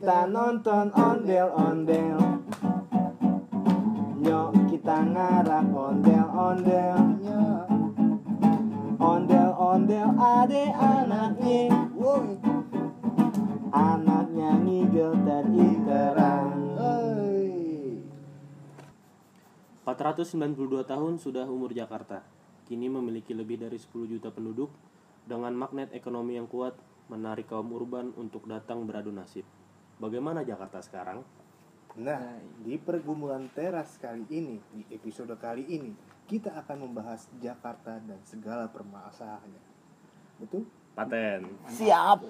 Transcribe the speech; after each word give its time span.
kita 0.00 0.32
nonton 0.32 0.88
ondel-ondel 0.96 2.16
Nyok 4.16 4.72
kita 4.72 4.96
ngarak 5.12 5.68
ondel-ondel 5.68 6.96
Ondel-ondel 8.96 10.08
ade 10.16 10.72
anaknya. 10.72 11.68
Anaknya 13.76 14.50
ngigel 14.64 15.12
Hei. 16.80 18.00
492 19.84 20.80
tahun 20.88 21.20
sudah 21.20 21.44
umur 21.44 21.76
Jakarta. 21.76 22.24
Kini 22.64 22.88
memiliki 22.88 23.36
lebih 23.36 23.60
dari 23.60 23.76
10 23.76 24.08
juta 24.08 24.32
penduduk 24.32 24.72
dengan 25.28 25.52
magnet 25.52 25.92
ekonomi 25.92 26.40
yang 26.40 26.48
kuat 26.48 26.72
menarik 27.12 27.52
kaum 27.52 27.68
urban 27.68 28.16
untuk 28.16 28.48
datang 28.48 28.88
beradu 28.88 29.12
nasib. 29.12 29.59
Bagaimana 30.00 30.40
Jakarta 30.40 30.80
sekarang? 30.80 31.20
Nah, 32.00 32.40
di 32.64 32.80
pergumulan 32.80 33.52
teras 33.52 34.00
kali 34.00 34.24
ini, 34.32 34.56
di 34.72 34.80
episode 34.96 35.36
kali 35.36 35.68
ini, 35.68 35.92
kita 36.24 36.56
akan 36.56 36.88
membahas 36.88 37.28
Jakarta 37.36 38.00
dan 38.00 38.16
segala 38.24 38.64
permasalahannya. 38.72 39.60
Betul? 40.40 40.64
Paten. 40.96 41.52
Siap. 41.68 42.24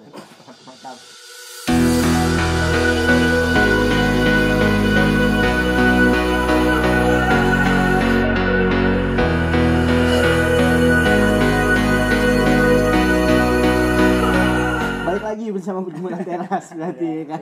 Balik 15.07 15.23
lagi 15.27 15.51
bersama 15.51 15.83
pergumulan 15.83 16.23
teras 16.23 16.30
berarti 16.51 17.11
kan. 17.29 17.41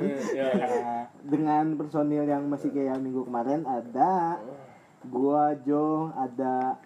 Dengan 1.26 1.66
personil 1.76 2.24
yang 2.30 2.46
masih 2.46 2.70
kayak 2.70 3.02
minggu 3.02 3.26
kemarin 3.26 3.66
ada 3.66 4.38
gua 5.10 5.58
Jo, 5.66 6.14
ada 6.14 6.78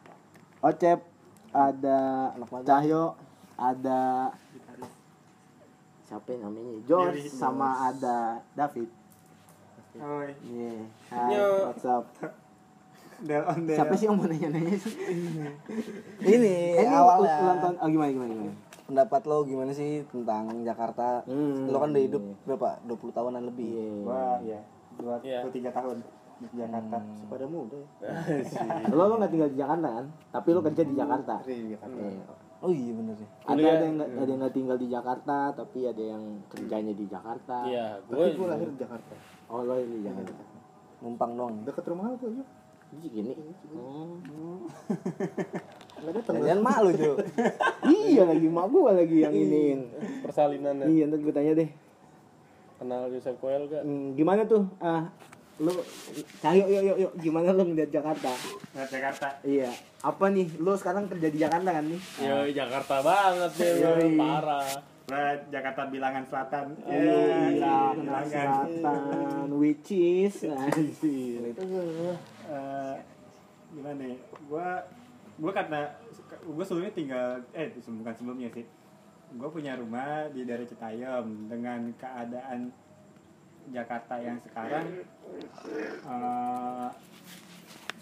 Ocep, 0.63 1.03
ada 1.51 2.31
Cahyo, 2.63 3.19
ada 3.59 4.31
siapa 6.03 6.35
namanya 6.37 6.77
George 6.87 7.27
sama 7.27 7.89
ada 7.91 8.39
David. 8.55 8.89
Oi. 9.93 10.29
Iya. 10.41 10.89
Hai, 11.13 11.37
Yo. 11.37 11.47
what's 11.69 11.85
up? 11.85 12.05
Del 13.21 13.45
on 13.45 13.69
del. 13.69 13.77
Siapa 13.77 13.93
sih 13.93 14.09
yang 14.09 14.17
mau 14.17 14.25
nanya-nanya 14.25 14.73
sih? 14.73 14.93
Ini 16.21 16.55
ini 16.81 16.95
awalnya. 16.97 17.37
ulang 17.45 17.59
tahun. 17.61 17.75
Oh 17.77 17.87
gimana 17.87 18.09
gimana 18.09 18.31
gimana? 18.33 18.55
Pendapat 18.93 19.25
lo 19.25 19.41
gimana 19.41 19.73
sih 19.73 20.05
tentang 20.05 20.53
Jakarta? 20.61 21.25
Hmm. 21.25 21.65
Lo 21.65 21.81
kan 21.81 21.89
udah 21.89 22.03
hidup 22.05 22.21
berapa? 22.45 22.77
20 22.85 23.09
tahunan 23.09 23.41
lebih. 23.49 23.73
Iya. 23.73 24.05
Wah, 24.05 24.37
ya. 24.45 24.61
Dua, 24.93 25.17
Iya. 25.25 25.41
dua 25.41 25.49
tiga 25.49 25.73
tahun 25.73 25.97
di 26.37 26.61
Jakarta. 26.61 26.97
Pada 27.01 27.45
muda 27.49 27.81
ya. 27.97 28.13
lo 28.93 29.03
lo 29.09 29.13
nggak 29.17 29.33
tinggal 29.33 29.49
di 29.49 29.57
Jakarta 29.57 29.87
kan? 29.97 30.05
Tapi 30.29 30.47
lo 30.53 30.61
kerja 30.61 30.83
di 30.85 30.93
Jakarta. 30.93 31.35
Di 31.41 31.73
Jakarta. 31.73 32.01
Iya. 32.05 32.23
Oh 32.61 32.69
iya 32.69 32.91
bener 32.93 33.15
sih. 33.17 33.29
Ada 33.43 33.57
Kuliah. 33.57 33.73
ada 33.73 33.83
yang 33.83 33.95
nggak 33.97 34.09
ada 34.13 34.29
yang 34.29 34.39
nggak 34.45 34.55
tinggal 34.55 34.77
di 34.77 34.87
Jakarta, 34.93 35.37
tapi 35.57 35.79
ada 35.89 36.03
yang 36.05 36.23
kerjanya 36.53 36.93
di 36.93 37.05
Jakarta. 37.09 37.57
Iya, 37.65 37.85
Tapi 37.97 38.13
gue 38.13 38.27
gue 38.37 38.47
lahir 38.53 38.69
di 38.69 38.77
Jakarta. 38.77 39.13
Oh 39.49 39.65
lo 39.65 39.73
di 39.81 39.99
Jakarta. 40.05 40.43
Numpang 41.01 41.31
dong. 41.33 41.53
Dekat 41.65 41.83
rumah 41.89 42.13
lo 42.13 42.15
tuh, 42.21 42.29
yuk. 42.29 42.45
Ini 42.93 43.07
gini. 43.09 43.31
Oh. 43.73 44.69
Datang. 46.03 46.35
Jangan 46.37 46.59
malu 46.59 46.89
Jo. 46.91 47.11
iya 47.89 48.23
lagi 48.23 48.47
mak 48.47 48.67
gua 48.67 48.91
lagi 48.91 49.17
yang 49.19 49.31
iniin. 49.31 49.79
persalinan 50.19 50.83
Iya, 50.83 51.07
ntar 51.07 51.19
gue 51.19 51.31
tanya 51.31 51.53
deh. 51.53 51.69
kenal 52.73 53.07
Yusuf 53.07 53.39
Koel 53.39 53.63
gak? 53.67 53.79
Hmm, 53.79 54.11
gimana 54.11 54.43
tuh? 54.43 54.67
Ah, 54.77 55.07
lu 55.55 55.71
ayo 56.43 56.63
yuk 56.65 56.83
yuk 56.83 56.97
yuk 56.99 57.13
gimana 57.15 57.55
lu 57.55 57.63
ngeliat 57.63 57.87
Jakarta? 57.87 58.27
Nah, 58.73 58.83
Jakarta. 58.83 59.39
Iya. 59.41 59.71
Apa 59.99 60.27
nih? 60.27 60.51
Lu 60.59 60.75
sekarang 60.75 61.07
kerja 61.07 61.31
di 61.31 61.39
Jakarta 61.39 61.69
kan 61.71 61.85
nih? 61.85 62.01
Yo 62.19 62.37
Jakarta 62.51 62.99
banget 62.99 63.51
deh, 63.55 63.71
Yoi. 63.79 64.19
parah. 64.19 64.67
Nah, 65.03 65.31
Jakarta 65.47 65.87
bilangan 65.87 66.23
selatan. 66.25 66.65
Iya, 66.83 67.15
bilangan. 67.95 68.23
Selatan, 68.25 69.47
which 69.53 69.91
is 69.91 70.43
anjir. 70.43 71.55
Eh, 71.55 72.95
gimana 73.71 73.95
nih? 73.95 74.15
Gua 74.45 74.83
gua 75.39 75.51
karena 75.51 75.89
gua 76.45 76.65
sebelumnya 76.65 76.93
tinggal 76.93 77.27
eh 77.53 77.71
bukan 77.73 78.13
sebelumnya 78.15 78.49
sih. 78.53 78.65
Gua 79.33 79.49
punya 79.49 79.73
rumah 79.73 80.29
di 80.29 80.45
daerah 80.45 80.67
Citayam 80.67 81.49
dengan 81.49 81.89
keadaan 81.97 82.69
Jakarta 83.71 84.19
yang 84.19 84.37
sekarang 84.43 85.07
eh, 86.05 86.89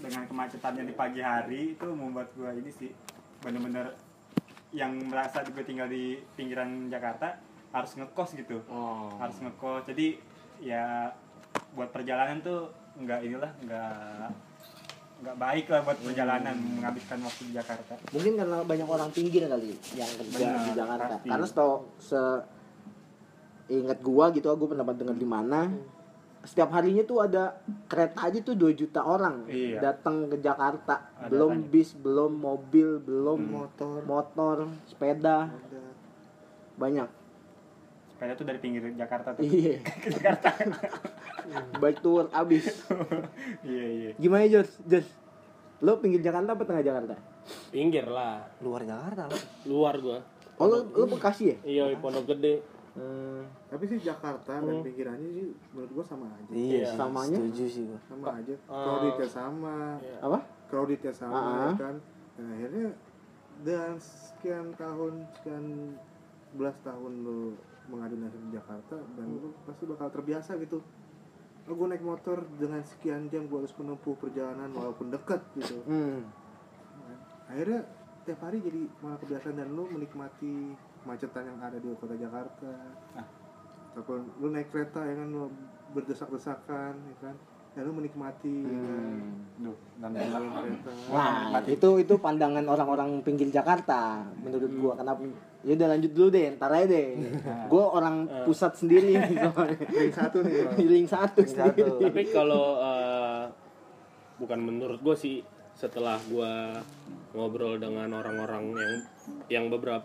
dengan 0.02 0.24
kemacetannya 0.26 0.84
di 0.90 0.94
pagi 0.98 1.22
hari 1.22 1.78
itu 1.78 1.88
membuat 1.94 2.34
gua 2.34 2.52
ini 2.52 2.74
sih 2.74 2.90
bener-bener 3.42 3.94
yang 4.72 4.96
merasa 5.12 5.44
gue 5.44 5.64
tinggal 5.68 5.92
di 5.92 6.16
pinggiran 6.40 6.88
Jakarta 6.88 7.36
harus 7.76 7.92
ngekos 8.00 8.40
gitu 8.40 8.64
Oh. 8.72 9.12
harus 9.20 9.36
ngekos 9.44 9.84
jadi 9.92 10.16
ya 10.64 11.12
buat 11.76 11.92
perjalanan 11.92 12.40
tuh 12.40 12.72
nggak 13.00 13.20
inilah 13.28 13.52
nggak 13.68 14.28
nggak 15.22 15.38
baik 15.38 15.66
lah 15.68 15.80
buat 15.82 15.98
perjalanan 16.02 16.56
menghabiskan 16.58 17.22
waktu 17.22 17.42
di 17.46 17.54
Jakarta 17.54 17.94
Mungkin 18.10 18.34
karena 18.36 18.58
banyak 18.62 18.88
orang 18.88 19.10
pinggir 19.10 19.46
kali 19.46 19.78
yang 19.94 20.10
kerja 20.10 20.34
Benar, 20.36 20.66
di 20.66 20.72
Jakarta. 20.74 21.14
pasti. 21.14 21.28
Karena 21.30 21.46
setau 21.46 21.72
se 21.98 22.22
ingat 23.70 24.02
gua 24.02 24.34
gitu, 24.34 24.50
gua 24.50 24.68
pernah 24.68 24.86
dengar 24.90 25.14
di 25.14 25.24
mana 25.24 25.70
setiap 26.42 26.74
harinya 26.74 27.06
tuh 27.06 27.22
ada 27.22 27.54
kereta 27.86 28.26
aja 28.26 28.42
tuh 28.42 28.58
2 28.58 28.74
juta 28.74 29.06
orang 29.06 29.46
Iya. 29.46 29.78
datang 29.80 30.26
ke 30.26 30.42
Jakarta. 30.42 31.14
Ada 31.16 31.30
belum 31.30 31.52
banyak. 31.54 31.70
bis, 31.70 31.90
belum 31.94 32.32
mobil, 32.34 32.98
belum 32.98 33.40
motor 33.46 34.02
motor, 34.04 34.58
sepeda, 34.90 35.54
banyak. 36.76 37.21
Sepeda 38.22 38.38
tuh 38.38 38.46
dari 38.46 38.62
pinggir 38.62 38.86
Jakarta 38.94 39.34
tuh 39.34 39.42
Iya. 39.42 39.82
Baik 41.82 42.06
tour 42.06 42.30
abis. 42.30 42.86
iya 43.66 43.86
iya 43.90 44.10
Gimana 44.14 44.46
Jos? 44.46 44.78
Jos, 44.86 45.10
lo 45.82 45.98
pinggir 45.98 46.22
Jakarta 46.22 46.54
apa 46.54 46.62
tengah 46.62 46.86
Jakarta? 46.86 47.18
Pinggir 47.74 48.06
lah, 48.06 48.46
Luar 48.62 48.86
Jakarta. 48.86 49.26
lo. 49.26 49.38
luar 49.66 49.98
gua. 49.98 50.20
Oh 50.62 50.70
lo, 50.70 50.86
lo 50.86 51.10
Bekasi 51.10 51.50
ya? 51.50 51.58
Iya, 51.66 51.98
Pondok 51.98 52.30
Gede. 52.30 52.62
Hmm, 52.94 53.42
Tapi 53.66 53.90
sih 53.90 53.98
Jakarta 53.98 54.62
dan 54.62 54.86
pinggirannya 54.86 55.30
sih 55.34 55.48
menurut 55.74 55.90
gua 55.92 56.06
sama 56.06 56.30
aja. 56.30 56.52
Iya, 56.54 56.78
Iya. 56.78 56.88
Samanya? 56.94 57.38
Setuju 57.42 57.66
sih 57.66 57.84
gua. 57.90 58.00
Sama 58.06 58.26
aja. 58.38 58.54
Eh, 58.54 58.62
Crowdednya 58.70 59.28
sama, 59.28 59.76
apa? 60.22 60.40
crowdednya 60.70 61.10
sama 61.12 61.34
Ah. 61.34 61.50
ya 61.66 61.70
kan. 61.74 61.96
Dan 62.38 62.46
akhirnya 62.54 62.88
dan 63.66 63.92
sekian 63.98 64.68
tahun, 64.78 65.14
sekian 65.34 65.66
belas 66.54 66.78
tahun 66.86 67.14
lu 67.26 67.58
mengadu 67.90 68.16
nasib 68.20 68.42
di 68.46 68.52
Jakarta 68.54 68.98
dan 69.18 69.26
lu 69.26 69.56
pasti 69.66 69.84
bakal 69.90 70.08
terbiasa 70.14 70.60
gitu. 70.62 70.84
Oh, 71.70 71.78
gue 71.78 71.88
naik 71.94 72.04
motor 72.04 72.42
dengan 72.58 72.82
sekian 72.84 73.30
jam 73.32 73.46
gue 73.46 73.58
harus 73.62 73.72
menempuh 73.78 74.18
perjalanan 74.18 74.68
walaupun 74.74 75.14
dekat 75.14 75.40
gitu. 75.56 75.80
Hmm. 75.88 76.26
Akhirnya 77.48 77.86
tiap 78.28 78.44
hari 78.44 78.60
jadi 78.60 78.92
malah 79.00 79.18
kebiasaan 79.22 79.56
dan 79.56 79.70
lu 79.72 79.88
menikmati 79.88 80.74
macetan 81.06 81.48
yang 81.48 81.60
ada 81.62 81.78
di 81.78 81.88
kota 81.96 82.18
Jakarta. 82.18 82.74
Ataupun 83.94 84.42
lu 84.42 84.52
naik 84.52 84.74
kereta 84.74 85.06
ya 85.06 85.16
kan 85.16 85.28
lu 85.30 85.54
berdesak-desakan 85.94 86.94
ya 86.98 87.16
kan. 87.22 87.36
Ya 87.72 87.88
lu 87.88 87.94
menikmati 87.96 88.68
ya 88.68 88.78
kan. 88.82 89.16
Duh, 89.62 89.78
dan 90.02 90.12
Jalan 90.18 90.44
kereta. 90.52 90.92
Nah, 91.14 91.62
itu 91.70 91.90
itu 92.02 92.14
pandangan 92.20 92.66
orang-orang 92.68 93.22
pinggir 93.22 93.48
Jakarta 93.48 94.28
menurut 94.42 94.72
gua. 94.82 94.94
Kenapa? 94.98 95.24
Ya 95.62 95.78
udah 95.78 95.88
lanjut 95.94 96.12
dulu 96.18 96.30
deh, 96.34 96.46
ntar 96.58 96.74
aja 96.74 96.90
deh. 96.90 97.08
Gua 97.72 97.94
orang 97.94 98.26
pusat 98.50 98.74
sendiri. 98.74 99.14
Ring 99.98 100.14
satu 100.14 100.42
nih. 100.42 100.66
Ring 100.78 101.06
satu 101.06 101.46
sendiri. 101.46 102.02
Tapi 102.02 102.22
kalau 102.34 102.82
eh, 102.82 103.44
bukan 104.42 104.60
menurut 104.60 105.00
gue 105.06 105.14
sih 105.14 105.46
setelah 105.78 106.18
gua 106.30 106.82
ngobrol 107.38 107.78
dengan 107.78 108.10
orang-orang 108.12 108.74
yang 108.76 108.94
yang 109.48 109.66
beberapa 109.70 110.04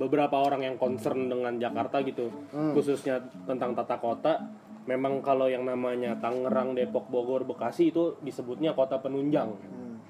beberapa 0.00 0.40
orang 0.40 0.64
yang 0.64 0.76
concern 0.80 1.28
dengan 1.28 1.60
Jakarta 1.60 2.00
gitu, 2.00 2.32
khususnya 2.72 3.20
tentang 3.44 3.76
tata 3.76 4.00
kota, 4.00 4.40
memang 4.88 5.20
kalau 5.20 5.44
yang 5.44 5.68
namanya 5.68 6.16
Tangerang, 6.20 6.72
Depok, 6.72 7.08
Bogor, 7.12 7.44
Bekasi 7.44 7.92
itu 7.92 8.16
disebutnya 8.24 8.72
kota 8.72 8.96
penunjang. 9.00 9.52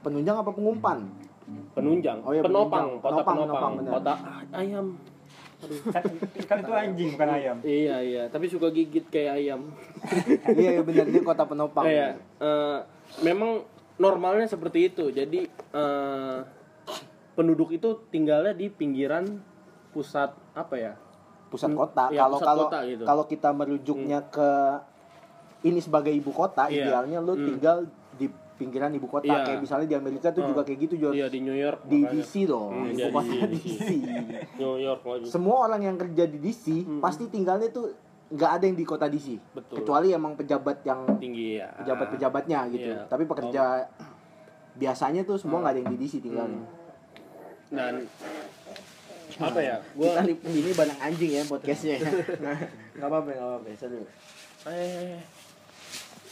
Penunjang 0.00 0.40
apa 0.40 0.54
pengumpan? 0.54 1.10
Penunjang, 1.44 2.24
Oh 2.24 2.32
iya, 2.32 2.40
penopang, 2.40 2.96
penunjang. 2.96 3.02
kota 3.02 3.12
Penopang, 3.20 3.36
penopang, 3.36 3.72
penopang, 3.76 3.94
kota 3.94 4.14
ayam. 4.54 4.86
kan, 5.64 6.04
kan 6.44 6.56
itu 6.60 6.72
anjing 6.74 7.08
bukan 7.16 7.28
ayam 7.30 7.56
Iya 7.60 7.96
iya, 8.00 8.22
tapi 8.28 8.48
suka 8.48 8.68
gigit 8.68 9.08
kayak 9.08 9.40
ayam. 9.40 9.60
iya, 10.56 10.76
iya 10.76 10.82
benar 10.82 11.04
dia 11.04 11.22
kota 11.22 11.44
penopang. 11.44 11.84
Kayak 11.84 12.10
eh, 12.38 12.78
memang 13.20 13.64
normalnya 13.96 14.44
seperti 14.44 14.88
itu. 14.88 15.08
Jadi 15.08 15.44
eh, 15.48 16.38
penduduk 17.32 17.72
itu 17.72 18.08
tinggalnya 18.08 18.52
di 18.52 18.68
pinggiran 18.68 19.40
pusat 19.90 20.32
apa 20.52 20.74
ya? 20.74 20.92
pusat 21.48 21.70
kota. 21.70 22.10
Iya, 22.10 22.20
Kalau 22.20 22.34
pusat 22.34 22.48
kalau 22.48 22.64
kota 22.66 22.78
gitu. 22.84 23.04
kalau 23.04 23.24
kita 23.24 23.48
merujuknya 23.50 24.20
ke 24.26 24.50
ini 25.62 25.78
sebagai 25.78 26.10
ibu 26.10 26.28
kota, 26.28 26.66
Iya. 26.66 26.90
idealnya 26.90 27.18
lu 27.20 27.34
Hmm. 27.34 27.46
tinggal 27.46 27.78
pinggiran 28.64 28.90
ibu 28.90 29.04
kota. 29.04 29.28
Iya. 29.28 29.44
Kayak 29.44 29.60
misalnya 29.60 29.86
di 29.86 29.96
Amerika 29.96 30.26
tuh 30.30 30.40
Oh. 30.40 30.48
juga 30.48 30.64
kayak 30.64 30.78
gitu, 30.80 30.94
Jor. 30.98 31.12
Iya 31.12 31.28
di 31.28 31.38
New 31.38 31.52
York. 31.54 31.84
Di 31.84 32.00
makanya. 32.00 32.16
DC 32.16 32.32
loh, 32.44 32.66
Hmm, 32.66 32.88
ibu 32.88 32.96
iya, 32.96 33.08
kota 33.10 33.32
di 33.44 33.58
DC. 33.60 33.88
New 34.58 34.74
York 34.78 35.02
lagi. 35.04 35.26
Semua 35.28 35.56
orang 35.62 35.80
yang 35.82 35.96
kerja 35.96 36.24
di 36.24 36.38
DC 36.38 36.64
Hmm. 36.80 36.98
pasti 36.98 37.28
tinggalnya 37.28 37.68
tuh 37.68 37.92
nggak 38.26 38.50
ada 38.50 38.64
yang 38.64 38.74
di 38.74 38.82
kota 38.82 39.06
DC. 39.06 39.36
Betul. 39.52 39.76
Kecuali 39.78 40.08
emang 40.10 40.32
pejabat 40.34 40.80
yang 40.82 41.04
tinggi 41.14 41.60
ya. 41.60 41.68
pejabat-pejabatnya 41.76 42.58
gitu. 42.70 42.90
Iya. 42.90 43.04
Tapi 43.04 43.22
pekerja 43.24 43.84
biasanya 44.74 45.22
tuh 45.22 45.36
semua 45.36 45.60
nggak 45.60 45.70
ada 45.70 45.80
yang 45.80 45.92
di 45.92 45.98
DC 46.00 46.18
tinggalnya. 46.18 46.64
Dan 47.68 47.94
apa 49.34 49.58
ya? 49.58 49.76
Gua 49.92 50.14
Kita 50.16 50.30
ini 50.46 50.70
banyak 50.72 50.98
anjing 51.00 51.30
ya 51.32 51.42
podcastnya. 51.44 51.98
Nggak 52.94 53.02
apa-apa, 53.04 53.28
nggak 53.28 53.42
apa-apa. 53.44 53.66
Seru. 53.74 54.06
eh 54.64 55.18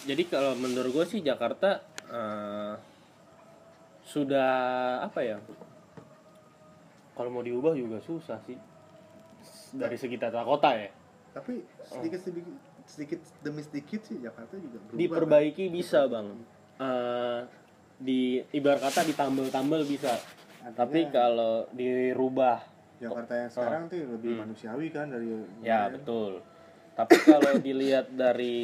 jadi 0.02 0.22
kalau 0.24 0.54
menurut 0.54 0.90
gue 0.92 1.04
sih 1.08 1.20
Jakarta 1.20 1.82
eh, 2.12 2.74
sudah 4.04 4.52
apa 5.02 5.20
ya? 5.24 5.40
Kalau 7.12 7.28
mau 7.28 7.44
diubah 7.44 7.72
juga 7.76 7.98
susah 8.04 8.40
sih. 8.44 8.56
Dari 9.72 9.96
segi 9.96 10.20
tata 10.20 10.44
kota 10.44 10.76
ya. 10.76 10.92
Tapi 11.32 11.64
sedikit 11.80 12.20
sedikit 12.20 12.54
sedikit 12.84 13.20
demi 13.40 13.64
sedikit 13.64 14.04
sih 14.04 14.20
Jakarta 14.20 14.54
juga 14.60 14.78
berubah. 14.84 15.00
Diperbaiki 15.00 15.64
bisa, 15.72 16.04
Bang. 16.04 16.44
Eh, 16.76 17.40
di 17.96 18.42
ibarat 18.52 18.84
kata 18.84 19.08
ditambel-tambel 19.08 19.88
bisa. 19.88 20.12
Tapi 20.76 21.10
kalau 21.10 21.66
dirubah 21.74 22.62
Jakarta 23.02 23.34
yang 23.34 23.50
sekarang 23.50 23.82
tuh 23.90 23.98
lebih 24.14 24.32
manusiawi 24.38 24.86
kan 24.94 25.10
dari. 25.10 25.26
Hmm. 25.26 25.64
Ya 25.64 25.90
betul. 25.90 26.44
Tapi 26.92 27.14
kalau 27.24 27.56
dilihat 27.58 28.12
dari 28.12 28.60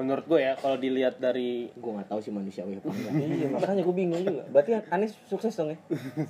menurut 0.00 0.24
gue 0.24 0.40
ya, 0.40 0.56
kalau 0.56 0.80
dilihat 0.80 1.20
dari 1.20 1.68
Gue 1.76 1.92
nggak 1.92 2.08
tahu 2.08 2.20
sih 2.24 2.32
manusiawi 2.32 2.80
apa 2.80 2.88
enggak. 2.88 3.12
iya 3.20 3.48
makanya 3.52 3.82
gue 3.84 3.94
bingung 3.94 4.22
juga. 4.24 4.42
Berarti 4.48 4.70
Anies 4.90 5.12
sukses 5.28 5.52
dong 5.54 5.76
ya? 5.76 5.78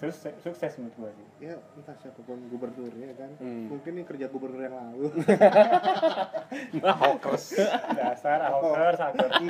Sukses, 0.02 0.34
sukses 0.42 0.72
menurut 0.82 0.96
gue 0.98 1.10
sih. 1.14 1.26
Ya 1.48 1.54
entah 1.78 1.96
siapa 2.02 2.20
pun 2.26 2.38
gubernurnya 2.50 3.14
kan. 3.14 3.30
Hmm. 3.38 3.70
mungkin 3.70 3.92
ini 3.94 4.04
kerja 4.04 4.26
gubernur 4.26 4.60
yang 4.60 4.74
lalu. 4.74 5.06
Dasar 7.96 8.38
ahokers 8.50 8.98
ahokers. 9.00 9.40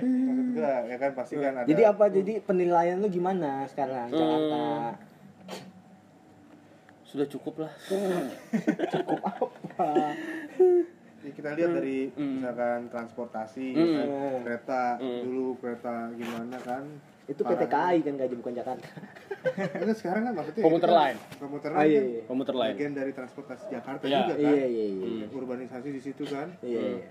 Enggak 0.00 0.58
maksud 0.58 0.90
ya 0.90 0.96
kan 0.98 1.10
pasti 1.14 1.34
kan 1.38 1.52
ada 1.62 1.66
Jadi 1.68 1.82
apa? 1.84 2.04
Jadi 2.10 2.32
penilaian 2.42 2.96
lu 2.98 3.08
gimana 3.10 3.66
sekarang? 3.70 4.10
Jakarta? 4.10 4.62
Sudah 7.08 7.26
cukup 7.26 7.54
lah. 7.58 7.72
Cukup 8.92 9.18
apa? 9.18 10.12
Ya, 11.18 11.30
kita 11.30 11.48
lihat 11.52 11.70
dari 11.72 12.12
misalkan 12.14 12.88
transportasi 12.88 13.66
Hmm. 13.70 13.94
kan, 13.94 14.08
kereta 14.44 14.82
Hmm. 14.96 15.20
dulu 15.24 15.56
kereta 15.56 15.94
gimana 16.12 16.56
kan 16.58 16.84
Itu 17.26 17.42
PT 17.42 17.64
KAI 17.66 18.00
kan 18.00 18.14
gaji 18.16 18.34
bukan 18.34 18.54
Jakarta. 18.54 18.88
Kan 19.70 19.88
sekarang 19.92 20.22
kan 20.24 20.32
maksudnya 20.34 20.62
Komuter 20.62 20.80
itu 20.82 20.90
kan- 20.90 21.04
line. 21.06 21.18
komuter 21.38 21.70
Ah, 21.70 21.76
line 21.78 21.86
iya, 21.86 22.00
kan 22.00 22.08
iya. 22.10 22.22
Komuter 22.24 22.54
lain. 22.54 22.72
bagian 22.74 22.94
dari 22.94 23.12
transportasi 23.12 23.64
Jakarta 23.70 24.02
Iya. 24.02 24.16
juga 24.18 24.34
kan 24.34 24.40
Iya 24.50 24.66
iya 24.66 24.86
iya. 24.90 25.06
Hmm. 25.22 25.36
urbanisasi 25.36 25.88
di 25.88 26.00
situ 26.00 26.22
kan 26.24 26.48
Iya. 26.60 26.80
iya. 26.82 27.08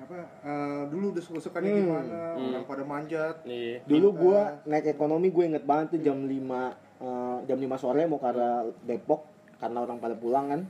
apa 0.00 0.16
eh, 0.42 0.82
dulu 0.88 1.04
udah 1.10 1.22
suka-sukanya 1.22 1.68
Hmm. 1.68 1.80
gimana 1.82 2.18
orang 2.34 2.64
pada 2.64 2.84
manjat 2.84 3.36
Nih. 3.44 3.80
Dulu 3.82 4.08
gua 4.14 4.40
naik 4.64 4.86
ekonomi 4.90 5.28
gue 5.28 5.44
inget 5.46 5.60
banget 5.62 5.86
tuh 5.90 6.00
jam 6.02 6.18
5 6.22 6.72
eh, 7.00 7.36
jam 7.44 7.56
5 7.56 7.66
sore 7.76 8.04
mau 8.04 8.16
ke 8.16 8.26
arah 8.26 8.62
Depok 8.82 9.24
karena 9.56 9.80
orang 9.80 9.96
pada 9.96 10.14
pulang 10.14 10.46
kan. 10.46 10.60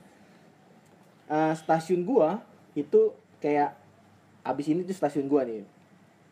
Eh, 1.27 1.55
stasiun 1.55 2.03
gua 2.03 2.43
itu 2.73 3.11
kayak 3.39 3.75
abis 4.43 4.67
ini 4.69 4.83
tuh 4.83 4.93
stasiun 4.93 5.27
gua 5.27 5.43
nih. 5.43 5.63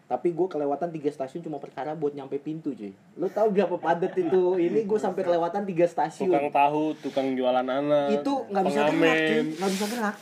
Tapi 0.09 0.33
gue 0.33 0.49
kelewatan 0.49 0.89
tiga 0.89 1.13
stasiun 1.13 1.45
cuma 1.45 1.61
perkara 1.61 1.93
buat 1.93 2.17
nyampe 2.17 2.41
pintu 2.41 2.73
cuy. 2.73 2.97
Lo 3.15 3.29
tau 3.29 3.53
berapa 3.53 3.77
padat 3.77 4.17
itu? 4.17 4.57
Ini 4.57 4.83
gue 4.83 4.97
sampai 4.97 5.21
kelewatan 5.21 5.69
tiga 5.69 5.85
stasiun. 5.85 6.33
Tukang 6.33 6.49
tahu, 6.49 6.97
tukang 6.97 7.37
jualan 7.37 7.61
anak. 7.61 8.17
Itu 8.17 8.49
nggak 8.49 8.65
bisa 8.65 8.81
gerak 8.89 9.17
cuy, 9.21 9.41
nggak 9.53 9.71
bisa 9.71 9.87
gerak. 9.87 10.17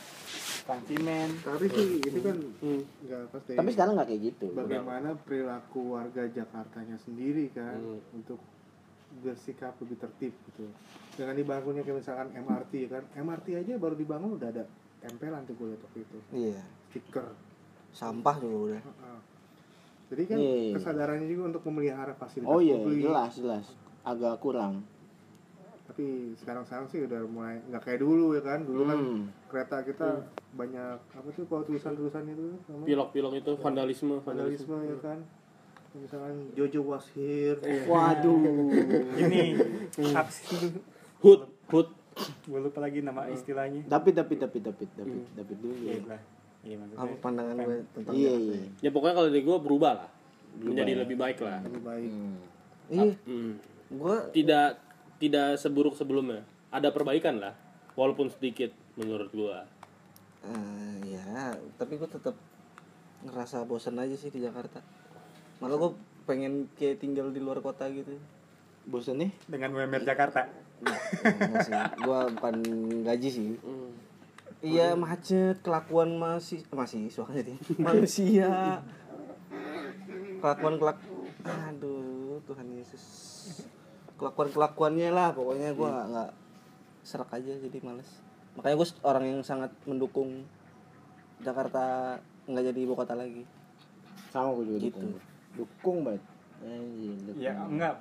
konsumen 0.67 1.31
tapi 1.39 1.65
sih 1.71 2.03
itu 2.03 2.19
kan 2.19 2.35
Hmm. 2.59 2.83
nggak 2.99 3.31
pasti 3.31 3.55
Tapi 3.55 3.69
sekarang 3.71 3.95
nggak 3.95 4.07
kayak 4.11 4.21
gitu. 4.27 4.47
bagaimana 4.51 5.15
perilaku 5.15 5.95
warga 5.95 6.27
Jakartanya 6.27 6.99
sendiri 6.99 7.47
kan 7.55 7.79
Hmm. 7.79 8.03
untuk 8.11 8.35
bersikap 9.19 9.73
lebih 9.77 9.97
tertib 9.97 10.33
gitu 10.45 10.65
dengan 11.13 11.33
dibangunnya 11.33 11.81
kayak 11.81 11.97
misalkan 11.97 12.27
MRT 12.31 12.73
kan 12.87 13.03
MRT 13.15 13.47
aja 13.57 13.73
baru 13.75 13.93
dibangun 13.93 14.35
udah 14.35 14.49
ada 14.49 14.63
tempelan 14.99 15.41
tuh 15.43 15.53
gue 15.53 15.67
liat 15.69 15.81
waktu 15.81 15.99
itu 16.01 16.17
iya 16.31 16.61
stiker 16.87 17.25
sampah 17.89 18.35
juga 18.37 18.57
udah 18.67 18.81
Heeh. 18.81 19.19
jadi 20.07 20.23
kan 20.25 20.37
Iya, 20.37 20.55
iya. 20.61 20.73
kesadarannya 20.75 21.27
juga 21.27 21.43
untuk 21.49 21.63
memelihara 21.65 22.13
fasilitas 22.13 22.47
Oh 22.47 22.59
iya, 22.59 22.77
publik 22.77 23.03
jelas 23.03 23.33
jelas. 23.33 23.65
Agak 24.01 24.37
kurang. 24.37 24.85
tapi 25.87 26.03
sekarang-sekarang 26.35 26.85
sih 26.85 26.99
udah 27.01 27.23
mulai 27.25 27.63
nggak 27.63 27.79
kayak 27.81 27.99
dulu 27.99 28.35
ya 28.35 28.41
kan 28.41 28.59
dulu 28.61 28.83
kan 28.85 28.99
Hmm. 28.99 29.23
kereta 29.47 29.77
kita 29.81 30.09
banyak 30.51 30.99
apa 30.99 31.27
tuh 31.31 31.47
kalau 31.47 31.63
tulisan-tulisan 31.63 32.27
itu 32.27 32.43
namanya 32.67 32.85
Pilok-pilok 32.85 33.33
itu 33.33 33.51
vandalisme, 33.57 34.19
vandalisme. 34.19 34.67
vandalisme 34.67 34.77
ya 34.85 34.97
kan 35.01 35.19
misalkan 35.93 36.35
Jojo 36.53 36.81
was 36.83 37.07
here 37.11 37.57
Waduh. 37.83 38.37
ini 39.21 39.55
sih 39.89 40.71
Hut, 41.19 41.41
hut. 41.67 41.89
gue 42.43 42.59
lupa 42.59 42.79
lagi 42.79 42.99
nama 42.99 43.25
istilahnya 43.27 43.85
Tapi 43.85 44.09
tapi 44.11 44.35
tapi 44.35 44.57
tapi 44.57 44.83
tapi 44.89 45.17
tapi 45.31 45.53
dulu. 45.53 45.73
iya 45.79 45.93
ya. 45.95 46.03
lah 46.07 46.21
iya 46.61 46.75
maksudnya 46.75 46.99
apa 46.99 47.13
pandangan 47.17 47.55
gue 47.59 47.77
tentang 47.91 48.13
Iya 48.13 48.33
iya. 48.33 48.55
ya? 48.55 48.67
Ya 48.81 48.89
pokoknya 48.89 49.15
kalau 49.15 49.29
dari 49.29 49.43
gue 49.43 49.57
berubah 49.57 49.93
lah. 49.95 50.09
Menjadi 50.57 50.91
ya. 50.91 50.97
lebih 50.99 51.15
baik 51.15 51.37
lah. 51.39 51.59
lebih 51.61 51.81
baik 51.81 52.11
Hmm. 52.11 52.37
iya 52.89 53.13
Hmm. 53.21 53.51
gue 53.89 54.15
Tidak 54.33 54.67
tidak 55.17 55.47
seburuk 55.55 55.93
sebelumnya. 55.93 56.41
Ada 56.69 56.87
perbaikan 56.89 57.37
lah. 57.37 57.51
Walaupun 57.93 58.27
sedikit 58.27 58.69
menurut 58.93 59.27
gua. 59.29 59.65
eh, 60.43 60.93
ya 61.11 61.51
tapi 61.75 61.95
gue 61.95 62.07
tetap 62.07 62.33
ngerasa 63.19 63.61
bosan 63.63 63.97
aja 63.97 64.13
sih 64.13 64.29
di 64.29 64.39
Jakarta 64.39 64.79
malah 65.57 65.75
gue 65.75 65.91
pengen 66.23 66.53
kayak 66.73 66.97
tinggal 66.97 67.29
di 67.29 67.39
luar 67.39 67.59
kota 67.59 67.87
gitu 67.87 68.13
Bosan 68.83 69.19
nih? 69.19 69.31
dengan 69.45 69.73
UMR 69.73 70.01
Jakarta 70.01 70.47
gue 71.97 72.19
bukan 72.33 72.55
gaji 73.03 73.29
sih 73.29 73.49
Iya 74.57 74.97
macet, 74.97 75.61
kelakuan 75.61 76.17
masih 76.17 76.65
masih 76.71 77.13
soalnya 77.13 77.45
dia 77.45 77.57
manusia, 77.77 78.81
kelakuan 80.41 80.81
kelak, 80.81 80.97
aduh 81.45 82.41
Tuhan 82.41 82.65
Yesus, 82.73 83.03
kelakuan 84.17 84.49
kelakuannya 84.49 85.13
lah 85.13 85.29
pokoknya 85.29 85.77
gue 85.77 85.85
nggak 85.85 86.07
nggak 86.09 86.31
serak 87.05 87.29
aja 87.31 87.53
jadi 87.53 87.77
males. 87.85 88.09
Makanya 88.57 88.75
gue 88.75 88.87
orang 89.05 89.25
yang 89.29 89.41
sangat 89.45 89.69
mendukung 89.85 90.41
Jakarta 91.37 92.17
nggak 92.49 92.65
jadi 92.67 92.79
ibu 92.81 92.97
kota 92.97 93.13
lagi. 93.13 93.45
Sama 94.33 94.57
gue 94.57 94.65
juga 94.67 94.79
Gitu. 94.81 94.97
dukung. 94.97 95.21
Dukung 95.57 96.05
banget. 96.05 96.23
Ya 97.35 97.53
enggak 97.59 97.95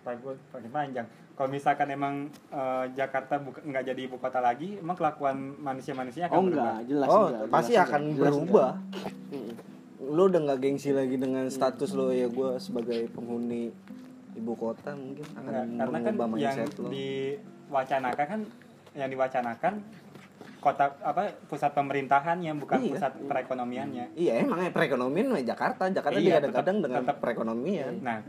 gue 0.00 0.32
pakai 0.50 0.70
panjang 0.72 1.06
kalau 1.36 1.48
misalkan 1.48 1.88
emang 1.88 2.14
eh, 2.50 2.84
Jakarta 2.92 3.38
buka, 3.38 3.60
nggak 3.62 3.84
jadi 3.86 4.00
ibu 4.04 4.16
kota 4.16 4.40
lagi 4.40 4.76
emang 4.76 4.92
kelakuan 4.92 5.36
manusia-manusia 5.56 6.26
akan 6.26 6.34
Oh 6.34 6.42
berubah 6.42 6.64
enggak, 6.72 6.78
jelas 6.84 7.06
oh 7.06 7.14
enggak. 7.20 7.30
jelas 7.38 7.52
pasti 7.52 7.72
enggak, 7.72 7.86
akan 7.86 8.00
jelas 8.10 8.32
berubah. 8.34 8.70
enggak. 9.30 9.54
Lo 10.00 10.22
udah 10.26 10.40
nggak 10.40 10.58
gengsi 10.58 10.90
lagi 10.90 11.16
dengan 11.16 11.44
status 11.46 11.90
lo 11.92 12.10
ya 12.10 12.26
gue 12.26 12.50
sebagai 12.58 13.00
penghuni 13.12 13.70
ibu 14.32 14.52
kota 14.54 14.90
mungkin 14.92 15.24
akan 15.30 15.42
Enggak, 15.44 15.64
karena 15.78 15.98
kan 16.00 16.14
yang 16.34 16.56
lo. 16.66 16.88
diwacanakan 16.90 18.24
kan 18.26 18.40
yang 18.90 19.08
diwacanakan 19.08 19.72
kota 20.60 20.92
apa 21.00 21.34
pusat 21.44 21.72
pemerintahan 21.72 22.36
yang 22.38 22.54
bukan 22.54 22.78
Iya. 22.78 22.92
pusat 22.92 23.12
perekonomiannya 23.18 24.12
Iya 24.14 24.32
emang 24.40 24.60
ya 24.60 24.70
perekonomian 24.70 25.26
mah 25.30 25.40
Jakarta. 25.40 25.88
Jakarta 25.88 26.16
Iya, 26.16 26.36
kadang-kadang 26.38 26.76
tetap- 26.76 26.84
dengan 26.86 27.02
tetap. 27.02 27.16
perekonomian 27.18 27.92
nah 27.98 28.20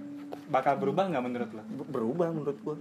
bakal 0.47 0.75
berubah 0.77 1.07
nggak 1.07 1.21
menurut 1.21 1.51
lo 1.51 1.63
Ber- 1.69 1.89
berubah 1.91 2.27
menurut 2.29 2.57
gua. 2.61 2.75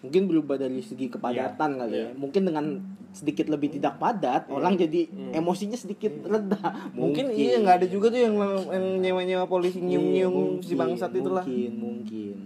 Mungkin 0.00 0.28
berubah 0.28 0.56
dari 0.58 0.78
segi 0.78 1.08
kepadatan 1.08 1.80
kali 1.80 1.96
ya. 1.96 2.08
Mungkin 2.12 2.44
dengan 2.44 2.76
sedikit 3.10 3.48
lebih 3.48 3.72
tidak 3.72 3.96
padat, 3.96 4.52
orang 4.52 4.76
jadi 4.76 5.08
emosinya 5.32 5.72
sedikit 5.74 6.12
reda. 6.22 6.60
Mungkin, 6.92 7.32
iya 7.32 7.56
nggak 7.56 7.76
ada 7.80 7.86
juga 7.88 8.12
tuh 8.12 8.20
yang 8.20 8.36
yang 8.68 9.00
nyewa-nyewa 9.00 9.46
polisi 9.46 9.80
Iya, 9.80 9.96
nyium-nyium 9.96 10.34
si 10.60 10.76
mungkin, 10.76 10.76
bangsat 10.76 11.08
itulah. 11.10 11.40
Mungkin, 11.40 11.72
mungkin. 11.74 12.36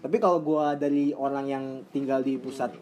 Tapi 0.00 0.16
kalau 0.16 0.40
gua 0.40 0.72
dari 0.72 1.12
orang 1.12 1.44
yang 1.44 1.64
tinggal 1.86 2.20
di 2.20 2.34
pusat 2.34 2.72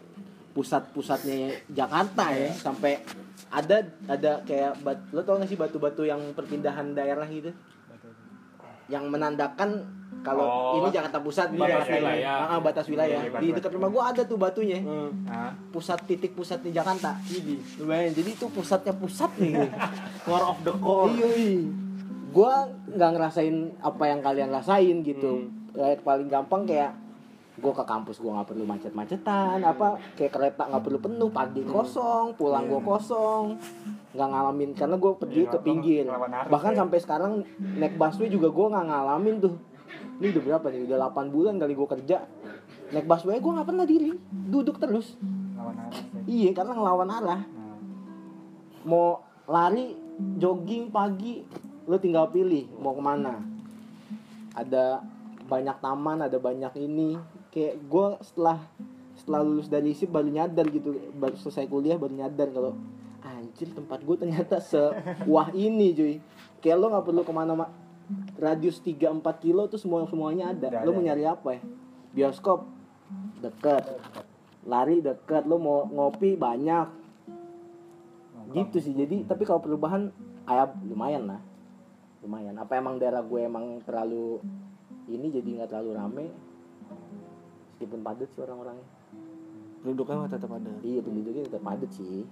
pusat-pusatnya 0.51 1.51
Jakarta 1.67 2.29
ya, 2.29 2.51
sampai 2.51 2.99
ada 3.47 3.79
ada 4.05 4.43
kayak 4.43 4.79
bat, 4.79 4.99
lo 5.09 5.21
tau 5.21 5.35
gak 5.35 5.47
sih 5.47 5.55
batu-batu 5.55 6.03
yang 6.03 6.19
perpindahan 6.31 6.91
daerah 6.91 7.25
gitu? 7.25 7.51
Yang 8.87 9.05
menandakan 9.07 9.69
kalau 10.21 10.43
Oh. 10.43 10.75
ini 10.77 10.91
Jakarta 10.91 11.17
Pusat 11.17 11.55
Batas 11.55 11.87
wilayah. 11.87 12.35
Ah, 12.37 12.53
ah, 12.53 12.59
batas 12.59 12.85
wilayah. 12.85 13.17
Iya, 13.17 13.25
iya, 13.25 13.39
Di 13.39 13.47
batas. 13.47 13.55
dekat 13.57 13.71
rumah 13.73 13.89
gua 13.89 14.03
ada 14.11 14.21
tuh 14.21 14.35
batunya. 14.35 14.77
Hmm. 14.77 15.09
Nah, 15.23 15.55
Pusat 15.71 15.99
titik 16.05 16.35
pusat 16.35 16.59
di 16.59 16.69
Jakarta. 16.69 17.15
Bayangin, 17.79 18.13
jadi 18.13 18.29
itu 18.29 18.45
pusatnya 18.47 18.93
pusat 18.93 19.31
nih. 19.39 19.55
core 20.27 20.45
of 20.45 20.59
the 20.61 20.73
core 20.75 21.09
Iya, 21.09 21.29
iya. 21.33 21.63
Gua 22.29 22.53
nggak 22.85 23.11
ngerasain 23.11 23.55
apa 23.79 24.03
yang 24.05 24.19
kalian 24.19 24.49
rasain 24.51 24.95
gitu. 25.01 25.31
Hmm. 25.41 25.71
Kayak 25.71 26.03
paling 26.03 26.27
gampang 26.27 26.61
kayak 26.67 26.91
gua 27.61 27.73
ke 27.77 27.85
kampus 27.85 28.17
gua 28.17 28.41
nggak 28.41 28.49
perlu 28.51 28.65
macet-macetan 28.65 29.61
apa 29.61 30.01
kayak 30.17 30.33
kereta 30.33 30.65
nggak 30.65 30.83
perlu 30.83 30.99
penuh 30.99 31.29
pagi 31.29 31.61
kosong 31.61 32.33
pulang 32.35 32.65
gua 32.65 32.81
kosong. 32.81 33.55
Nggak 34.11 34.27
ngalamin 34.27 34.69
karena 34.75 34.95
gua 34.97 35.13
pergi 35.15 35.45
Iya, 35.45 35.53
ke 35.53 35.57
pinggir. 35.61 36.03
bahkan 36.49 36.73
ya. 36.75 36.83
sampai 36.83 36.97
sekarang 36.99 37.45
naik 37.77 37.95
busway 37.95 38.27
juga 38.27 38.49
gua 38.49 38.73
nggak 38.73 38.85
ngalamin 38.89 39.35
tuh. 39.39 39.55
Ini 40.19 40.25
udah 40.33 40.43
berapa 40.43 40.65
nih? 40.73 40.81
Udah 40.89 40.97
8 41.07 41.33
bulan 41.33 41.53
kali 41.61 41.73
gua 41.77 41.87
kerja. 41.93 42.17
Naik 42.91 43.05
busway 43.05 43.37
gua 43.39 43.61
nggak 43.61 43.69
pernah 43.69 43.85
diri. 43.85 44.11
Duduk 44.29 44.81
terus. 44.81 45.15
Ya. 45.15 46.21
iya 46.25 46.49
karena 46.57 46.73
ngelawan 46.73 47.07
arah. 47.07 47.41
Nah, 47.45 47.77
mau 48.83 49.21
lari 49.45 49.93
jogging 50.41 50.89
pagi 50.89 51.45
lu 51.85 51.97
tinggal 51.97 52.29
pilih 52.33 52.65
mau 52.81 52.97
ke 52.97 53.01
mana. 53.01 53.37
Ada 54.51 54.99
banyak 55.47 55.77
taman 55.83 56.23
ada 56.23 56.37
banyak 56.39 56.71
ini 56.79 57.19
kayak 57.51 57.75
gue 57.83 58.07
setelah 58.23 58.57
setelah 59.19 59.45
lulus 59.45 59.67
dari 59.69 59.93
SIP 59.93 60.09
baru 60.09 60.31
nyadar 60.31 60.65
gitu 60.71 60.97
baru 61.13 61.35
selesai 61.37 61.67
kuliah 61.69 61.99
baru 61.99 62.15
nyadar 62.25 62.49
kalau 62.49 62.73
anjir 63.21 63.69
tempat 63.75 63.99
gue 64.01 64.15
ternyata 64.17 64.57
sewah 64.57 65.49
ini 65.67 65.93
cuy. 65.93 66.15
Kayak 66.63 66.77
lo 66.79 66.85
nggak 66.89 67.05
perlu 67.05 67.21
ke 67.21 67.33
mana 67.33 67.53
ma 67.53 67.65
radius 68.39 68.81
3-4 68.81 69.21
kilo 69.43 69.69
tuh 69.69 69.77
semua 69.77 70.07
semuanya 70.09 70.55
ada. 70.55 70.71
Udah 70.71 70.81
lo 70.81 70.89
ada. 70.89 70.97
mau 70.97 71.03
nyari 71.03 71.23
apa 71.27 71.49
ya? 71.57 71.61
Bioskop 72.15 72.65
deket. 73.43 73.83
Lari 74.65 75.03
deket 75.03 75.43
lo 75.45 75.59
mau 75.59 75.85
ngopi 75.85 76.39
banyak. 76.39 76.87
Nongkrong. 78.33 78.55
gitu 78.57 78.77
sih. 78.81 78.93
Jadi 78.95 79.27
tapi 79.27 79.43
kalau 79.45 79.61
perubahan 79.61 80.09
ayah 80.49 80.71
lumayan 80.81 81.29
lah. 81.29 81.41
Lumayan. 82.25 82.57
Apa 82.57 82.77
emang 82.79 82.97
daerah 82.97 83.21
gue 83.21 83.41
emang 83.43 83.81
terlalu 83.85 84.41
ini 85.11 85.27
jadi 85.33 85.49
nggak 85.61 85.69
terlalu 85.75 85.91
rame 85.97 86.25
meskipun 87.81 88.05
padat 88.05 88.29
sih 88.29 88.45
orang-orangnya. 88.45 88.85
Penduduknya 89.81 90.15
mah 90.21 90.29
tetap 90.29 90.53
ada. 90.53 90.69
Iya 90.85 91.01
penduduknya 91.01 91.49
tetap 91.49 91.65
padat 91.65 91.89
sih. 91.97 92.29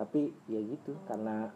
Tapi 0.00 0.32
ya 0.48 0.60
gitu 0.64 0.96
karena 1.04 1.52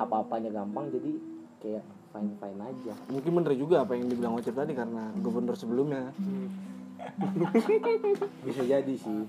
apa-apanya 0.00 0.48
gampang 0.48 0.88
jadi 0.88 1.12
kayak 1.60 1.84
fine 2.08 2.32
fine 2.40 2.60
aja. 2.64 2.96
Mungkin 3.12 3.30
bener 3.36 3.52
juga 3.52 3.84
apa 3.84 3.92
yang 4.00 4.08
dibilang 4.08 4.40
Ocep 4.40 4.56
tadi 4.56 4.72
karena 4.72 5.12
gubernur 5.20 5.60
sebelumnya. 5.60 6.08
Bisa 8.48 8.64
jadi 8.64 8.94
sih. 8.96 9.18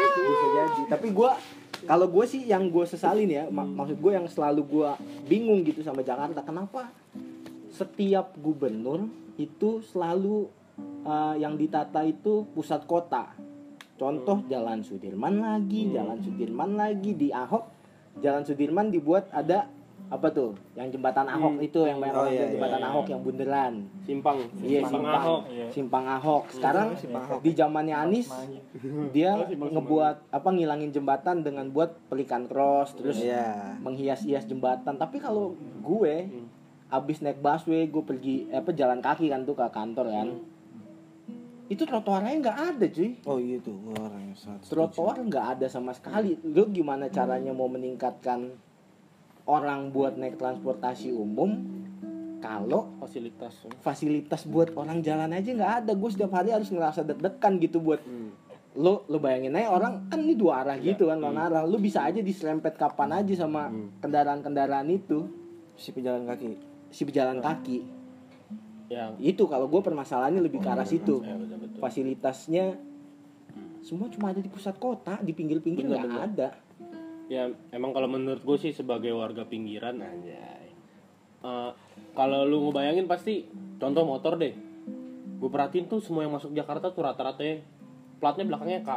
Bisa 0.00 0.46
jadi. 0.56 0.82
Tapi 0.88 1.06
gue 1.12 1.30
kalau 1.84 2.08
gue 2.08 2.24
sih 2.24 2.48
yang 2.48 2.72
gue 2.72 2.88
sesalin 2.88 3.28
ya 3.28 3.44
mak- 3.52 3.68
maksud 3.68 4.00
gue 4.00 4.12
yang 4.16 4.24
selalu 4.24 4.64
gue 4.64 4.90
bingung 5.28 5.60
gitu 5.60 5.84
sama 5.84 6.00
Jakarta 6.00 6.40
kenapa 6.40 6.88
setiap 7.68 8.32
gubernur 8.40 9.04
itu 9.36 9.84
selalu 9.92 10.48
uh, 11.04 11.34
yang 11.34 11.54
ditata 11.54 12.02
itu 12.02 12.46
pusat 12.50 12.84
kota. 12.84 13.30
Contoh 13.94 14.42
Jalan 14.50 14.82
Sudirman 14.82 15.38
lagi 15.38 15.86
Jalan 15.86 16.18
Sudirman 16.18 16.74
lagi 16.74 17.14
di 17.14 17.30
Ahok 17.30 17.62
Jalan 18.18 18.42
Sudirman 18.42 18.90
dibuat 18.90 19.30
ada 19.30 19.70
apa 20.04 20.34
tuh 20.34 20.50
yang 20.74 20.90
jembatan 20.90 21.30
Ahok 21.30 21.62
itu 21.62 21.78
yang 21.86 22.02
banyak 22.02 22.12
Oh, 22.12 22.26
iya, 22.26 22.42
bilang 22.42 22.52
jembatan 22.58 22.80
iya, 22.82 22.88
Ahok 22.90 23.06
yang 23.06 23.20
bunderan 23.22 23.74
simpang. 24.02 24.38
Iya 24.58 24.80
simpang 24.82 24.90
simpang. 24.90 25.14
Ahok 25.22 25.42
Iya. 25.46 25.66
simpang 25.70 26.04
Ahok. 26.10 26.44
Sekarang 26.50 26.88
di 27.38 27.50
zamannya 27.54 27.94
Anies 27.96 28.28
dia 29.14 29.30
Oh, 29.32 29.46
simpang 29.46 29.70
ngebuat 29.72 30.16
apa 30.28 30.48
ngilangin 30.50 30.90
jembatan 30.90 31.36
dengan 31.40 31.70
buat 31.70 31.94
pelikan 32.10 32.50
cross 32.50 32.98
terus 32.98 33.22
Iya. 33.22 33.78
menghias-hias 33.78 34.44
jembatan. 34.44 34.98
Tapi 34.98 35.22
kalau 35.22 35.54
gue 35.80 36.14
abis 36.90 37.22
naik 37.22 37.38
busway 37.38 37.86
gue 37.86 38.02
pergi 38.02 38.50
eh, 38.50 38.58
apa 38.58 38.74
jalan 38.74 38.98
kaki 38.98 39.30
kan 39.30 39.46
tuh 39.46 39.54
ke 39.54 39.62
kantor 39.70 40.10
kan. 40.10 40.28
Itu 41.64 41.88
trotoarnya 41.88 42.34
nggak 42.44 42.58
ada 42.76 42.84
cuy. 42.92 43.10
oh 43.24 43.40
iya 43.40 43.56
tuh 43.60 43.72
gua 43.80 43.96
orang 44.12 44.22
yang 44.32 44.36
sangat 44.36 44.60
setuju. 44.68 44.72
Trotoar 44.76 45.16
nggak 45.24 45.46
ada 45.56 45.66
sama 45.72 45.96
sekali. 45.96 46.36
Lu 46.44 46.68
gimana 46.68 47.08
caranya 47.08 47.56
mau 47.56 47.68
meningkatkan 47.72 48.52
orang 49.48 49.88
buat 49.88 50.16
naik 50.16 50.36
transportasi 50.36 51.12
umum 51.12 51.56
kalau 52.44 52.92
fasilitas. 53.00 53.64
fasilitas 53.80 54.44
buat 54.44 54.76
orang 54.76 55.00
jalan 55.00 55.32
aja 55.32 55.48
nggak 55.56 55.72
ada? 55.84 55.92
Gue 55.96 56.12
setiap 56.12 56.36
hari 56.36 56.52
harus 56.52 56.68
ngerasa 56.68 57.00
deg-degan 57.00 57.56
gitu 57.60 57.80
buat 57.80 58.00
Hmm. 58.04 58.36
lo 58.74 59.06
lo 59.06 59.22
bayangin 59.22 59.54
aja 59.54 59.70
orang 59.70 60.10
kan 60.10 60.18
ini 60.18 60.34
dua 60.34 60.66
arah 60.66 60.76
gitu 60.76 61.08
kan 61.08 61.16
lawan 61.16 61.38
arah. 61.40 61.62
Lu 61.64 61.80
bisa 61.80 62.04
aja 62.04 62.20
diserempet 62.20 62.76
kapan 62.76 63.24
aja 63.24 63.32
sama 63.46 63.72
kendaraan-kendaraan 64.04 64.90
itu. 64.92 65.24
Si 65.80 65.94
pejalan 65.96 66.28
kaki. 66.28 66.58
Si 66.92 67.02
pejalan 67.08 67.40
kaki 67.40 68.03
yang 68.92 69.16
itu 69.16 69.48
kalau 69.48 69.66
gue 69.66 69.80
permasalahannya 69.80 70.44
lebih 70.44 70.60
ke 70.60 70.68
arah 70.68 70.84
situ. 70.84 71.24
ya 71.24 71.34
betul 71.40 71.56
betul. 71.64 71.78
Fasilitasnya 71.80 72.64
semua 73.84 74.08
cuma 74.08 74.32
ada 74.32 74.40
di 74.40 74.48
pusat 74.48 74.76
kota 74.80 75.20
di 75.20 75.32
pinggir-pinggir 75.36 75.84
nggak 75.88 76.04
bener. 76.04 76.20
ada. 76.24 76.48
Ya 77.28 77.48
emang 77.72 77.96
kalau 77.96 78.08
menurut 78.08 78.44
gue 78.44 78.56
sih 78.60 78.72
sebagai 78.76 79.12
warga 79.16 79.48
pinggiran 79.48 80.00
anjay. 80.00 80.68
Eh, 81.44 81.70
kalau 82.16 82.44
lu 82.44 82.68
ngebayangin 82.68 83.08
pasti 83.08 83.48
contoh 83.80 84.04
motor 84.04 84.36
deh. 84.36 84.52
Gue 85.40 85.50
perhatiin 85.52 85.88
tuh 85.88 86.00
semua 86.00 86.24
yang 86.24 86.32
masuk 86.32 86.52
Jakarta 86.56 86.92
tuh 86.92 87.04
rata-rata 87.04 87.44
platnya 88.20 88.44
belakangnya 88.48 88.80
K 88.80 88.90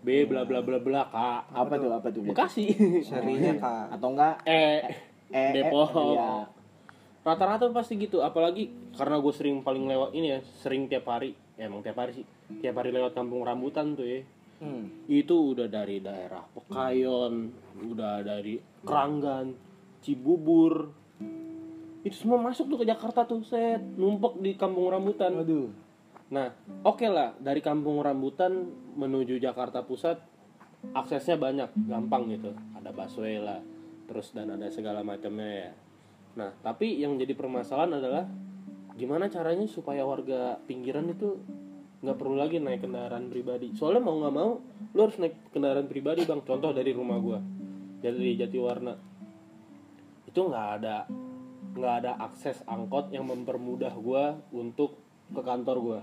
B 0.00 0.24
bla 0.24 0.48
bla 0.48 0.64
bla 0.64 0.80
bla 0.80 1.02
K. 1.08 1.16
Apa 1.52 1.74
tuh 1.76 1.92
apa 1.92 2.08
tuh? 2.08 2.24
Bekasi. 2.24 2.72
Serinya 3.04 3.52
kak. 3.56 4.00
Atau 4.00 4.16
enggak? 4.16 4.40
Eh 4.48 4.80
eh, 5.32 5.52
Depok. 5.56 5.92
eh, 5.96 6.04
iya. 6.16 6.28
Rata-rata 7.20 7.68
pasti 7.72 8.00
gitu 8.00 8.24
apalagi 8.24 8.72
karena 8.96 9.20
gue 9.20 9.32
sering 9.36 9.60
paling 9.60 9.84
lewat 9.84 10.16
ini 10.16 10.36
ya 10.36 10.40
sering 10.64 10.88
tiap 10.88 11.04
hari 11.08 11.36
ya 11.60 11.68
emang 11.68 11.84
tiap 11.84 12.00
hari 12.00 12.16
sih 12.16 12.26
tiap 12.64 12.80
hari 12.80 12.90
lewat 12.96 13.12
kampung 13.12 13.44
rambutan 13.44 13.92
tuh 13.92 14.08
ya 14.08 14.20
Hmm. 14.60 15.08
itu 15.08 15.56
udah 15.56 15.72
dari 15.72 16.04
daerah 16.04 16.44
Pekayon, 16.52 17.48
udah 17.80 18.20
dari 18.20 18.60
Keranggan, 18.84 19.56
Cibubur. 20.04 20.92
Itu 22.04 22.12
semua 22.12 22.44
masuk 22.44 22.68
tuh 22.68 22.84
ke 22.84 22.86
Jakarta 22.88 23.24
tuh, 23.24 23.40
set, 23.40 23.80
numpuk 23.96 24.36
di 24.36 24.60
Kampung 24.60 24.92
Rambutan. 24.92 25.32
Waduh. 25.32 25.72
Nah, 26.36 26.52
oke 26.84 27.08
lah, 27.08 27.32
dari 27.40 27.64
Kampung 27.64 28.04
Rambutan 28.04 28.68
menuju 29.00 29.40
Jakarta 29.40 29.80
Pusat 29.80 30.20
aksesnya 30.92 31.40
banyak, 31.40 31.72
gampang 31.88 32.28
gitu. 32.28 32.52
Ada 32.76 32.92
busway 32.92 33.40
lah, 33.40 33.64
terus 34.12 34.28
dan 34.36 34.52
ada 34.52 34.68
segala 34.68 35.00
macamnya 35.00 35.48
ya. 35.48 35.70
Nah, 36.38 36.50
tapi 36.62 37.02
yang 37.02 37.18
jadi 37.18 37.34
permasalahan 37.34 37.98
adalah 37.98 38.24
gimana 38.94 39.32
caranya 39.32 39.64
supaya 39.66 40.04
warga 40.04 40.60
pinggiran 40.68 41.08
itu 41.10 41.40
nggak 42.00 42.16
perlu 42.16 42.36
lagi 42.36 42.56
naik 42.60 42.84
kendaraan 42.84 43.28
pribadi. 43.28 43.72
Soalnya 43.76 44.02
mau 44.04 44.16
nggak 44.20 44.34
mau, 44.34 44.60
lo 44.96 45.00
harus 45.00 45.20
naik 45.20 45.52
kendaraan 45.52 45.88
pribadi 45.88 46.24
bang. 46.24 46.40
Contoh 46.44 46.72
dari 46.72 46.92
rumah 46.96 47.20
gua, 47.20 47.38
dari 48.00 48.36
Jatiwarna, 48.40 48.94
itu 50.28 50.40
nggak 50.40 50.68
ada 50.80 50.96
nggak 51.70 51.94
ada 52.02 52.12
akses 52.18 52.64
angkot 52.66 53.14
yang 53.14 53.28
mempermudah 53.28 53.94
gua 54.00 54.36
untuk 54.50 54.96
ke 55.32 55.40
kantor 55.44 55.76
gua. 55.80 56.00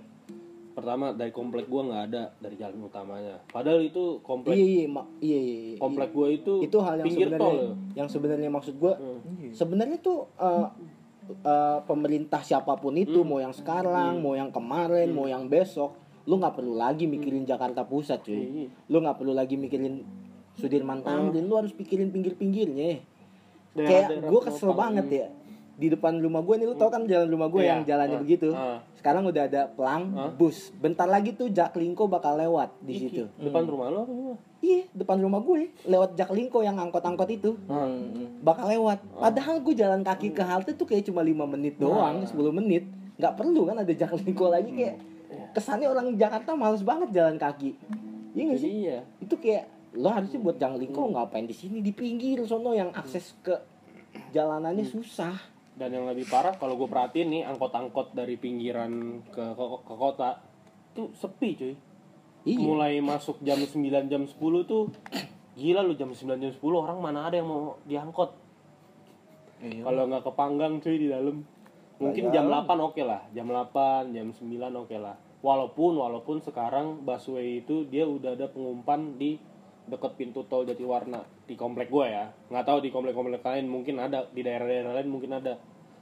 Pertama 0.77 1.09
dari 1.11 1.31
komplek 1.31 1.65
gua 1.65 1.81
nggak 1.83 2.03
ada 2.07 2.23
dari 2.37 2.53
jalan 2.53 2.85
utamanya. 2.85 3.41
Padahal 3.49 3.81
itu 3.81 4.21
komplek 4.21 4.53
Iya 4.53 4.65
iya 4.67 4.85
ma- 4.87 5.09
iya 5.19 5.33
iya. 5.35 5.55
iya. 5.65 5.77
komplek 5.77 6.09
gua 6.11 6.27
itu 6.29 6.53
itu 6.61 6.77
hal 6.77 6.95
yang 6.95 7.05
pinggir 7.07 7.27
sebenarnya 7.27 7.41
tol. 7.41 7.57
yang 7.95 8.07
sebenarnya 8.07 8.49
maksud 8.51 8.75
gue 8.75 8.93
Hmm. 8.93 9.49
sebenarnya 9.51 9.97
tuh 9.99 10.29
eh, 10.37 10.67
eh, 11.43 11.79
pemerintah 11.83 12.39
siapa 12.39 12.73
pun 12.75 12.93
itu 12.95 13.17
Hmm. 13.17 13.27
mau 13.27 13.39
yang 13.39 13.51
sekarang 13.51 14.21
mau 14.21 14.33
yang 14.33 14.47
kemarin 14.49 15.09
mau 15.09 15.25
yang 15.25 15.45
besok 15.47 15.97
lu 16.23 16.37
nggak 16.37 16.53
perlu 16.53 16.75
lagi 16.75 17.03
mikirin 17.05 17.41
Jakarta 17.41 17.81
Pusat 17.81 18.19
cuy 18.21 18.37
Iya. 18.37 18.67
lu 18.85 18.97
nggak 18.99 19.17
perlu 19.17 19.33
lagi 19.33 19.55
mikirin 19.55 20.05
Sudirman 20.53 21.01
Tamrin 21.01 21.41
lu 21.41 21.55
harus 21.55 21.71
pikirin 21.71 22.09
pinggir-pinggirnya 22.09 23.01
kayak 23.75 24.23
gue 24.23 24.41
kesel 24.43 24.73
banget 24.73 25.05
ya 25.09 25.27
di 25.73 25.87
depan 25.87 26.17
rumah 26.17 26.41
gue 26.41 26.55
nih 26.55 26.65
lu 26.65 26.73
tau 26.73 26.89
kan 26.89 27.01
jalan 27.03 27.25
rumah 27.27 27.47
gue 27.47 27.61
Iya. 27.61 27.69
yang 27.71 27.81
jalannya 27.83 28.13
Ah. 28.13 28.21
begitu 28.21 28.49
Ah. 28.51 28.77
Sekarang 28.97 29.23
udah 29.23 29.43
ada 29.45 29.61
pelang 29.69 30.03
Ah. 30.11 30.29
bus 30.29 30.73
bentar 30.75 31.05
lagi 31.05 31.31
tuh 31.31 31.47
Jaklingko 31.47 32.05
bakal 32.05 32.33
lewat 32.35 32.73
di 32.79 32.93
Iki, 32.93 33.01
situ 33.03 33.23
Depan 33.37 33.63
rumah 33.63 33.87
lo 33.87 33.97
apa 34.01 34.11
gimana? 34.11 34.37
Iya, 34.57 34.89
depan 34.91 35.17
rumah 35.17 35.39
gue 35.39 35.69
lewat 35.85 36.17
Jaklingko 36.17 36.59
yang 36.59 36.75
angkot-angkot 36.75 37.29
itu. 37.29 37.53
Bakal 38.41 38.73
lewat. 38.73 39.05
Padahal 39.15 39.61
gue 39.61 39.69
jalan 39.71 40.01
kaki 40.01 40.33
ke 40.33 40.41
halte 40.41 40.73
tuh 40.73 40.81
kayak 40.83 41.05
cuma 41.05 41.21
5 41.21 41.45
menit 41.47 41.77
doang, 41.77 42.25
10 42.25 42.33
menit. 42.51 42.83
nggak 43.15 43.33
perlu 43.33 43.65
kan 43.65 43.77
ada 43.77 43.89
Jaklingko 43.89 44.45
lagi 44.47 44.69
kayak 44.71 44.95
kesannya 45.51 45.85
orang 45.85 46.13
Jakarta 46.13 46.53
males 46.53 46.81
banget 46.81 47.09
jalan 47.11 47.33
kaki. 47.35 47.77
Iya 48.33 48.53
Jadi 48.53 48.59
sih? 48.59 48.71
iya. 48.83 48.97
Itu 49.17 49.37
kayak 49.37 49.65
lo 49.93 50.09
harusnya 50.09 50.37
buat 50.37 50.57
Jaklingko 50.57 51.01
ngapain 51.11 51.45
di 51.45 51.53
sini 51.53 51.81
di 51.81 51.89
pinggir 51.89 52.41
sono 52.43 52.73
yang 52.73 52.89
akses 52.91 53.37
ke 53.39 53.53
jalanannya 54.31 54.83
susah. 54.83 55.33
Dan 55.77 55.93
yang 55.93 56.09
lebih 56.09 56.25
parah 56.25 56.57
kalau 56.57 56.73
gue 56.73 56.89
perhatiin 56.89 57.29
nih 57.29 57.43
angkot-angkot 57.45 58.17
dari 58.17 58.35
pinggiran 58.35 59.21
ke, 59.29 59.43
ke 59.53 59.65
ke 59.85 59.93
kota 59.93 60.41
tuh 60.97 61.13
sepi 61.13 61.49
cuy. 61.53 61.75
Iya. 62.47 62.63
mulai 62.63 63.03
masuk 63.03 63.43
jam 63.43 63.59
9 63.59 64.07
jam 64.07 64.23
10 64.23 64.39
tuh 64.63 64.87
gila 65.59 65.83
lu 65.83 65.99
jam 65.99 66.15
9 66.15 66.39
jam 66.39 66.51
10 66.53 66.63
orang 66.63 66.97
mana 67.03 67.27
ada 67.27 67.43
yang 67.43 67.49
mau 67.51 67.75
diangkot? 67.83 68.31
Iya. 69.57 69.83
kalau 69.83 70.07
nggak 70.07 70.23
kepanggang 70.25 70.73
cuy 70.81 70.97
di 70.97 71.07
dalam. 71.09 71.43
Mungkin 71.97 72.29
jam 72.29 72.45
8 72.45 72.69
oke 72.77 73.01
lah 73.01 73.25
jam 73.33 73.49
8 73.49 74.15
jam 74.15 74.27
9 74.31 74.81
oke 74.85 74.97
lah. 74.97 75.17
Walaupun 75.43 76.01
walaupun 76.01 76.41
sekarang 76.41 77.05
busway 77.05 77.61
itu 77.61 77.85
dia 77.89 78.07
udah 78.07 78.33
ada 78.33 78.49
pengumpan 78.49 79.17
di 79.21 79.37
deket 79.87 80.11
pintu 80.15 80.43
tol 80.43 80.63
Jatiwarna 80.63 81.19
di 81.43 81.55
komplek 81.55 81.87
gue 81.87 82.05
ya 82.05 82.27
nggak 82.47 82.65
tahu 82.65 82.79
di 82.79 82.89
komplek-komplek 82.89 83.39
lain 83.39 83.65
mungkin 83.65 83.97
ada 83.97 84.27
di 84.27 84.41
daerah-daerah 84.41 84.91
lain 84.93 85.07
mungkin 85.07 85.31
ada 85.33 85.55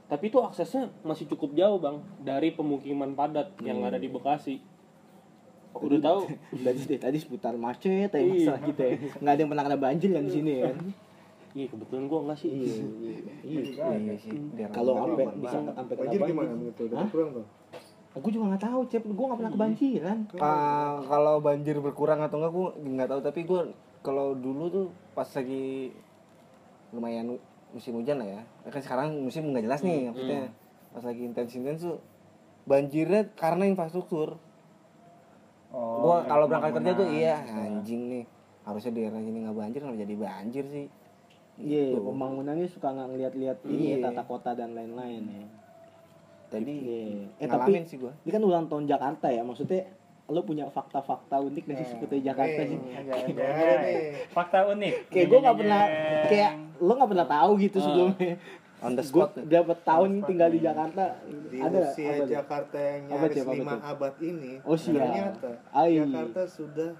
tapi 0.06 0.28
itu 0.28 0.38
aksesnya 0.38 0.86
masih 1.02 1.26
cukup 1.26 1.54
jauh 1.54 1.78
bang 1.78 1.96
dari 2.20 2.50
pemukiman 2.50 3.14
padat 3.14 3.54
yang 3.60 3.82
ada 3.82 3.96
di 3.96 4.06
Bekasi 4.06 4.58
udah 5.76 5.98
tahu 6.00 6.20
dari 6.64 6.78
tadi 6.96 7.16
seputar 7.16 7.54
macet 7.54 8.08
ya 8.08 8.18
Iya. 8.18 8.48
masalah 8.48 8.62
kita 8.64 8.82
ya. 8.82 8.94
Nggak 9.20 9.32
ada 9.32 9.40
yang 9.40 9.50
pernah 9.50 9.64
kena 9.66 9.78
banjir 9.78 10.10
kan 10.10 10.24
di 10.24 10.32
sini 10.32 10.52
kan. 10.64 10.76
iya 11.52 11.66
kebetulan 11.68 12.04
gue 12.04 12.20
nggak 12.24 12.38
sih 12.38 12.50
Iya. 12.50 12.74
iya. 13.44 13.62
Iya 13.92 14.14
sih. 14.16 14.30
daerah 14.56 14.72
Kalau 14.72 14.92
sampai 14.96 15.24
bisa 15.36 15.58
sampai 15.60 15.94
kena 15.94 16.00
banjir 16.00 16.18
banjir. 16.18 16.32
gimana 16.32 16.50
menurut 16.50 16.78
lu? 16.80 16.96
Kurang 17.06 17.28
tuh 17.34 17.46
Aku 18.16 18.32
juga 18.32 18.48
nggak 18.48 18.64
tahu, 18.64 18.80
Cep. 18.88 19.04
Gue 19.04 19.24
nggak 19.26 19.38
pernah 19.38 19.52
kebanjiran. 19.52 20.18
Ah, 20.40 21.04
kalau 21.04 21.36
banjir 21.38 21.76
berkurang 21.78 22.18
atau 22.18 22.40
enggak 22.40 22.52
gue 22.52 22.68
nggak 22.96 23.08
tahu 23.08 23.20
tapi 23.20 23.40
gue 23.44 23.60
kalau 24.00 24.32
dulu 24.32 24.64
tuh 24.66 24.86
pas 25.12 25.26
lagi 25.26 25.92
lumayan 26.90 27.36
musim 27.74 27.98
hujan 27.98 28.16
lah 28.16 28.28
ya 28.30 28.40
kan 28.64 28.78
sekarang 28.78 29.08
musim 29.18 29.50
nggak 29.50 29.66
jelas 29.66 29.80
nih 29.82 30.06
maksudnya 30.06 30.42
pas 30.94 31.02
lagi 31.02 31.22
intens 31.26 31.50
intens 31.52 31.82
tuh 31.82 31.98
banjirnya 32.64 33.28
karena 33.34 33.66
infrastruktur 33.66 34.38
Oh, 35.68 35.98
gua 35.98 36.22
dari 36.22 36.30
kalau 36.30 36.44
berangkat 36.46 36.72
kerja 36.78 36.92
tuh 36.94 37.08
iya 37.10 37.36
anjing 37.42 38.02
nih 38.06 38.24
harusnya 38.62 38.92
daerah 38.94 39.18
sini 39.18 39.38
nggak 39.42 39.56
banjir 39.58 39.78
kenapa 39.82 39.98
jadi 39.98 40.14
banjir 40.16 40.64
sih 40.70 40.86
Iya, 41.56 41.82
Gitu. 41.90 41.98
pembangunannya 41.98 42.68
suka 42.70 42.92
nggak 42.92 43.08
ngeliat-lihat 43.10 43.58
ini 43.66 43.82
Iya. 43.82 43.96
ya, 43.96 44.04
tata 44.06 44.22
kota 44.22 44.50
dan 44.52 44.76
lain-lain 44.76 45.24
ya. 45.26 45.44
Jadi 46.48 46.72
Iya. 46.72 47.26
Eh 47.36 47.46
ngalamin 47.46 47.82
tapi 47.82 47.88
sih 47.88 47.96
gua 47.96 48.12
ini 48.18 48.30
kan 48.30 48.40
ulang 48.40 48.66
tahun 48.66 48.84
Jakarta 48.84 49.26
ya, 49.28 49.40
maksudnya 49.40 49.86
lo 50.26 50.42
punya 50.42 50.66
fakta-fakta 50.66 51.38
unik 51.38 51.64
dari 51.64 51.78
Eh, 51.78 51.86
seputar 51.86 52.18
Jakarta 52.18 52.60
nih. 52.60 52.78
sih. 52.78 53.98
Fakta 54.28 54.58
unik. 54.68 54.94
Kayak 55.06 55.26
gue 55.28 55.38
nggak 55.38 55.54
Jeng, 55.54 55.60
pernah, 55.62 55.82
kayak 56.26 56.52
lo 56.76 56.92
nggak 56.92 57.10
pernah 57.10 57.28
tahu 57.28 57.50
gitu 57.56 57.78
sebelumnya. 57.78 58.34
on 58.76 58.92
the 58.92 59.00
Gue 59.00 59.24
spot 59.24 59.40
berapa 59.40 59.72
tahun 59.80 60.10
tinggal 60.22 60.50
di 60.50 60.60
Jakarta, 60.60 61.16
di 61.48 61.58
ada 61.58 61.78
usia? 61.80 62.12
Jakarta 62.28 62.76
yang 62.76 63.02
Apa 63.08 63.24
nyaris 63.24 63.36
lima 63.48 63.72
tuh? 63.72 63.80
abad 63.88 64.14
ini 64.20 64.52
Oh, 64.60 64.76
ternyata. 64.76 65.50
Jakarta 65.96 66.42
sudah 66.44 66.90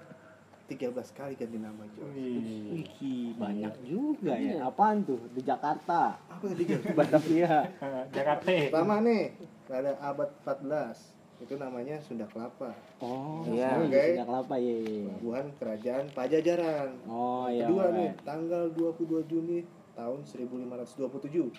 13 0.67 0.91
kali 1.11 1.33
ganti 1.33 1.57
nama 1.57 1.79
Jo. 1.95 2.03
Wih. 2.11 2.83
Wih, 2.99 3.31
banyak 3.33 3.73
juga 3.81 4.35
ya. 4.35 4.59
Apaan 4.61 5.01
tuh 5.01 5.23
di 5.31 5.39
Jakarta? 5.39 6.19
Apa 6.27 6.43
yang 6.43 6.57
tiga? 6.59 6.75
Batavia. 6.91 7.71
Jakarta. 8.11 8.51
Pertama 8.67 8.99
nih, 8.99 9.31
pada 9.63 9.95
abad 9.97 10.27
14 10.43 11.15
itu 11.37 11.53
namanya 11.53 11.95
Sunda 12.01 12.25
Kelapa, 12.25 12.73
Oh, 12.99 13.45
Iya. 13.45 13.79
iya. 13.79 13.79
Oke. 13.79 14.01
Sunda 14.11 14.25
Kelapa 14.25 14.55
ya. 14.55 14.61
iya, 14.61 14.75
iya. 14.75 15.05
pelabuhan 15.07 15.45
kerajaan 15.55 16.05
Pajajaran. 16.11 16.89
Oh 17.07 17.45
iya. 17.47 17.63
Kedua 17.63 17.85
nih, 17.93 18.09
tanggal 18.21 18.63
22 18.73 19.23
Juni 19.23 19.59
tahun 19.93 20.19
1527 20.21 21.49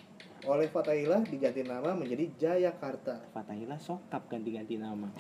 oleh 0.45 0.67
Fatahillah 0.69 1.25
diganti 1.25 1.63
nama 1.63 1.91
menjadi 1.91 2.29
Jayakarta. 2.37 3.25
Fatahillah 3.33 3.79
sokap 3.79 4.29
ganti-ganti 4.29 4.77
nama. 4.77 5.11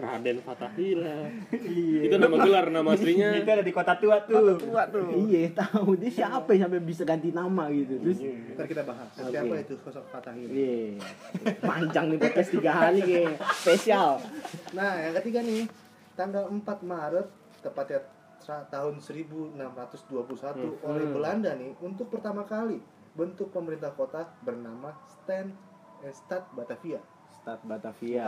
Raden 0.00 0.38
Fatahila 0.40 1.28
itu 1.60 2.14
nama 2.16 2.36
gelar 2.40 2.66
nama 2.72 2.96
aslinya 2.96 3.36
Itu 3.36 3.50
ada 3.52 3.64
di 3.64 3.74
kota 3.74 3.98
tua 4.00 4.22
tuh. 4.24 4.56
tua 4.56 4.88
tuh 4.88 5.12
Iya, 5.28 5.52
tahu 5.52 5.98
dia 5.98 6.08
siapa 6.08 6.56
yang 6.56 6.70
sampai 6.70 6.80
bisa 6.80 7.02
ganti 7.04 7.28
nama 7.34 7.68
gitu. 7.68 8.00
Terus 8.00 8.18
Ntar 8.56 8.66
kita 8.70 8.82
bahas. 8.86 9.10
Oke. 9.20 9.28
Siapa 9.34 9.54
itu 9.60 9.74
sosok 9.82 10.04
Fatahillah? 10.08 10.54
Iya. 10.56 11.04
Panjang 11.60 12.04
nih 12.14 12.18
podcast 12.22 12.50
tiga 12.54 12.70
hari 12.72 13.00
kayak 13.04 13.36
spesial. 13.60 14.22
Nah, 14.72 14.92
yang 15.04 15.14
ketiga 15.20 15.40
nih, 15.44 15.68
tanggal 16.16 16.48
4 16.48 16.64
Maret 16.80 17.28
tepatnya 17.60 18.00
tahun 18.72 18.98
1621 18.98 20.80
oleh 20.80 21.06
Belanda 21.12 21.54
nih 21.54 21.76
untuk 21.78 22.08
pertama 22.08 22.42
kali 22.48 22.80
bentuk 23.14 23.52
pemerintah 23.52 23.92
kota 23.92 24.26
bernama 24.42 24.96
Stan 25.06 25.52
eh, 26.02 26.14
Stad 26.14 26.48
Batavia. 26.56 26.98
Stad 27.30 27.60
Bukan 27.62 27.68
Batavia. 27.68 28.24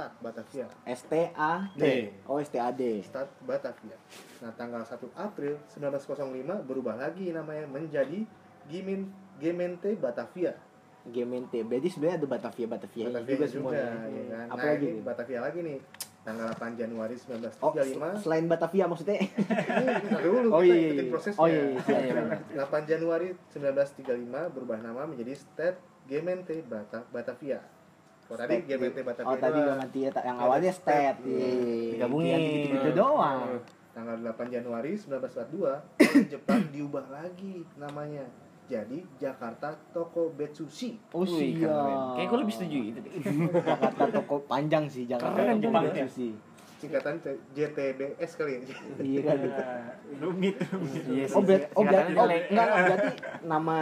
Stad 0.00 0.16
Batavia. 0.24 0.66
S 0.88 1.00
T 1.04 1.14
A 1.36 1.52
D. 1.76 1.84
Oh, 2.24 2.40
S 2.40 2.48
T 2.48 2.56
A 2.56 2.72
D. 2.72 3.04
Stad 3.04 3.28
Batavia. 3.44 4.00
Nah, 4.40 4.48
tanggal 4.56 4.80
1 4.80 4.96
April 5.12 5.60
1905 5.76 6.64
berubah 6.64 6.96
lagi 6.96 7.28
namanya 7.36 7.68
menjadi 7.68 8.24
Gimin 8.64 9.12
Gemente 9.36 9.92
Batavia. 10.00 10.56
Gemente. 11.04 11.60
Berarti 11.60 11.92
sebenarnya 11.92 12.16
ada 12.16 12.28
Batavia 12.32 12.64
Batavia, 12.64 13.12
Batavia 13.12 13.28
juga 13.28 13.44
juga, 13.44 13.52
semuanya. 13.52 13.92
ya 14.08 14.24
kan. 14.32 14.46
Apa 14.48 14.56
nah, 14.56 14.70
lagi 14.72 14.80
ini 14.80 14.88
nih? 14.96 15.02
Batavia 15.04 15.40
lagi 15.44 15.58
nih. 15.60 15.78
Tanggal 16.20 16.48
8 16.52 16.80
Januari 16.80 17.14
Oh, 17.60 17.72
1935. 17.72 18.24
selain 18.24 18.44
Batavia 18.48 18.84
maksudnya? 18.88 19.16
Ini 19.24 20.20
dulu 20.20 20.48
Oh, 20.52 20.60
kita 20.60 20.76
iya, 20.76 20.88
iya. 20.92 21.04
prosesnya. 21.08 21.40
Oh, 21.40 21.48
iya, 21.48 21.62
iya, 21.64 21.80
siap, 21.80 22.00
siap. 22.52 22.72
8 22.72 22.84
Januari 22.92 23.28
1935 23.52 24.52
berubah 24.52 24.78
nama 24.84 25.08
menjadi 25.08 25.32
State 25.32 25.80
Gemente 26.04 26.60
Bata 26.60 27.08
Batavia. 27.08 27.64
Oh 28.30 28.38
tadi 28.38 28.62
Gemente 28.62 29.02
Batavia. 29.02 29.26
Oh, 29.26 29.36
tadi 29.36 29.98
ya, 30.06 30.10
yang 30.22 30.38
awalnya 30.38 30.70
Stat. 30.70 31.18
Iya. 31.26 31.50
Digabungin. 31.98 32.30
Yang 32.30 32.42
gitu-gitu 32.46 32.90
doang. 32.94 33.58
Tanggal 33.90 34.16
8 34.22 34.54
Januari 34.54 34.94
1942 34.94 35.50
oleh 35.66 36.26
Jepang 36.32 36.62
diubah 36.70 37.10
lagi 37.10 37.66
namanya. 37.74 38.22
Jadi 38.70 39.02
Jakarta 39.18 39.74
Toko 39.90 40.30
Betsushi. 40.30 40.94
Oh, 41.10 41.26
keren. 41.26 41.42
siap. 41.58 42.14
Kayak 42.14 42.26
gue 42.30 42.38
lebih 42.38 42.54
setuju 42.54 42.78
gitu 42.94 42.98
deh. 43.02 43.12
Jakarta 43.74 44.02
toko 44.14 44.34
panjang 44.46 44.86
sih 44.86 45.10
Jakarta 45.10 45.34
Keren, 45.34 45.58
toko 45.58 45.64
Jepang 45.66 45.84
Betsu 45.90 46.06
sih. 46.14 46.32
Singkatan 46.78 47.14
JTBS 47.50 48.30
kali 48.38 48.52
ya. 48.54 48.60
Iya 49.02 49.20
kan. 49.26 49.38
Rumit. 50.22 50.54
Iya 51.10 51.24
sih. 51.26 51.34
Oh, 51.34 51.42
berarti, 51.42 51.66
oh, 51.74 51.82
berarti, 51.82 52.12
oh, 52.14 52.26
enggak, 52.54 52.68
berarti 52.70 53.14
nama 53.42 53.76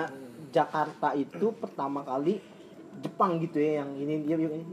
Jakarta 0.49 1.09
itu 1.13 1.47
pertama 1.53 2.01
kali 2.01 2.41
Jepang 2.99 3.39
gitu 3.39 3.57
ya 3.57 3.81
yang 3.81 3.91
ini 3.95 4.15
dia 4.23 4.37
ini. 4.37 4.65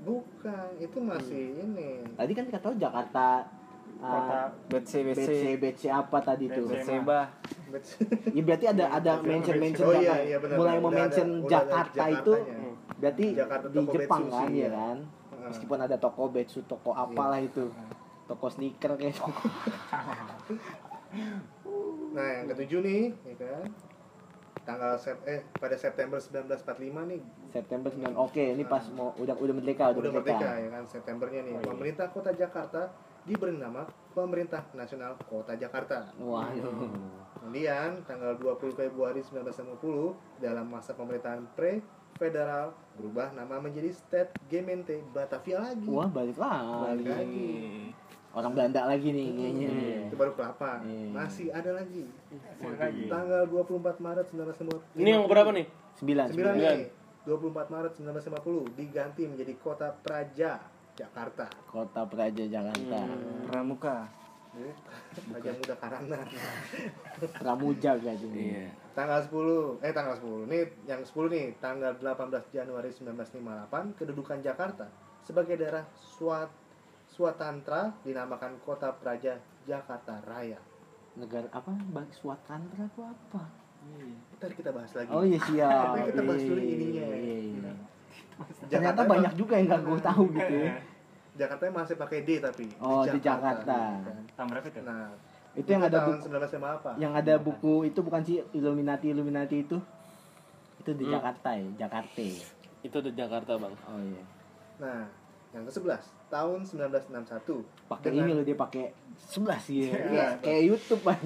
Bukan, 0.00 0.68
itu 0.76 0.98
masih 0.98 1.44
ini. 1.58 2.04
Tadi 2.12 2.32
kan 2.32 2.44
kata 2.46 2.60
tahu 2.62 2.74
Jakarta 2.76 3.28
Kota 3.94 4.52
BC 4.68 4.92
BC 5.06 5.16
BC 5.16 5.42
BC 5.56 5.82
apa 5.88 6.18
tadi 6.20 6.44
tuh? 6.46 6.66
BC. 6.66 6.84
Seba 6.84 7.24
Bets- 7.70 7.96
Ya 8.28 8.42
berarti 8.42 8.66
ada 8.68 8.84
ada 8.92 9.12
mention 9.18 9.56
mention 9.56 9.86
Oh, 9.86 9.94
iya, 9.94 10.02
Jakarta. 10.04 10.20
iya, 10.20 10.36
benar, 10.36 10.56
mulai 10.56 10.70
benar. 10.70 10.82
mau 10.82 10.90
Udah 10.90 10.98
mention 11.00 11.28
ada- 11.30 11.40
udah 11.40 11.56
ada 11.56 11.64
Jakarta 11.64 12.04
itu 12.12 12.32
berarti 12.94 13.26
Jakarta 13.32 13.66
di 13.66 13.76
toko 13.78 13.92
Jepang 13.92 14.20
Betsu 14.20 14.34
kan 14.34 14.50
ya 14.50 14.60
ya. 14.60 14.68
kan. 14.70 14.96
Heeh. 15.00 15.46
Meskipun 15.46 15.78
ada 15.80 15.96
toko 15.96 16.22
Betsu, 16.28 16.58
toko 16.64 16.90
apalah 16.92 17.40
itu. 17.40 17.64
Toko 18.24 18.46
sneaker 18.46 18.92
kayak 18.94 19.14
toko. 19.14 19.40
Nah, 22.14 22.28
yang 22.32 22.46
ketujuh 22.46 22.80
nih, 22.80 23.02
ya 23.24 23.34
kan. 23.38 23.62
Tanggal 24.64 24.96
sep 24.96 25.20
eh 25.28 25.44
pada 25.60 25.76
September 25.76 26.16
1945 26.16 27.10
nih 27.12 27.20
September 27.52 27.90
9. 27.92 28.16
Oke, 28.16 28.44
ini 28.56 28.64
pas 28.64 28.84
mau 28.96 29.12
udah 29.20 29.36
udah 29.36 29.54
merdeka, 29.54 29.92
udah, 29.92 30.00
udah 30.00 30.12
merdeka 30.16 30.50
ya 30.56 30.68
kan 30.72 30.84
Septembernya 30.88 31.40
nih. 31.44 31.54
Pemerintah 31.60 32.08
Kota 32.08 32.32
Jakarta 32.32 32.88
diberi 33.28 33.56
nama 33.56 33.84
Pemerintah 34.16 34.64
Nasional 34.72 35.20
Kota 35.28 35.52
Jakarta. 35.56 36.08
Waduh. 36.16 36.88
Kemudian 37.40 38.00
tanggal 38.08 38.40
20 38.40 38.72
Februari 38.72 39.20
1950 39.20 40.40
dalam 40.40 40.64
masa 40.64 40.96
pemerintahan 40.96 41.44
pre 41.52 41.84
federal 42.16 42.72
berubah 42.94 43.34
nama 43.34 43.58
menjadi 43.58 43.90
State 43.90 44.32
Gemeente 44.46 45.02
Batavia 45.10 45.60
lagi. 45.60 45.88
Wah, 45.90 46.08
balik 46.08 46.38
Balik 46.38 47.06
lagi. 47.10 47.50
Orang 48.34 48.50
Belanda 48.50 48.82
lagi 48.84 49.08
nih 49.14 49.26
kayaknya. 49.30 49.68
Itu 50.10 50.16
baru 50.18 50.32
kelapa. 50.34 50.82
Iya. 50.82 51.06
Masih 51.14 51.46
ada 51.54 51.70
lagi. 51.70 52.02
Hasil 52.34 52.74
lagi. 52.74 53.06
Tanggal 53.06 53.42
24 53.46 54.02
Maret 54.02 54.26
1950. 54.26 54.98
ini 54.98 55.08
yang 55.08 55.24
berapa 55.30 55.50
nih 55.54 55.66
9. 55.96 56.34
9 56.34 56.34
Sembilan. 56.34 56.54
nih. 56.58 56.88
24 57.24 57.72
Maret 57.72 57.92
1950 57.96 58.74
diganti 58.76 59.22
menjadi 59.24 59.54
Kota 59.56 59.88
Praja 59.94 60.58
Jakarta. 60.92 61.46
Kota 61.70 62.02
Praja 62.04 62.44
Jakarta. 62.44 63.00
Pramuka 63.46 64.10
Eh, 64.54 64.70
Praja 65.34 65.50
Muda 65.50 65.74
Karana. 65.74 66.20
Pramuja 67.34 67.90
gitu. 67.98 68.30
iya 68.30 68.70
tanggal 68.94 69.18
10 69.18 69.82
eh 69.82 69.90
tanggal 69.90 70.14
10 70.14 70.46
nih 70.46 70.62
yang 70.86 71.02
10 71.02 71.26
nih 71.26 71.58
tanggal 71.58 71.90
18 71.98 72.30
Januari 72.54 72.94
1958 72.94 73.98
kedudukan 73.98 74.38
Jakarta 74.38 74.86
sebagai 75.26 75.58
daerah 75.58 75.82
Swat 75.98 76.46
Swatantra 77.14 77.94
dinamakan 78.02 78.58
Kota 78.58 78.90
Praja 78.92 79.38
Jakarta 79.62 80.18
Raya. 80.26 80.58
Negara 81.14 81.46
apa? 81.48 81.70
Bang 81.88 82.10
Swatantra 82.10 82.84
itu 82.84 83.00
apa? 83.00 83.42
Ntar 84.34 84.50
kita 84.50 84.74
bahas 84.74 84.90
lagi. 84.92 85.08
Oh 85.08 85.22
iya 85.22 85.38
siap. 85.38 85.70
Tapi 85.94 86.10
kita 86.10 86.22
bahas 86.24 86.42
dulu 86.42 86.58
Iya, 86.58 86.74
ininya. 86.74 87.04
iya, 87.06 87.36
iya. 87.38 87.72
Jakarta 88.34 88.66
Ternyata 88.66 88.98
emang- 88.98 89.12
banyak 89.14 89.32
juga 89.38 89.54
yang 89.54 89.66
gak 89.70 89.82
gue 89.84 89.98
tahu 90.02 90.24
gitu 90.32 90.54
ya. 90.58 90.72
Jakarta 91.40 91.62
masih 91.68 91.96
pakai 91.96 92.18
D 92.22 92.30
tapi. 92.38 92.66
Oh, 92.78 93.02
di 93.04 93.18
Jakarta. 93.20 93.78
Tahun 94.34 94.48
berapa 94.48 94.66
itu? 94.66 94.80
Nah, 94.82 95.10
Itu 95.54 95.68
yang 95.68 95.82
ada 95.82 95.98
buku 96.00 96.18
1905 96.20 96.66
apa? 96.74 96.90
yang 96.98 97.12
ada 97.14 97.34
buku 97.38 97.74
itu 97.84 98.00
bukan 98.00 98.22
sih 98.22 98.42
Illuminati 98.50 99.06
Illuminati 99.08 99.56
itu? 99.60 99.78
Itu 100.78 100.90
di 100.92 101.06
Hmm. 101.06 101.14
Jakarta 101.14 101.54
ya, 101.54 101.68
Jakarta. 101.78 102.22
Itu 102.82 102.98
di 103.00 103.10
Jakarta 103.12 103.52
bang. 103.54 103.74
Oh 103.84 104.00
iya. 104.00 104.22
Nah, 104.82 105.06
yang 105.54 105.64
ke-11 105.64 106.02
tahun 106.28 106.58
1961 106.66 107.62
Pakai 107.86 108.10
Dengan- 108.10 108.26
ini 108.26 108.32
loh 108.34 108.44
dia 108.44 108.56
pakai 108.58 108.84
11 109.14 109.70
ya. 109.70 109.86
Iya. 109.94 110.02
Iya, 110.10 110.26
kayak 110.42 110.62
YouTube 110.66 111.02
kan. 111.06 111.20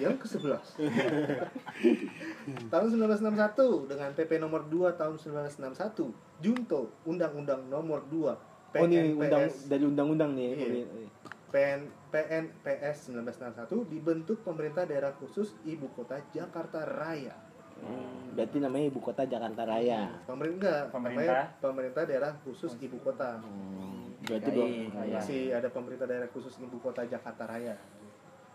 yang 0.00 0.16
ke-11 0.16 0.80
tahun 2.72 2.86
1961 2.96 3.92
dengan 3.92 4.10
PP 4.16 4.32
nomor 4.40 4.64
2 4.66 4.96
tahun 4.96 5.14
1961 5.20 6.40
Junto 6.40 6.88
Undang-Undang 7.04 7.68
nomor 7.68 8.02
2 8.08 8.54
Oh 8.74 8.90
ini 8.90 9.14
undang 9.14 9.46
PNPS 9.46 9.70
dari 9.70 9.84
undang-undang 9.86 10.34
nih. 10.34 10.50
Iya. 10.58 10.86
PN, 11.54 11.80
PNPS 12.10 13.14
1961 13.14 13.86
dibentuk 13.86 14.42
pemerintah 14.42 14.82
daerah 14.82 15.14
khusus 15.14 15.54
ibu 15.62 15.86
kota 15.94 16.18
Jakarta 16.34 16.82
Raya. 16.82 17.38
Hmm, 17.84 18.34
Berarti 18.34 18.58
namanya 18.58 18.86
ibu 18.90 18.98
kota 18.98 19.22
Jakarta 19.22 19.62
Raya. 19.62 20.10
Pemerintah, 20.26 20.90
Pemerintah. 20.90 21.22
namanya 21.22 21.60
pemerintah 21.62 22.02
daerah 22.02 22.32
khusus 22.42 22.72
ibu 22.80 22.98
kota. 22.98 23.38
Hmm, 23.38 24.10
Berarti. 24.24 24.90
Raya. 24.90 25.18
Masih 25.20 25.42
ada 25.54 25.68
pemerintah 25.70 26.06
daerah 26.08 26.28
khusus 26.32 26.56
ibu 26.58 26.76
kota 26.80 27.04
Jakarta 27.04 27.46
Raya. 27.46 27.76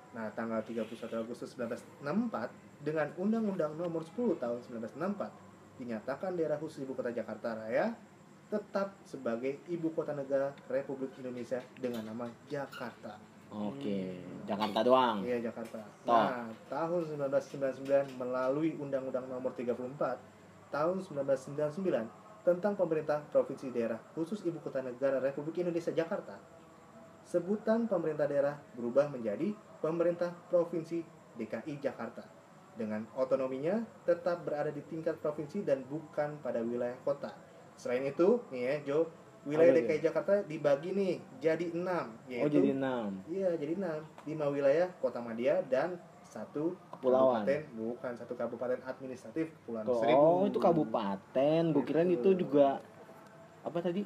Nah, 0.10 0.26
tanggal 0.34 0.60
31 0.66 0.90
Agustus 1.22 1.54
1964 1.54 2.50
dengan 2.82 3.14
Undang-Undang 3.16 3.78
Nomor 3.78 4.02
10 4.02 4.42
Tahun 4.42 4.58
1964 4.66 5.78
dinyatakan 5.80 6.34
daerah 6.36 6.58
khusus 6.60 6.84
ibu 6.84 6.92
kota 6.92 7.14
Jakarta 7.14 7.56
Raya 7.56 7.94
tetap 8.50 8.98
sebagai 9.06 9.62
ibu 9.70 9.94
kota 9.94 10.12
negara 10.12 10.50
Republik 10.68 11.14
Indonesia 11.22 11.62
dengan 11.78 12.02
nama 12.04 12.26
Jakarta. 12.50 13.16
Oke, 13.50 14.22
Jakarta 14.46 14.80
doang. 14.86 15.26
Iya, 15.26 15.50
Jakarta. 15.50 15.82
Toh. 16.06 16.14
Nah, 16.14 16.46
tahun 16.70 17.02
1999 17.18 18.14
melalui 18.18 18.78
Undang-Undang 18.78 19.26
Nomor 19.26 19.54
34 19.58 20.22
Tahun 20.70 21.02
1999 21.02 22.46
tentang 22.46 22.78
pemerintah 22.78 23.26
provinsi 23.34 23.74
daerah 23.74 23.98
khusus 24.14 24.46
ibu 24.46 24.62
kota 24.62 24.86
negara 24.86 25.18
Republik 25.18 25.66
Indonesia 25.66 25.90
Jakarta. 25.90 26.38
Sebutan 27.26 27.90
pemerintah 27.90 28.30
daerah 28.30 28.58
berubah 28.78 29.10
menjadi 29.10 29.54
pemerintah 29.82 30.30
provinsi 30.50 31.02
DKI 31.42 31.74
Jakarta. 31.82 32.22
Dengan 32.78 33.06
otonominya 33.18 33.82
tetap 34.06 34.46
berada 34.46 34.70
di 34.70 34.86
tingkat 34.86 35.18
provinsi 35.18 35.66
dan 35.66 35.84
bukan 35.90 36.38
pada 36.40 36.62
wilayah 36.62 36.96
kota. 37.02 37.34
Selain 37.76 38.06
itu, 38.06 38.40
nih 38.54 38.62
ya, 38.62 38.76
Jo, 38.94 39.10
wilayah 39.48 39.72
Apa 39.72 39.80
DKI 39.82 40.00
Jakarta 40.04 40.34
dibagi 40.44 40.90
nih 40.92 41.14
jadi 41.40 41.66
enam, 41.72 42.06
yaitu 42.28 42.44
Oh 42.46 42.50
jadi 42.52 42.70
enam. 42.76 43.10
Iya, 43.26 43.50
jadi 43.56 43.74
enam. 43.80 44.00
Lima 44.28 44.46
wilayah 44.52 44.88
Kota 45.00 45.20
Madia 45.24 45.64
dan 45.68 45.96
satu 46.22 46.76
Kepulauan. 46.94 47.42
kabupaten, 47.48 47.62
bukan 47.74 48.12
satu 48.14 48.34
kabupaten 48.36 48.80
administratif 48.86 49.50
Kepulauan 49.64 49.86
Oh, 49.88 49.98
Seribu. 49.98 50.34
itu 50.46 50.60
kabupaten. 50.60 51.62
Gue 51.74 51.84
kirain 51.88 52.12
itu 52.12 52.30
juga 52.36 52.84
apa 53.64 53.80
tadi? 53.80 54.04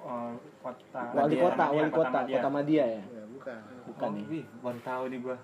Oh, 0.00 0.38
kota. 0.62 1.02
Wali 1.12 1.34
kota, 1.34 1.64
Madia, 1.66 1.76
wali 1.76 1.90
kota, 1.90 2.10
Madia. 2.10 2.34
kota 2.38 2.48
Madia 2.48 2.84
ya. 2.86 3.02
Ya, 3.10 3.22
bukan. 3.26 3.58
Bukan 3.86 4.08
Oh, 4.08 4.18
ya. 4.18 4.24
wih, 4.30 4.44
baru 4.62 4.80
tahu 4.82 5.02
nih 5.10 5.18
gua. 5.22 5.36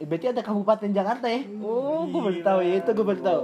Berarti 0.00 0.26
ada 0.28 0.40
kabupaten 0.40 0.90
Jakarta 0.90 1.28
ya? 1.28 1.44
Oh, 1.60 2.08
gue 2.08 2.20
baru 2.22 2.38
tahu 2.40 2.58
ya. 2.60 2.80
Itu 2.80 2.90
gue 2.90 3.04
baru 3.04 3.20
tahu. 3.20 3.42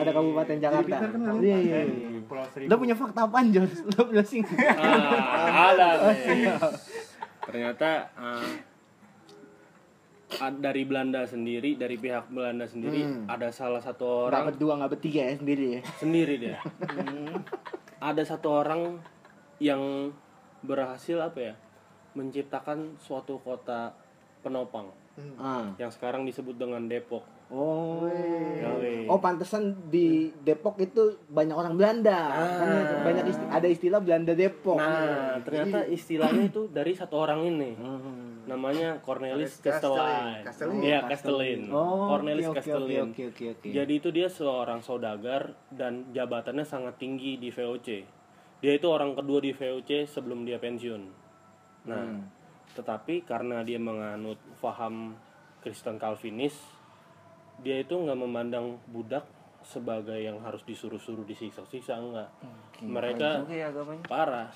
Ada 0.00 0.10
kabupaten 0.10 0.56
Jakarta. 0.56 0.94
kan? 0.96 1.10
Iya, 1.38 1.58
iya. 1.60 1.78
Iya. 1.84 2.64
Lo 2.64 2.74
punya 2.76 2.96
fakta 2.96 3.28
apaan, 3.28 3.52
John? 3.52 3.68
Lo 3.68 4.00
punya 4.08 4.24
sing. 4.24 4.48
Ah, 4.48 5.76
ada 5.76 5.88
nih. 6.08 6.48
Ternyata 7.44 7.88
ah, 8.16 8.48
dari 10.50 10.84
Belanda 10.84 11.24
sendiri, 11.24 11.76
dari 11.76 11.96
pihak 11.96 12.28
Belanda 12.28 12.64
sendiri 12.64 13.00
Hmm. 13.00 13.24
ada 13.26 13.48
salah 13.48 13.80
satu 13.80 14.04
Nggak 14.04 14.28
orang 14.28 14.42
berdua, 14.52 14.72
nggak 14.76 14.92
bertiga 14.92 15.22
ya 15.24 15.34
sendiri 15.36 15.66
ya. 15.68 15.80
sendiri 15.96 16.34
dia. 16.38 16.58
Ada 17.98 18.22
satu 18.24 18.54
orang 18.54 19.02
yang 19.58 20.12
berhasil 20.60 21.18
apa 21.18 21.38
ya? 21.42 21.54
Menciptakan 22.14 22.94
suatu 22.96 23.36
kota 23.38 23.90
penopang 24.38 24.86
Hmm. 25.18 25.34
Ah. 25.36 25.66
yang 25.76 25.90
sekarang 25.90 26.22
disebut 26.22 26.54
dengan 26.54 26.86
Depok. 26.86 27.26
Oh. 27.48 28.06
Yoi. 28.06 29.08
Oh, 29.08 29.18
pantesan 29.18 29.74
di 29.88 30.30
Depok 30.38 30.78
itu 30.78 31.00
banyak 31.26 31.52
orang 31.52 31.74
Belanda. 31.74 32.30
Kan 32.30 32.68
Ah. 32.68 33.02
banyak 33.02 33.24
isti- 33.26 33.50
ada 33.50 33.66
istilah 33.66 33.98
Belanda 33.98 34.30
Depok. 34.32 34.78
Nah, 34.78 35.42
ternyata 35.42 35.82
istilahnya 35.84 36.46
itu 36.46 36.70
dari 36.70 36.94
satu 36.94 37.18
orang 37.18 37.42
ini. 37.42 37.74
Hmm. 37.74 38.46
Namanya 38.46 39.02
Cornelis. 39.02 39.58
Castellin. 39.58 40.44
Iya, 40.78 41.04
Castellin. 41.04 41.60
Oh, 41.68 42.08
Cornelis 42.08 42.46
oke, 42.46 42.62
Castellin. 42.62 43.10
Oke, 43.10 43.24
oke, 43.28 43.44
oke. 43.52 43.68
Jadi 43.68 43.92
itu 43.92 44.08
dia 44.08 44.28
seorang 44.28 44.80
saudagar 44.80 45.52
dan 45.68 46.08
jabatannya 46.10 46.62
sangat 46.62 46.96
tinggi 46.96 47.36
di 47.36 47.50
VOC. 47.50 47.88
Dia 48.58 48.72
itu 48.72 48.86
orang 48.86 49.12
kedua 49.12 49.40
di 49.40 49.50
VOC 49.50 50.04
sebelum 50.04 50.44
dia 50.44 50.56
pensiun. 50.56 51.02
Nah, 51.86 52.04
Hmm. 52.04 52.22
Tetapi 52.78 53.26
karena 53.26 53.66
dia 53.66 53.82
menganut 53.82 54.38
faham 54.62 55.18
Kristen 55.58 55.98
Calvinis, 55.98 56.54
dia 57.58 57.82
itu 57.82 57.90
nggak 57.98 58.14
memandang 58.14 58.78
budak 58.86 59.26
sebagai 59.66 60.14
yang 60.14 60.38
harus 60.46 60.62
disuruh-suruh 60.62 61.26
disiksa-siksa 61.26 61.98
enggak. 61.98 62.30
Mereka 62.78 63.42
Oke 63.42 63.58
agamanya. 63.58 64.04
parah. 64.06 64.48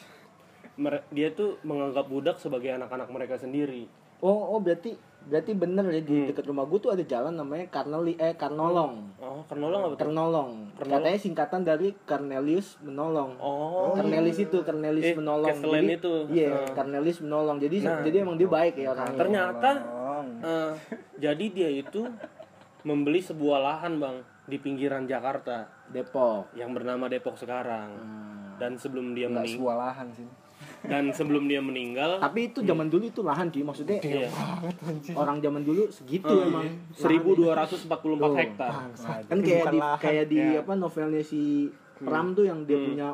Mere- 0.78 1.04
dia 1.10 1.34
tuh 1.34 1.58
menganggap 1.66 2.06
budak 2.06 2.38
sebagai 2.38 2.70
anak-anak 2.70 3.10
mereka 3.10 3.34
sendiri. 3.42 3.90
Oh, 4.22 4.54
oh 4.54 4.62
berarti 4.62 4.94
berarti 5.24 5.52
bener 5.52 5.84
ya 5.88 6.00
di 6.00 6.16
Hmm. 6.16 6.28
dekat 6.28 6.44
rumah 6.44 6.64
gue 6.64 6.78
tuh 6.78 6.90
ada 6.90 7.00
jalan 7.00 7.32
namanya 7.32 7.66
Karneli 7.68 8.14
eh 8.14 8.32
Karnolong. 8.32 9.14
Oh, 9.16 9.40
Karnolong 9.44 9.82
apa. 9.84 9.94
Ternolong. 9.96 10.50
Katanya 10.74 11.16
singkatan 11.16 11.62
dari 11.62 11.94
Cornelius 12.02 12.76
menolong. 12.80 13.38
Oh, 13.38 13.92
Cornelis 13.92 14.38
itu 14.38 14.58
Cornelis 14.60 15.04
Eh, 15.04 15.14
menolong. 15.14 15.48
Castellan 15.48 15.82
Jadi- 15.82 15.96
itu. 15.96 16.14
Iya, 16.28 16.50
Ah. 16.52 16.72
Cornelis 16.72 17.18
menolong. 17.18 17.56
Jadi 17.58 17.76
Nah. 17.80 18.00
jadi 18.00 18.16
emang 18.20 18.36
dia 18.36 18.48
baik 18.48 18.74
ya 18.76 18.88
orangnya. 18.90 19.18
ternyata 19.18 19.70
eh, 20.42 20.72
jadi 21.18 21.44
dia 21.48 21.70
itu 21.70 22.02
membeli 22.82 23.18
sebuah 23.18 23.58
lahan 23.58 23.96
bang 23.96 24.16
di 24.42 24.56
pinggiran 24.58 25.06
Jakarta 25.06 25.70
Depok. 25.86 26.50
yang 26.52 26.72
bernama 26.72 27.06
Depok 27.06 27.34
sekarang. 27.34 27.90
Hmm. 27.94 28.58
Dan 28.58 28.74
sebelum 28.74 29.12
dia 29.12 29.26
Enggak 29.26 29.44
mening 29.44 29.56
sebuah 29.56 29.76
lahan 29.76 30.08
sih. 30.12 30.28
Dan 30.82 31.10
sebelum 31.10 31.46
dia 31.46 31.58
meninggal, 31.58 32.18
Tapi 32.18 32.48
itu 32.48 32.60
zaman 32.60 32.86
dulu 32.86 33.04
itu 33.04 33.20
lahan 33.20 33.46
cuy, 33.48 33.62
maksudnya 33.62 34.02
iya, 34.02 34.26
orang 35.14 35.38
zaman 35.38 35.62
dulu 35.62 35.86
segitu 35.88 36.26
eh, 36.28 36.46
emang. 36.46 36.66
1244 36.92 37.86
Tuh. 37.86 38.34
hektar. 38.34 38.70
kan 39.24 39.38
kayak 39.38 39.66
di 39.68 39.78
lahan, 39.78 39.98
kayak 39.98 40.24
di 40.26 40.38
ya. 40.38 40.60
apa 40.60 40.72
novelnya 40.74 41.22
si 41.22 41.70
Pram 41.96 42.34
tuh 42.34 42.44
yang 42.44 42.66
dia 42.66 42.74
Hmm. 42.74 42.86
punya 42.88 43.08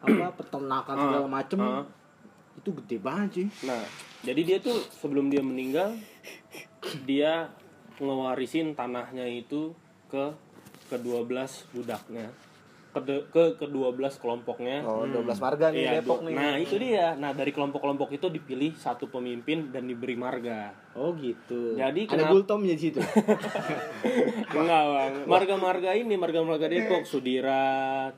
apa 0.00 0.26
peternakan 0.34 0.94
Ah, 0.94 1.02
segala 1.04 1.26
macem 1.28 1.58
ah. 1.58 1.82
itu 2.54 2.70
gede 2.76 2.96
banget 2.98 3.30
sih 3.32 3.46
Nah, 3.64 3.82
jadi 4.20 4.40
dia 4.44 4.58
tuh 4.58 4.74
sebelum 4.92 5.26
dia 5.26 5.42
meninggal, 5.42 5.94
dia 7.02 7.50
ngewarisin 7.96 8.72
tanahnya 8.72 9.26
itu 9.26 9.74
ke 10.06 10.30
ke-12 10.88 11.32
budaknya. 11.72 12.28
Ke 12.92 13.00
ke 13.26 13.56
ke-12 13.56 13.96
kelompoknya. 14.16 14.84
Oh, 14.84 15.02
12 15.02 15.24
marga 15.38 15.68
nih 15.68 15.80
Iya, 15.80 15.90
Depok 15.98 16.20
nih. 16.22 16.34
Nah, 16.34 16.54
itu 16.54 16.76
dia. 16.76 17.16
Nah, 17.16 17.32
dari 17.32 17.48
kelompok-kelompok 17.48 18.12
itu 18.12 18.28
dipilih 18.28 18.72
satu 18.74 19.08
pemimpin 19.08 19.68
dan 19.68 19.84
diberi 19.84 20.12
marga. 20.12 20.76
oh 20.92 21.16
gitu 21.16 21.72
Jadi 21.72 22.04
ada 22.04 22.12
kenapa- 22.20 22.32
gultomnya 22.36 22.76
di 22.76 22.82
situ 22.82 23.00
Enggak, 24.52 24.82
Bang. 24.84 25.12
Marga-marga 25.24 25.90
ini, 25.94 26.14
marga-marga 26.14 26.66
Depok, 26.66 27.02
Sudira, 27.02 27.64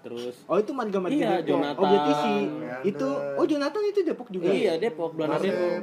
terus 0.01 0.43
oh 0.45 0.59
itu 0.59 0.73
marga 0.73 0.99
marga 0.99 1.15
Iya, 1.15 1.31
Depok 1.37 1.47
Jonathan. 1.49 1.79
oh 1.79 1.87
berarti 1.87 2.13
si 2.17 2.33
Leander. 2.35 2.79
itu 2.83 3.09
oh 3.39 3.45
Jonathan 3.47 3.83
itu 3.85 4.01
Depok 4.03 4.29
juga 4.29 4.51
Iya, 4.51 4.73
Depok, 4.77 5.15
Belanda 5.15 5.39
Depok. 5.39 5.83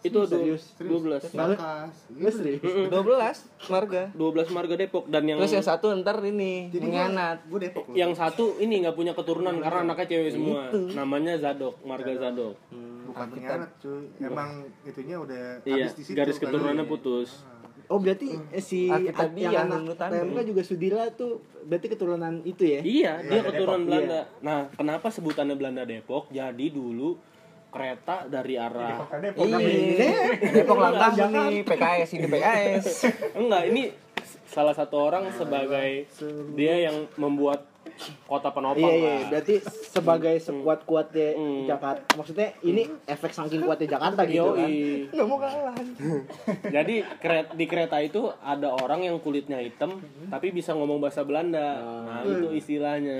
Itu 0.00 0.18
du- 0.18 0.30
Serius? 0.30 0.62
12. 0.76 1.28
Bakas. 1.30 1.92
Lu 2.10 2.28
serius 2.28 2.60
12 2.62 2.88
marga. 3.72 4.02
12 4.10 4.16
marga 4.48 4.74
Depok 4.74 5.04
dan 5.06 5.22
yang 5.22 5.36
Terus 5.38 5.54
yang 5.54 5.66
satu 5.66 5.92
ntar 5.94 6.18
ini 6.22 6.68
Jadi 6.68 6.84
menghanat. 6.86 7.38
Gue 7.44 7.60
Depok 7.62 7.84
loh. 7.84 7.94
yang 7.94 8.12
satu 8.12 8.56
ini 8.56 8.80
nggak 8.80 8.94
punya 8.94 9.12
keturunan 9.12 9.56
karena 9.56 9.84
anaknya 9.84 10.06
cewek 10.06 10.30
semua. 10.30 10.60
Namanya 10.94 11.36
Zadok, 11.36 11.76
marga 11.82 12.12
Zadok. 12.14 12.56
bukan 13.02 13.26
pengkhianat 13.28 13.70
cuy. 13.76 14.06
Emang 14.18 14.50
itunya 14.82 15.16
udah 15.16 15.60
Iya, 15.60 15.84
habis 15.84 15.94
di 15.94 16.02
situ. 16.02 16.14
garis 16.14 16.36
kali. 16.36 16.44
keturunannya 16.48 16.86
putus. 16.86 17.30
oh 17.84 17.98
berarti 17.98 18.38
eh, 18.48 18.62
si 18.62 18.86
Alkitab 18.86 19.34
yang 19.34 19.50
dia, 19.50 19.66
anak. 19.66 19.98
PMK 19.98 20.38
juga 20.46 20.62
Sudira 20.62 21.10
tuh 21.10 21.42
berarti 21.60 21.90
keturunan 21.90 22.38
itu 22.40 22.62
ya 22.64 22.78
Iya, 22.80 23.12
dia 23.18 23.28
Belanda 23.36 23.48
keturunan 23.50 23.80
Depok, 23.80 23.90
Belanda. 23.90 24.20
Nah, 24.40 24.60
kenapa 24.70 25.06
sebutannya 25.10 25.54
Belanda 25.54 25.82
Depok? 25.82 26.30
Jadi 26.30 26.70
dulu 26.70 27.18
kereta 27.70 28.26
dari 28.26 28.54
arah 28.54 29.06
Depok, 29.14 29.40
Iya, 29.40 29.58
Depok. 29.58 30.52
Depok 30.52 30.76
Langkah 30.76 31.28
nih 31.48 31.62
PKS 31.62 32.10
ini 32.12 32.26
PKS. 32.28 32.84
enggak 33.34 33.62
ini 33.66 33.82
salah 34.44 34.74
satu 34.74 34.96
orang 35.00 35.30
sebagai 35.30 36.10
dia 36.52 36.82
yang 36.82 37.06
membuat 37.16 37.62
kota 38.24 38.48
penopang 38.48 38.80
Iya 38.80 38.92
iya, 38.92 39.12
lah. 39.12 39.22
berarti 39.28 39.54
sebagai 39.84 40.34
sekuat 40.36 40.82
kuatnya 40.82 41.28
Hmm. 41.32 41.64
Jakarta, 41.64 42.02
maksudnya 42.12 42.48
ini 42.60 42.82
efek 43.04 43.30
saking 43.30 43.60
kuatnya 43.60 43.88
Jakarta 43.90 44.22
gitu 44.22 44.52
kan? 44.52 44.64
Yoi. 44.64 45.08
Nggak 45.08 45.26
mau 45.26 45.38
kalah. 45.38 45.76
Jadi 46.76 46.94
keret- 47.16 47.52
di 47.52 47.64
kereta 47.64 47.96
itu 47.98 48.20
ada 48.36 48.70
orang 48.72 49.02
yang 49.02 49.16
kulitnya 49.18 49.58
hitam 49.58 49.98
tapi 50.26 50.50
bisa 50.50 50.72
ngomong 50.72 50.98
bahasa 50.98 51.22
Belanda. 51.22 51.80
Nah, 51.80 52.22
itu 52.22 52.50
istilahnya. 52.52 53.18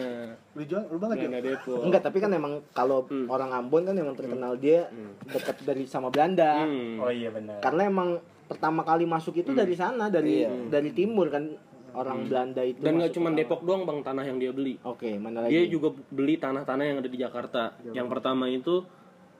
Lu 0.52 0.62
jual, 0.62 0.82
lu 0.86 0.98
banget 0.98 1.24
Belanda 1.24 1.40
Depok. 1.42 1.80
Enggak, 1.80 2.02
tapi 2.02 2.18
kan 2.18 2.30
emang 2.30 2.60
kalau 2.70 3.02
orang 3.26 3.50
Ambon 3.52 3.82
kan 3.82 3.94
emang 3.94 4.14
terkenal 4.14 4.54
dia 4.54 4.88
dekat 5.24 5.62
dari 5.62 5.84
sama 5.84 6.08
Belanda. 6.08 6.62
Hmm. 6.62 6.98
Oh 6.98 7.10
iya 7.10 7.28
benar. 7.28 7.58
Karena 7.60 7.86
emang 7.86 8.18
pertama 8.44 8.82
kali 8.82 9.04
masuk 9.04 9.36
itu 9.36 9.50
dari 9.52 9.72
sana, 9.72 10.08
dari 10.08 10.42
Iya. 10.42 10.50
dari 10.68 10.90
timur 10.90 11.28
kan 11.28 11.46
orang 11.94 12.28
Belanda 12.28 12.62
itu. 12.62 12.80
Dan 12.82 13.00
nggak 13.00 13.12
cuma 13.16 13.28
Depok 13.34 13.60
doang 13.64 13.82
bang 13.86 14.00
tanah 14.04 14.24
yang 14.26 14.38
dia 14.38 14.52
beli. 14.54 14.78
Oke, 14.82 15.16
mana 15.16 15.46
lagi? 15.46 15.52
Dia 15.54 15.62
juga 15.66 15.94
beli 16.10 16.38
tanah-tanah 16.38 16.84
yang 16.84 16.98
ada 17.02 17.10
di 17.10 17.18
Jakarta. 17.18 17.62
Yang 17.90 18.08
pertama 18.10 18.46
itu 18.50 18.84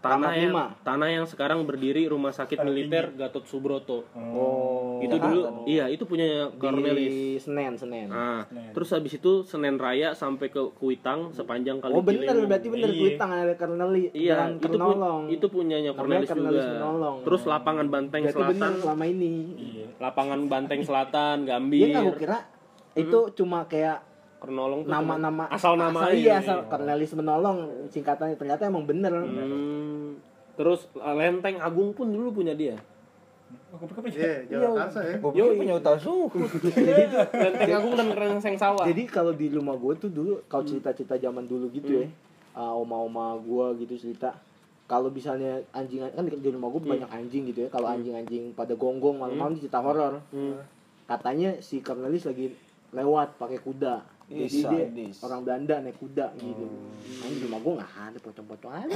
tanah 0.01 0.33
yang 0.33 0.51
lima. 0.51 0.65
tanah 0.81 1.09
yang 1.11 1.25
sekarang 1.25 1.63
berdiri 1.63 2.05
rumah 2.05 2.29
sakit 2.31 2.61
militer 2.61 3.13
Gatot 3.13 3.45
Subroto. 3.45 4.09
Oh. 4.17 4.97
itu 4.99 5.13
dulu 5.15 5.65
iya 5.65 5.87
itu 5.87 6.05
punya 6.05 6.49
Cornelis. 6.53 7.09
di 7.09 7.13
Senen, 7.37 7.73
Senen. 7.75 8.09
Nah, 8.09 8.45
terus 8.73 8.89
habis 8.91 9.13
itu 9.15 9.45
Senen 9.45 9.77
Raya 9.77 10.13
sampai 10.13 10.49
ke 10.49 10.61
Kuitang 10.75 11.31
sepanjang 11.31 11.79
kali 11.79 11.93
oh 11.93 12.01
bener, 12.01 12.27
Ciliwung. 12.27 12.49
berarti 12.49 12.69
bener 12.69 12.89
Iya. 12.91 12.99
Kuitang 12.99 13.31
ada 13.31 13.55
Karneli. 13.55 14.05
Iya, 14.11 14.37
itu 14.51 14.67
pu- 14.69 14.97
itu 15.29 15.47
punyanya 15.47 15.93
Cornelis 15.93 16.27
Cornelis 16.27 16.59
juga. 16.59 16.77
Menolong. 16.77 17.17
Terus 17.23 17.43
lapangan 17.45 17.87
Banteng 17.87 18.23
berarti 18.23 18.41
bener 18.43 18.57
Selatan, 18.57 18.73
selama 18.81 19.05
ini. 19.07 19.33
Iya. 19.55 19.87
lapangan 19.99 20.41
Banteng 20.47 20.81
Selatan, 20.81 21.37
Dia 21.41 21.49
Gambir, 21.51 21.93
aku 21.95 22.13
kira 22.17 22.39
itu 22.93 23.19
cuma 23.35 23.65
kayak 23.65 24.03
Kronolong 24.41 24.81
tuh 24.83 24.91
nama-nama 24.91 25.45
asal 25.47 25.77
nama 25.77 26.01
aja. 26.03 26.17
iya 26.17 26.35
asal 26.39 26.65
Cornelis 26.65 27.13
menolong 27.13 27.59
singkatannya 27.87 28.35
ternyata 28.35 28.65
emang 28.65 28.83
bener 28.83 29.13
Hmm, 29.13 30.17
terus 30.55 30.89
eh, 30.95 31.15
Lenteng 31.15 31.61
Agung 31.61 31.93
pun 31.93 32.09
dulu 32.09 32.33
punya 32.35 32.53
dia. 32.53 32.81
Oh, 33.69 33.77
kepikir 33.77 34.01
punya. 34.01 34.15
Iya, 34.17 34.35
Jalan 34.49 34.79
Karsa 34.81 35.01
ya. 35.03 35.17
Pikir 35.19 35.53
punya 35.57 35.75
utang 35.77 35.99
suhu. 35.99 36.27
Lenteng 37.35 37.73
Agung 37.73 37.95
dan 37.95 38.09
Rengseng 38.11 38.57
Sawah. 38.57 38.85
jadi 38.85 39.03
kalau 39.05 39.33
di 39.33 39.47
rumah 39.49 39.75
gue 39.75 39.95
tuh 39.99 40.09
dulu 40.09 40.41
kalau 40.47 40.65
cerita-cerita 40.65 41.17
zaman 41.17 41.45
dulu 41.45 41.69
gitu 41.69 42.01
ya 42.01 42.07
uh, 42.53 42.75
oma-oma 42.75 43.37
gue 43.37 43.85
gitu 43.85 43.95
cerita 44.01 44.35
kalau 44.85 45.07
misalnya 45.07 45.63
anjing 45.71 46.03
kan 46.03 46.23
di 46.23 46.51
rumah 46.51 46.67
gue 46.69 46.83
banyak 46.85 47.07
anjing 47.09 47.47
gitu 47.47 47.63
ya 47.63 47.69
kalau 47.69 47.87
anjing-anjing 47.89 48.51
pada 48.53 48.75
gonggong 48.75 49.17
malam-malam 49.17 49.55
cerita 49.55 49.79
horor 49.79 50.19
Hmm. 50.31 50.59
katanya 51.07 51.59
si 51.59 51.79
Cornelis 51.79 52.25
lagi 52.25 52.55
lewat 52.91 53.35
pakai 53.37 53.59
kuda 53.59 54.03
Jadi 54.31 54.63
dia 54.63 54.87
orang 55.27 55.41
Belanda 55.43 55.75
naik 55.83 55.99
kuda 55.99 56.27
gitu. 56.39 56.67
Hmm. 56.71 57.27
Di 57.27 57.43
rumah 57.43 57.59
gue 57.59 57.73
nggak 57.83 57.93
ada 57.99 58.19
pocong-pocong 58.23 58.71
ada. 58.71 58.95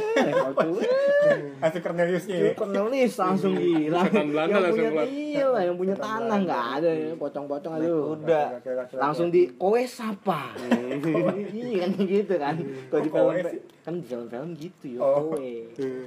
Langsung 1.58 1.82
Corneliusnya 1.82 2.36
ya. 2.38 2.52
Cornelis 2.54 3.12
langsung 3.18 3.52
gila. 3.58 4.00
Setan 4.06 4.26
Belanda 4.30 4.56
yang 4.62 4.70
punya 4.70 5.04
iya 5.10 5.48
yang 5.66 5.74
punya 5.74 5.94
tanah 5.98 6.38
nggak 6.38 6.64
ada 6.78 6.90
ya 6.94 7.10
pocong-pocong 7.18 7.72
aduh. 7.82 8.14
Udah. 8.14 8.46
langsung 8.94 9.34
di 9.34 9.50
kowe 9.58 9.82
sapa? 9.82 10.54
Iya 11.50 11.82
kan 11.82 11.90
gitu 11.98 12.34
kan. 12.38 12.54
Kalau 12.86 13.02
di 13.02 13.10
film 13.10 13.26
Kowe 13.26 13.34
sih. 13.42 13.60
kan 13.82 13.92
di 13.98 14.04
film-film 14.06 14.48
gitu 14.54 14.84
ya 14.94 14.98
Oh. 15.02 15.34
kowe. 15.34 15.50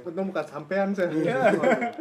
Untung 0.08 0.26
bukan 0.32 0.44
sampean 0.48 0.88
saya. 0.96 1.12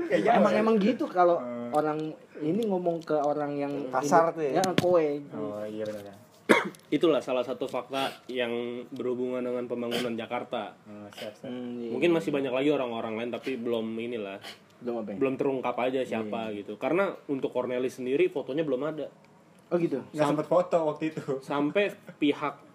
Kayaknya 0.08 0.32
emang 0.40 0.54
emang 0.56 0.76
gitu 0.80 1.04
kalau 1.12 1.44
orang 1.76 2.00
ini 2.40 2.64
ngomong 2.64 3.04
ke 3.04 3.20
orang 3.20 3.52
yang 3.60 3.74
Kasar 3.92 4.32
tuh 4.32 4.48
ya? 4.48 4.64
ya 4.64 4.72
kowe. 4.80 5.04
Oh 5.36 5.68
iya 5.68 5.84
benar. 5.84 6.27
Itulah 6.96 7.20
salah 7.20 7.44
satu 7.44 7.68
fakta 7.68 8.12
yang 8.32 8.84
berhubungan 8.92 9.44
dengan 9.44 9.68
pembangunan 9.68 10.16
Jakarta. 10.16 10.76
Oh, 10.88 11.08
siap, 11.12 11.34
siap. 11.40 11.52
Hmm, 11.52 11.84
iya. 11.84 11.92
Mungkin 11.92 12.12
masih 12.16 12.32
banyak 12.32 12.54
lagi 12.54 12.70
orang-orang 12.72 13.14
lain 13.20 13.32
tapi 13.32 13.60
belum 13.60 13.86
inilah, 14.00 14.40
belum 14.84 14.96
apa 15.04 15.10
ya? 15.14 15.18
belum 15.20 15.34
terungkap 15.36 15.76
aja 15.80 16.02
siapa 16.08 16.52
gitu. 16.56 16.80
Karena 16.80 17.12
untuk 17.28 17.52
Cornelis 17.52 18.00
sendiri 18.00 18.32
fotonya 18.32 18.64
belum 18.64 18.82
ada. 18.84 19.08
oh 19.68 19.76
gitu 19.76 20.00
Nggak 20.16 20.48
foto 20.48 20.78
waktu 20.88 21.12
itu. 21.12 21.44
Sampai 21.44 21.92
pihak 22.20 22.67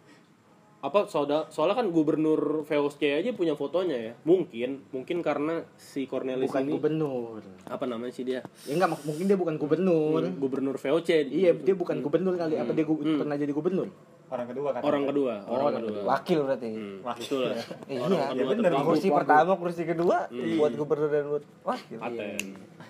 apa 0.82 1.06
soalnya 1.06 1.46
soalnya 1.46 1.76
kan 1.76 1.88
gubernur 1.88 2.66
VOC 2.66 3.00
aja 3.14 3.30
punya 3.30 3.54
fotonya 3.54 3.94
ya. 3.94 4.12
Mungkin 4.22 4.82
mungkin 4.90 5.22
karena 5.22 5.62
si 5.72 6.04
Cornelis 6.04 6.44
bukan 6.44 6.60
ini 6.60 6.72
gubernur. 6.72 7.38
Apa 7.64 7.86
namanya 7.86 8.10
sih 8.10 8.22
dia? 8.22 8.42
Ya 8.64 8.74
enggak 8.74 8.98
mungkin 9.00 9.24
dia 9.24 9.36
bukan 9.36 9.54
gubernur. 9.56 10.26
Gubernur 10.34 10.74
VOC 10.74 11.08
iya 11.24 11.54
dia 11.54 11.72
bukan 11.72 12.00
gubernur 12.00 12.34
kali. 12.34 12.58
Apa 12.58 12.70
dia 12.70 12.82
gu- 12.82 12.98
pernah 12.98 13.36
jadi 13.36 13.50
gubernur? 13.50 13.86
Orang 14.26 14.48
kedua 14.48 14.68
kan. 14.72 14.80
orang 14.82 15.04
kedua 15.04 15.34
orang 15.44 15.72
kedua. 15.76 16.00
Wakil 16.08 16.38
berarti. 16.42 16.68
Hmm, 16.72 17.04
itulah 17.14 17.52
Iya. 17.86 18.00
orang 18.00 18.10
Iya. 18.10 18.26
kedua 18.26 18.48
bener. 18.48 18.62
tertinggi. 18.64 18.88
Kursi 18.88 19.08
pertama, 19.08 19.52
kursi 19.54 19.82
kedua 19.84 20.16
buat 20.32 20.72
gubernur 20.72 21.08
dan 21.08 21.24
buat 21.28 21.44
wakil. 21.62 21.98
paten 22.00 22.36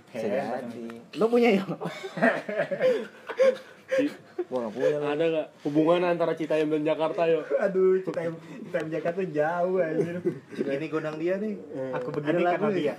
Bisa 0.08 0.28
jadi. 0.28 0.84
lo 1.12 1.24
punya 1.26 1.48
ya 1.50 1.64
Gua 4.42 4.58
nggak 4.60 4.72
punya. 4.72 4.88
lah. 4.94 5.10
ada 5.12 5.24
nggak 5.24 5.46
hubungan 5.62 6.00
antara 6.04 6.32
Citayam 6.32 6.68
dan 6.68 6.82
Jakarta 6.84 7.24
yuk 7.24 7.44
Aduh, 7.58 8.00
kita 8.00 8.20
kita 8.62 8.78
Jakarta 8.90 9.16
tuh 9.18 9.28
jauh 9.30 9.76
anjir. 9.78 10.16
Ini 10.54 10.86
gondang 10.88 11.16
dia 11.16 11.34
nih. 11.36 11.54
Aku 11.94 12.08
Ada 12.10 12.16
begini 12.18 12.40
lagu 12.42 12.54
karena 12.54 12.68
nih. 12.68 12.76
dia. 12.76 12.94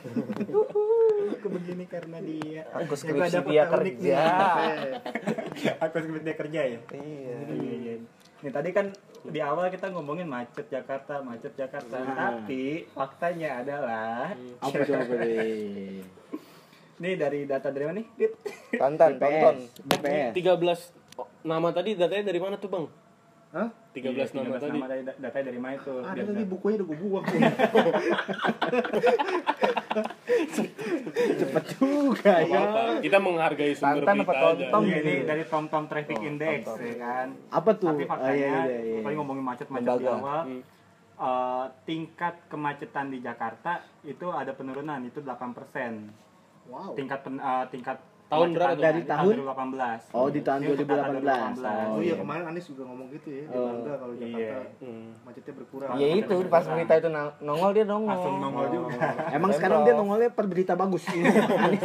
Aku 1.33 1.47
begini 1.49 1.85
karena 1.85 2.17
dia. 2.19 2.61
Aku 2.73 2.93
Ya, 2.93 2.97
skripsi 2.97 3.39
dia 3.45 3.63
kerja. 3.67 4.21
Aku 5.83 5.95
skripsi 5.95 6.23
dia 6.23 6.35
kerja 6.35 6.61
ya. 6.63 6.79
Iya. 6.89 7.35
Iya, 7.49 7.73
iya. 7.75 7.95
Nih 8.41 8.51
tadi 8.51 8.69
kan 8.71 8.85
di 9.23 9.39
awal 9.39 9.69
kita 9.69 9.87
ngomongin 9.89 10.25
macet 10.25 10.67
Jakarta, 10.67 11.21
macet 11.21 11.53
Jakarta. 11.53 11.95
Tapi 11.95 12.87
faktanya 12.89 13.61
adalah 13.61 14.33
apa 14.59 14.83
deh 14.83 16.03
nih 16.95 17.13
dari 17.15 17.39
data 17.43 17.67
dari 17.67 17.83
mana 17.83 17.97
nih? 17.97 18.07
Dit? 18.15 18.31
Tantan, 18.73 19.11
tonton. 19.15 19.55
BPS 19.83 20.33
13 20.33 21.01
nama 21.43 21.69
tadi 21.69 21.93
datanya 21.93 22.23
dari 22.25 22.39
mana 22.39 22.55
tuh 22.55 22.69
bang 22.69 22.85
Hah? 23.51 23.69
13 23.91 24.01
Iya, 24.09 24.25
nama 24.33 24.57
13 24.57 24.63
tadi 24.63 24.71
Nama 24.73 24.87
tadi 24.87 25.01
datanya 25.19 25.45
dari 25.45 25.59
mana 25.59 25.73
itu? 25.75 25.93
Ada 25.95 26.09
Biar- 26.11 26.27
tadi 26.27 26.43
bukunya 26.43 26.75
udah 26.75 26.87
gue 26.87 26.97
buang. 26.99 27.25
cepet 31.13 31.63
juga 31.75 32.33
ya 32.41 32.61
kita 32.99 33.17
menghargai 33.19 33.73
sumber 33.73 34.01
Tantan 34.01 34.17
berita 34.19 34.33
apa 34.33 34.47
aja 34.51 34.65
tonton? 34.67 34.81
Iya, 34.83 34.97
ini 34.99 35.13
dari 35.23 35.43
Tom 35.45 35.65
Tom 35.67 35.85
Traffic 35.85 36.17
Index 36.19 36.65
ya 36.65 36.95
kan. 36.97 37.27
apa 37.51 37.69
tuh 37.73 37.87
Tapi 37.91 38.03
Oh, 38.03 38.09
faktanya, 38.09 38.33
iya, 38.33 38.49
iya, 38.65 38.79
iya. 38.81 39.01
paling 39.01 39.17
ngomongin 39.19 39.43
macet-macet 39.43 39.83
di 39.83 39.89
Lembaga. 40.01 40.11
awal, 40.15 40.39
Hmm. 40.43 40.61
eh, 41.15 41.65
tingkat 41.85 42.35
kemacetan 42.47 43.07
di 43.07 43.19
Jakarta 43.19 43.71
itu 44.01 44.25
ada 44.27 44.51
penurunan 44.51 44.99
itu 45.03 45.19
8%. 45.19 46.09
Wow. 46.65 46.91
Tingkat 46.93 47.19
pen, 47.21 47.35
eh, 47.35 47.65
tingkat 47.69 47.97
Tahun 48.23 48.49
berapa? 48.49 48.73
Dari 48.73 49.05
tahun? 49.05 49.33
2018. 49.37 50.09
Oh, 50.09 50.25
di 50.25 50.41
tahun 50.41 50.59
Ini 50.59 50.73
untuk 50.73 50.85
data 50.89 51.05
2018. 51.05 51.53
2018. 51.53 51.93
Oh 51.93 52.01
iya 52.01 52.15
kemarin 52.17 52.43
Anies 52.49 52.65
juga 52.65 52.83
ngomong 52.83 53.07
gitu 53.13 53.27
ya. 53.29 53.43
Dia 53.45 53.53
Oh. 53.53 53.65
bangga 53.69 53.93
kalau 53.93 54.13
Jakarta 54.15 54.41
Iya. 54.41 54.57
Hmm. 54.81 55.07
macetnya 55.21 55.53
berkurang. 55.53 55.89
Ya 55.93 56.07
itu 56.15 56.35
pas 56.47 56.63
berita 56.65 56.93
itu 56.97 57.09
nongol 57.39 57.71
dia 57.71 57.85
nongol. 57.85 58.09
Langsung 58.09 58.35
nongol 58.41 58.65
juga. 58.71 58.89
emang 59.29 59.51
sekarang 59.53 59.79
dia 59.83 59.93
nongolnya 59.93 60.29
per 60.31 60.45
berita 60.47 60.73
bagus 60.73 61.03
Anies. 61.11 61.83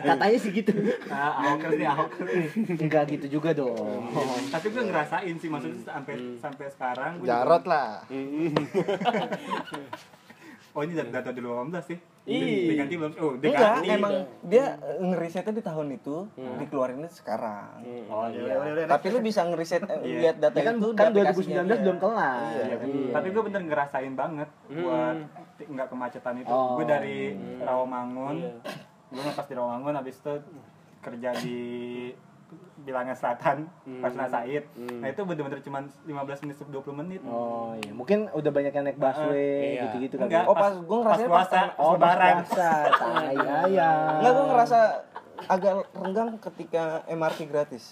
katanya 0.00 0.38
sih 0.38 0.50
gitu 0.54 0.72
Nah, 1.04 1.30
Ahok 1.44 1.62
nih, 1.70 1.84
Ahok 1.86 2.12
nih. 2.22 2.46
enggak 2.78 3.04
gitu 3.10 3.26
juga 3.30 3.50
dong 3.52 4.00
Tapi 4.54 4.66
gue 4.70 4.82
ngerasain 4.82 5.34
sih 5.36 5.48
maksudnya 5.50 5.76
sampai 5.82 6.14
sampai 6.38 6.66
sekarang 6.70 7.10
gua 7.14 7.20
juga- 7.20 7.28
Jarot 7.28 7.64
lah. 7.66 7.90
Oh 10.72 10.80
ini 10.80 10.96
data, 10.96 11.20
data 11.20 11.30
2018 11.30 11.84
sih. 11.84 11.98
Ih. 12.22 12.70
Diganti 12.70 12.94
belum? 12.94 13.12
Oh, 13.16 13.34
Enggak, 13.34 13.82
diganti. 13.82 13.88
emang 13.90 14.14
dia 14.44 14.64
ngerisetnya 14.96 15.50
di 15.52 15.60
tahun 15.60 15.86
itu, 15.92 16.16
dikeluarinnya 16.56 17.10
sekarang. 17.10 17.82
Oh 18.06 18.30
Ya 18.30 18.46
iya. 18.46 18.54
udah. 18.78 18.86
Tapi 18.88 19.06
lu 19.08 19.18
bisa 19.20 19.42
ngeriset 19.42 19.82
eh, 19.82 19.98
Iya. 20.00 20.18
lihat 20.22 20.36
data 20.38 20.54
ya 20.54 20.62
kan 20.62 20.74
itu 20.76 20.88
kan 20.92 21.06
di 21.08 21.18
aplikasinya 21.18 21.34
2019 21.58 21.66
dia. 21.66 21.82
belum 21.82 21.96
kelar 21.98 22.38
Iya. 22.54 22.76
Tapi 23.10 23.26
gue 23.28 23.42
bener 23.42 23.62
ngerasain 23.64 24.14
banget 24.14 24.48
buat 24.68 25.16
t- 25.52 25.66
nggak 25.66 25.88
kemacetan 25.88 26.34
itu. 26.38 26.46
Oh. 26.48 26.78
Gue 26.78 26.86
dari 26.86 27.18
Rawamangun, 27.58 28.36
Iya. 28.38 28.54
gue 29.08 29.22
ngepas 29.24 29.44
di 29.44 29.54
Rawamangun, 29.54 29.94
habis 29.96 30.14
itu 30.16 30.32
kerja 31.00 31.30
di 31.36 31.58
Bilangan 32.78 33.14
Selatan, 33.14 33.70
pas 33.98 34.10
Said. 34.10 34.64
Nah 34.74 35.06
itu 35.06 35.22
bener-bener 35.22 35.60
cuma 35.60 35.78
15 36.02 36.42
menit 36.42 36.56
20 36.58 36.72
menit. 36.96 37.20
oh 37.22 37.72
iya 37.76 37.90
mungkin 37.90 38.26
udah 38.28 38.50
banyak 38.50 38.72
yang 38.72 38.84
naik 38.84 38.98
busway 38.98 39.78
Iya. 39.78 39.82
gitu-gitu 39.86 40.14
kali 40.16 40.26
Enggak, 40.26 40.44
Oh, 40.44 40.56
pas 40.56 40.74
gua 40.74 40.98
ngerasain 41.00 41.24
pas 41.24 41.34
puasa, 41.40 41.54
pas- 41.54 41.74
oh 41.76 41.92
pas 41.92 41.94
lebaran. 41.94 42.34
puasa 42.42 42.68
tai 42.90 43.14
ayam 43.30 43.64
Enggak, 44.18 44.32
gua 44.32 44.44
ngerasa 44.48 44.78
agak 45.44 45.72
renggang 45.92 46.28
ketika 46.40 46.82
MRT 47.06 47.40
gratis. 47.46 47.84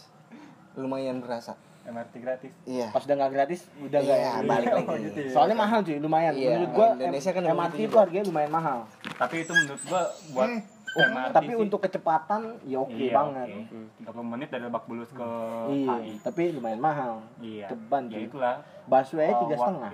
Lumayan 0.72 1.18
berasa. 1.18 1.54
MRT 1.82 2.14
gratis 2.16 2.52
Iya. 2.64 2.86
Pas 2.88 3.00
udah 3.00 3.16
nggak 3.16 3.32
gratis, 3.32 3.60
udah 3.76 3.98
nggak 3.98 4.18
Iya, 4.20 4.30
ya. 4.30 4.42
balik 4.44 4.68
lagi. 4.70 4.94
gitu 5.02 5.18
ya. 5.20 5.30
Soalnya 5.32 5.56
mahal 5.56 5.78
cuy, 5.80 5.96
lumayan. 5.98 6.32
Iya, 6.32 6.50
Menurut 6.52 6.70
gua 6.72 6.88
Indonesia 6.94 7.30
kan 7.30 7.42
MRT 7.42 7.74
gitu 7.76 7.84
itu 7.84 7.96
harganya 7.96 8.24
lumayan 8.26 8.50
mahal. 8.50 8.78
tapi 9.16 9.36
itu 9.40 9.52
menurut 9.52 9.82
gua 9.84 10.02
buat 10.30 10.48
Oh, 10.48 10.60
MRT 10.92 11.31
tapi 11.31 11.48
sih. 11.48 11.61
untuk 11.61 11.79
kecepatan 11.81 12.40
ya 12.64 12.76
oke 12.79 12.92
Iya, 12.92 13.12
banget. 13.12 13.46
oke. 13.48 13.76
30 14.03 14.22
menit 14.26 14.48
dari 14.48 14.62
Lebak 14.64 14.85
Bulus 14.85 15.09
ke 15.09 15.26
Iya, 15.68 15.92
HI 15.96 16.12
tapi 16.20 16.40
lumayan 16.50 16.79
mahal. 16.79 17.12
iya 17.38 17.66
Ceban 17.66 18.03
ya 18.07 18.18
itulah 18.20 18.55
Busway 18.85 19.29
Oh, 19.29 19.38
tiga 19.44 19.55
setengah. 19.57 19.90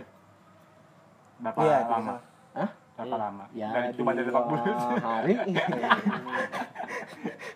berapa 1.39 1.59
Iya, 1.61 1.77
lama 1.87 2.15
Hah? 2.53 2.69
berapa 2.97 3.17
lama 3.19 3.45
Ya, 3.53 3.69
dari 3.71 3.93
cuma 3.93 4.11
dari 4.11 4.25
Lebak 4.25 4.45
Bulus 4.47 4.83
hari. 4.97 5.33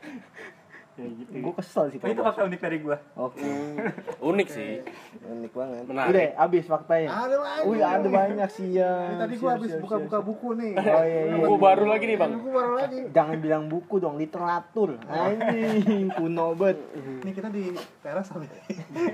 ya 1.00 1.08
gitu 1.16 1.30
gue 1.40 1.54
kesel 1.56 1.84
sih. 1.88 1.98
Oh, 1.98 2.08
itu 2.12 2.20
fakta 2.20 2.42
unik 2.44 2.60
dari 2.60 2.78
gua 2.84 2.96
Oke. 3.16 3.40
unik 4.30 4.48
sih 4.52 4.84
Unik 5.20 5.52
banget. 5.56 5.82
Udah, 5.84 5.88
menarik 5.88 6.30
habis 6.36 6.64
faktanya. 6.68 7.08
Ada 7.08 7.36
lagi. 7.40 7.64
Wih, 7.68 7.80
ada 7.80 8.08
banyak 8.08 8.48
sih 8.52 8.68
ya. 8.76 8.92
Ini 9.08 9.16
tadi 9.16 9.34
gua 9.40 9.50
habis 9.56 9.72
buka-buka 9.78 10.18
buku 10.20 10.48
nih. 10.58 10.72
Oh 10.76 11.04
iya, 11.04 11.20
iya. 11.30 11.34
buku 11.40 11.56
baru 11.56 11.84
lagi 11.88 12.04
nih 12.06 12.16
bang 12.18 12.32
Buku 12.36 12.50
baru 12.52 12.72
lagi. 12.76 12.98
Jangan 13.10 13.36
bilang 13.40 13.64
buku 13.70 13.94
dong, 13.96 14.14
literatur. 14.20 15.00
Anjing, 15.08 16.08
kuno 16.12 16.52
banget. 16.54 16.78
Ini 17.24 17.30
kita 17.32 17.48
di 17.48 17.64
teras 18.04 18.26
sampai. 18.28 18.48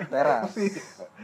Teras. 0.09 0.51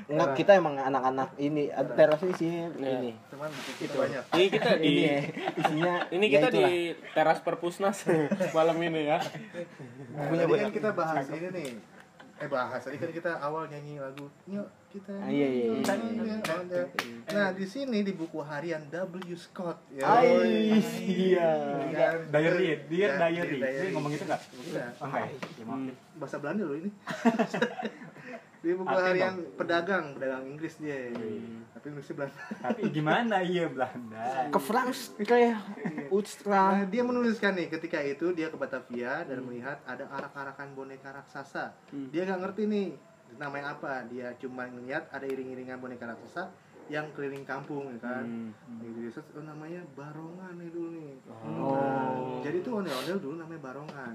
Enggak, 0.06 0.28
kita 0.36 0.52
emang 0.56 0.74
anak-anak 0.78 1.34
ini, 1.40 1.72
ada 1.72 1.90
terasnya 1.94 2.30
isinya 2.30 2.62
ini. 2.78 3.12
Cuman 3.32 3.48
buku 3.50 3.72
kita 3.82 3.94
banyak. 3.96 4.22
ini 4.32 4.46
kita 4.48 4.70
di 4.78 4.92
Ini 4.92 5.16
isinya 5.56 5.94
ini 6.12 6.26
ya 6.28 6.32
kita 6.38 6.48
di 6.52 6.66
teras 7.16 7.38
perpusnas 7.40 8.04
malam 8.56 8.76
ini 8.82 9.08
ya 9.08 9.18
Nah, 10.12 10.28
tadi 10.52 10.62
kan 10.62 10.72
kita 10.72 10.90
bahas 10.92 11.24
ini 11.26 11.48
nih. 11.50 11.70
Eh 12.38 12.48
bahas 12.48 12.80
tadi 12.82 12.96
kan 12.98 13.10
kita 13.10 13.30
awal 13.38 13.64
nyanyi 13.66 13.98
lagu. 13.98 14.26
Yuk 14.46 14.68
kita. 14.92 15.12
Ah, 15.16 15.28
iya, 15.32 15.48
iya, 15.48 15.64
iya. 15.72 16.36
Nah 17.32 17.48
di 17.56 17.64
sini 17.64 18.04
di 18.04 18.12
buku 18.12 18.44
harian 18.44 18.84
W 18.92 19.32
Scott. 19.32 19.80
Ya. 19.88 20.04
Ai, 20.04 20.76
iya. 21.00 21.50
Kan? 21.88 22.28
diary 22.28 22.76
dia 22.86 23.08
Ya, 23.08 23.10
diary 23.16 23.56
diary. 23.56 23.88
dia 23.88 23.90
ngomong 23.96 24.10
gitu 24.12 24.24
nggak 24.28 24.40
Enggak. 24.42 24.88
enggak? 25.00 25.26
Ya, 25.32 25.64
maaf 25.64 25.80
ya. 25.80 25.94
bahasa 26.20 26.36
Belanda 26.38 26.62
loh 26.68 26.76
ini. 26.76 26.90
di 28.62 28.70
buku 28.78 28.86
Artinya 28.86 29.10
harian 29.10 29.34
pedagang, 29.58 30.04
pedagang 30.14 30.44
Inggris 30.46 30.74
dia. 30.78 31.10
Hmm. 31.10 31.66
Tapi 31.74 31.86
Inggrisnya 31.90 32.14
Belanda. 32.14 32.40
tapi 32.62 32.80
gimana 32.94 33.36
iya 33.42 33.64
Belanda 33.66 34.22
Ke 34.54 34.60
France 34.62 35.16
kayak 35.18 35.58
Utstra. 36.12 36.76
Nah, 36.76 36.84
dia 36.84 37.00
menuliskan 37.00 37.56
nih 37.56 37.72
ketika 37.72 37.96
itu 38.04 38.36
dia 38.36 38.52
ke 38.52 38.56
Batavia 38.60 39.24
dan 39.24 39.40
melihat 39.48 39.80
ada 39.88 40.04
arak-arakan 40.12 40.76
boneka 40.76 41.08
raksasa. 41.08 41.72
Dia 42.12 42.28
nggak 42.28 42.40
ngerti 42.44 42.62
nih 42.68 42.86
namanya 43.40 43.72
apa. 43.72 44.04
Dia 44.12 44.36
cuma 44.36 44.68
ngeliat 44.68 45.08
ada 45.08 45.24
iring-iringan 45.24 45.80
boneka 45.80 46.04
raksasa 46.04 46.52
yang 46.92 47.08
keliling 47.16 47.48
kampung 47.48 47.88
ya 47.96 47.98
kan. 48.04 48.52
Gitu, 48.84 49.08
search, 49.08 49.32
oh 49.32 49.44
namanya 49.46 49.80
barongan 49.96 50.52
nih 50.60 50.68
dulu 50.68 50.88
nih. 51.00 51.16
Nah, 51.24 52.44
jadi 52.44 52.60
tuh 52.60 52.84
ondel-ondel 52.84 53.16
dulu 53.16 53.34
namanya 53.40 53.60
barongan. 53.72 54.12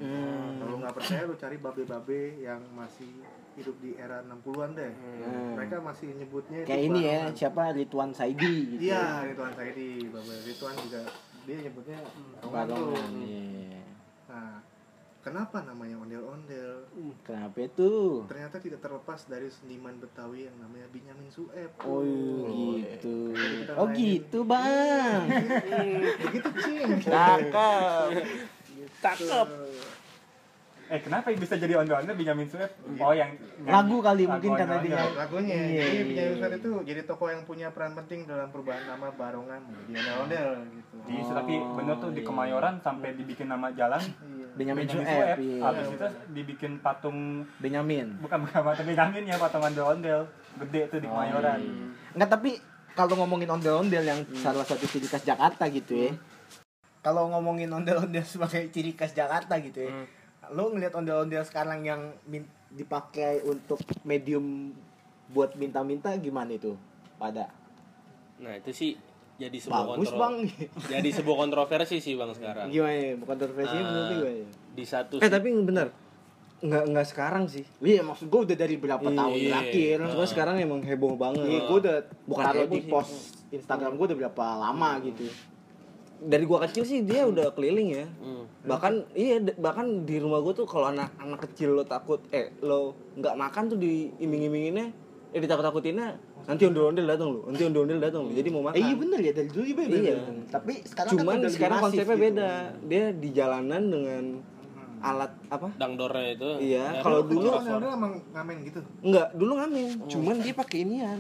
Kalau 0.62 0.76
nggak 0.78 0.94
percaya 0.94 1.26
lu 1.26 1.34
cari 1.34 1.58
babe-babe 1.58 2.22
yang 2.46 2.62
masih 2.78 3.10
hidup 3.58 3.74
di 3.82 3.98
era 3.98 4.22
60-an 4.22 4.78
deh. 4.78 4.94
Mereka 5.58 5.82
masih 5.82 6.14
nyebutnya 6.14 6.62
Kayak 6.62 6.84
ini 6.94 7.00
ya, 7.02 7.26
barongan. 7.26 7.34
siapa 7.34 7.64
Ridwan 7.74 8.12
Saidi 8.14 8.78
gitu. 8.78 8.94
Iya, 8.94 9.26
Ridwan 9.26 9.54
Saidi, 9.58 9.90
Bapak 10.14 10.38
Ridwan 10.46 10.76
juga 10.86 11.02
dia 11.48 11.58
nyebutnya. 11.64 12.00
Balongan. 12.44 13.12
Iya. 13.24 13.80
Nah, 14.28 14.60
kenapa 15.24 15.64
namanya 15.64 15.96
ondel-ondel? 16.04 16.92
Kenapa 17.24 17.58
itu? 17.64 18.28
Ternyata 18.28 18.60
tidak 18.60 18.84
terlepas 18.84 19.24
dari 19.32 19.48
seniman 19.48 19.96
Betawi 19.96 20.52
yang 20.52 20.58
namanya 20.60 20.92
Benyamin 20.92 21.32
Sueb. 21.32 21.72
Oh 21.88 22.04
gitu. 22.84 23.32
kita 23.32 23.74
Oh 23.80 23.88
mainin. 23.88 24.04
gitu 24.04 24.40
bang. 24.44 25.22
Begitu 26.28 26.50
cing. 26.60 26.90
Cakep. 27.00 28.10
cakep 29.00 29.48
eh 30.88 31.00
kenapa 31.04 31.36
bisa 31.36 31.60
jadi 31.60 31.76
ondel-ondel 31.76 32.16
Benjamin 32.16 32.48
Sueb 32.48 32.72
oh 32.98 33.12
yang 33.12 33.36
Lagu 33.68 34.00
kali 34.00 34.24
Lagu 34.24 34.32
mungkin 34.40 34.52
karena 34.56 34.78
dia. 34.80 35.04
Lagunya, 35.20 35.56
Iya, 35.56 35.64
jadi 35.68 35.76
iya, 35.76 36.04
Benyamin 36.08 36.16
iya. 36.16 36.40
Sueb 36.40 36.54
itu 36.56 36.72
jadi 36.88 37.02
tokoh 37.04 37.28
yang 37.28 37.44
punya 37.44 37.68
peran 37.76 37.92
penting 37.92 38.24
dalam 38.24 38.48
perubahan 38.48 38.88
nama 38.88 39.12
Barongan 39.12 39.62
menjadi 39.68 39.92
ondel-ondel 39.92 40.48
gitu. 40.72 40.96
Di, 41.04 41.16
tapi 41.28 41.54
bener 41.60 41.96
tuh 42.00 42.12
di 42.16 42.22
Kemayoran 42.24 42.80
sampai 42.80 43.10
dibikin 43.14 43.48
nama 43.52 43.68
jalan 43.76 44.00
Iya. 44.00 44.48
Benyamin 44.56 44.88
Benjamin 44.88 45.04
Sueb. 45.04 45.12
Sueb. 45.12 45.38
iya. 45.44 45.62
Habis 45.62 45.88
itu 45.92 46.08
dibikin 46.32 46.72
patung 46.80 47.18
Benyamin. 47.60 48.08
bukan 48.24 48.38
bukan 48.48 48.62
patung 48.64 48.88
Benjamin 48.88 49.24
ya 49.28 49.36
patung 49.36 49.64
ondel-ondel 49.64 50.22
gede 50.58 50.82
tuh 50.88 51.00
di 51.04 51.08
Kemayoran. 51.08 51.60
Enggak 52.16 52.30
tapi 52.32 52.52
kalau 52.96 53.14
ngomongin 53.20 53.52
ondel-ondel 53.52 54.02
yang 54.02 54.20
salah 54.34 54.66
satu 54.66 54.88
ciri 54.88 55.06
khas 55.06 55.22
Jakarta 55.22 55.68
gitu 55.70 55.94
ya. 55.94 56.12
Kalau 57.06 57.30
ngomongin 57.30 57.70
ondel-ondel 57.70 58.26
sebagai 58.26 58.72
ciri 58.74 58.98
khas 58.98 59.14
Jakarta 59.14 59.60
gitu 59.62 59.86
ya. 59.86 59.92
Lo 60.50 60.70
ngeliat 60.70 60.94
ondel-ondel 60.94 61.42
sekarang 61.42 61.82
yang 61.82 62.00
min- 62.24 62.48
dipakai 62.70 63.42
untuk 63.42 63.78
medium 64.04 64.76
buat 65.28 65.54
minta-minta 65.54 66.12
gimana 66.16 66.52
itu? 66.52 66.76
Pada 67.16 67.50
nah 68.38 68.54
itu 68.54 68.70
sih 68.70 68.94
jadi 69.36 69.54
sebuah 69.56 69.86
bagus 69.92 70.08
kontro- 70.08 70.20
bang. 70.20 70.36
jadi 70.88 71.10
sebuah 71.12 71.38
kontroversi 71.40 71.98
sih 71.98 72.14
bang 72.14 72.30
sekarang 72.32 72.68
gimana 72.68 72.94
ya? 72.94 73.14
Bukan 73.16 73.28
kontroversinya 73.34 73.80
Ah, 73.80 73.88
menurut 73.88 74.06
lu 74.06 74.16
gimana? 74.20 74.46
di 74.72 74.84
satu 74.84 75.16
Eh 75.18 75.28
tapi 75.28 75.48
bener. 75.58 75.88
Nggak 76.58 76.84
nggak 76.88 77.08
sekarang 77.08 77.44
sih. 77.46 77.62
Iya 77.80 78.02
maksud 78.02 78.28
gue 78.28 78.42
udah 78.44 78.58
dari 78.58 78.76
berapa 78.76 79.04
Iya. 79.04 79.14
tahun 79.16 79.38
terakhir. 79.44 79.98
Cuma 80.08 80.26
sekarang 80.26 80.56
emang 80.58 80.82
heboh 80.82 81.14
banget. 81.14 81.46
Iya, 81.46 81.60
gue 81.64 81.78
udah 81.80 81.98
Bukan 82.26 82.44
taruh 82.44 82.62
heboh 82.64 82.74
di 82.74 82.82
post 82.84 83.14
Instagram 83.50 83.92
gue 83.94 84.06
udah 84.06 84.18
berapa 84.20 84.46
lama 84.60 84.90
gitu. 85.02 85.26
Dari 86.18 86.44
gua 86.50 86.66
kecil 86.66 86.82
sih 86.82 87.06
dia 87.06 87.26
udah 87.26 87.54
keliling 87.54 87.90
ya. 87.94 88.06
Hmm. 88.20 88.50
Bahkan 88.66 88.94
iya 89.14 89.38
bahkan 89.58 90.04
di 90.04 90.18
rumah 90.18 90.42
gua 90.42 90.54
tuh 90.54 90.66
kalau 90.66 90.90
anak 90.90 91.14
anak 91.22 91.46
kecil 91.50 91.78
lo 91.78 91.84
takut 91.86 92.20
eh 92.34 92.50
lo 92.62 92.98
nggak 93.16 93.36
makan 93.38 93.64
tuh 93.70 93.78
diiming-iminginnya 93.78 94.90
eh 95.30 95.40
ditakut-takutinnya 95.40 96.18
nanti 96.48 96.64
ondel-ondel 96.64 97.04
datang 97.04 97.28
lo, 97.36 97.40
nanti 97.52 97.68
ondel-ondel 97.68 98.00
datang 98.00 98.24
lo. 98.24 98.32
Jadi 98.32 98.50
mau 98.50 98.64
makan. 98.64 98.80
Eh 98.80 98.84
iya 98.88 98.96
bener 98.96 99.20
ya 99.20 99.32
dari 99.36 99.50
dulu 99.52 99.66
iya 99.68 99.76
bener. 99.76 100.00
Iya. 100.00 100.16
Tapi 100.48 100.74
sekarang 100.88 101.12
Cuman 101.12 101.20
kan 101.20 101.28
udah 101.28 101.44
lebih 101.44 101.56
sekarang 101.60 101.80
konsepnya 101.84 102.16
gitu. 102.16 102.26
beda. 102.26 102.52
Dia 102.88 103.04
di 103.12 103.30
jalanan 103.36 103.84
dengan 103.92 104.24
alat 104.98 105.30
apa? 105.54 105.68
dangdornya 105.78 106.28
itu 106.34 106.50
Iya, 106.58 106.86
eh, 106.90 107.04
kalau 107.06 107.22
Dulu 107.22 107.48
ondel-ondel 107.54 107.92
emang 107.94 108.14
ngamen 108.34 108.56
gitu. 108.66 108.80
enggak, 109.06 109.28
dulu 109.38 109.52
ngamen. 109.62 109.90
Cuman 110.10 110.36
dia 110.42 110.54
pakai 110.58 110.78
inian. 110.82 111.20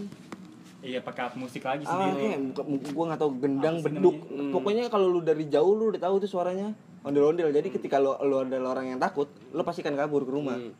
Iya 0.80 1.00
pakai 1.02 1.22
alat 1.24 1.36
musik 1.36 1.62
lagi 1.62 1.84
Ah, 1.84 1.90
sendiri. 1.90 2.22
kayak 2.24 2.40
buka, 2.48 2.62
gua 2.92 3.06
nggak 3.08 3.20
tahu 3.20 3.32
gendang 3.38 3.76
Apa 3.76 3.82
sih 3.82 3.90
beduk. 3.92 4.16
namanya? 4.22 4.52
Pokoknya 4.52 4.84
kalau 4.88 5.08
lu 5.10 5.20
dari 5.22 5.46
jauh 5.46 5.74
lu 5.74 5.90
udah 5.90 6.00
tahu 6.00 6.16
tuh 6.20 6.30
suaranya 6.30 6.68
ondel-ondel. 7.02 7.50
Jadi 7.50 7.68
ketika 7.72 7.98
lu, 7.98 8.13
lu 8.22 8.36
adalah 8.40 8.70
orang 8.72 8.92
yang 8.92 9.00
takut, 9.00 9.26
lu 9.50 9.62
pasti 9.62 9.82
akan 9.82 9.96
kabur 9.96 10.22
ke 10.22 10.32
rumah. 10.32 10.54
Hmm. 10.56 10.74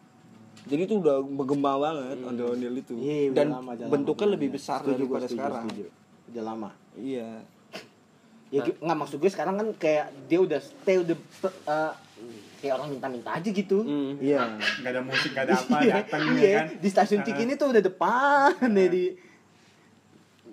Jadi 0.64 0.82
itu 0.84 0.96
udah 0.98 1.18
bergema 1.20 1.74
banget 1.78 2.18
ondel-ondel 2.22 2.74
itu. 2.76 2.94
Iya, 2.94 3.34
Dan 3.34 3.48
lama, 3.52 3.72
bentuknya 3.88 4.28
lama, 4.28 4.36
lebih 4.36 4.50
besar 4.52 4.80
Setuju, 4.80 4.94
daripada 4.94 5.26
setuju, 5.26 5.36
sekarang. 5.36 5.64
setuju. 5.66 5.86
Udah 6.28 6.44
lama. 6.46 6.70
Iya. 6.94 7.30
Ya 8.48 8.62
gi- 8.64 8.80
nggak 8.80 8.98
maksud 8.98 9.18
gue 9.18 9.28
sekarang 9.30 9.56
kan 9.56 9.68
kayak 9.76 10.08
dia 10.26 10.40
udah 10.40 10.60
stay 10.62 10.96
udah 10.98 11.18
eh, 11.44 11.92
kayak 12.58 12.74
orang 12.76 12.88
minta-minta 12.92 13.30
aja 13.34 13.50
gitu. 13.50 13.82
Hmm. 13.82 14.16
Iya. 14.20 14.56
Gak 14.78 14.88
ada 14.90 15.02
musik, 15.02 15.32
gak 15.32 15.44
ada 15.44 15.54
apa, 15.58 15.78
Iya, 15.84 15.94
datang 16.00 16.22
iya. 16.32 16.40
ya 16.40 16.52
kan. 16.56 16.68
Di 16.78 16.88
stasiun 16.88 17.22
Cikini 17.24 17.54
tuh 17.56 17.68
udah 17.70 17.82
depan 17.82 18.52
ya 18.72 18.88
di 18.88 19.04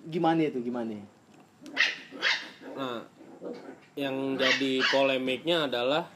gimana 0.05 0.45
itu 0.45 0.61
gimana? 0.61 0.97
nah 2.75 3.01
yang 3.95 4.35
jadi 4.35 4.83
polemiknya 4.91 5.65
adalah 5.71 6.11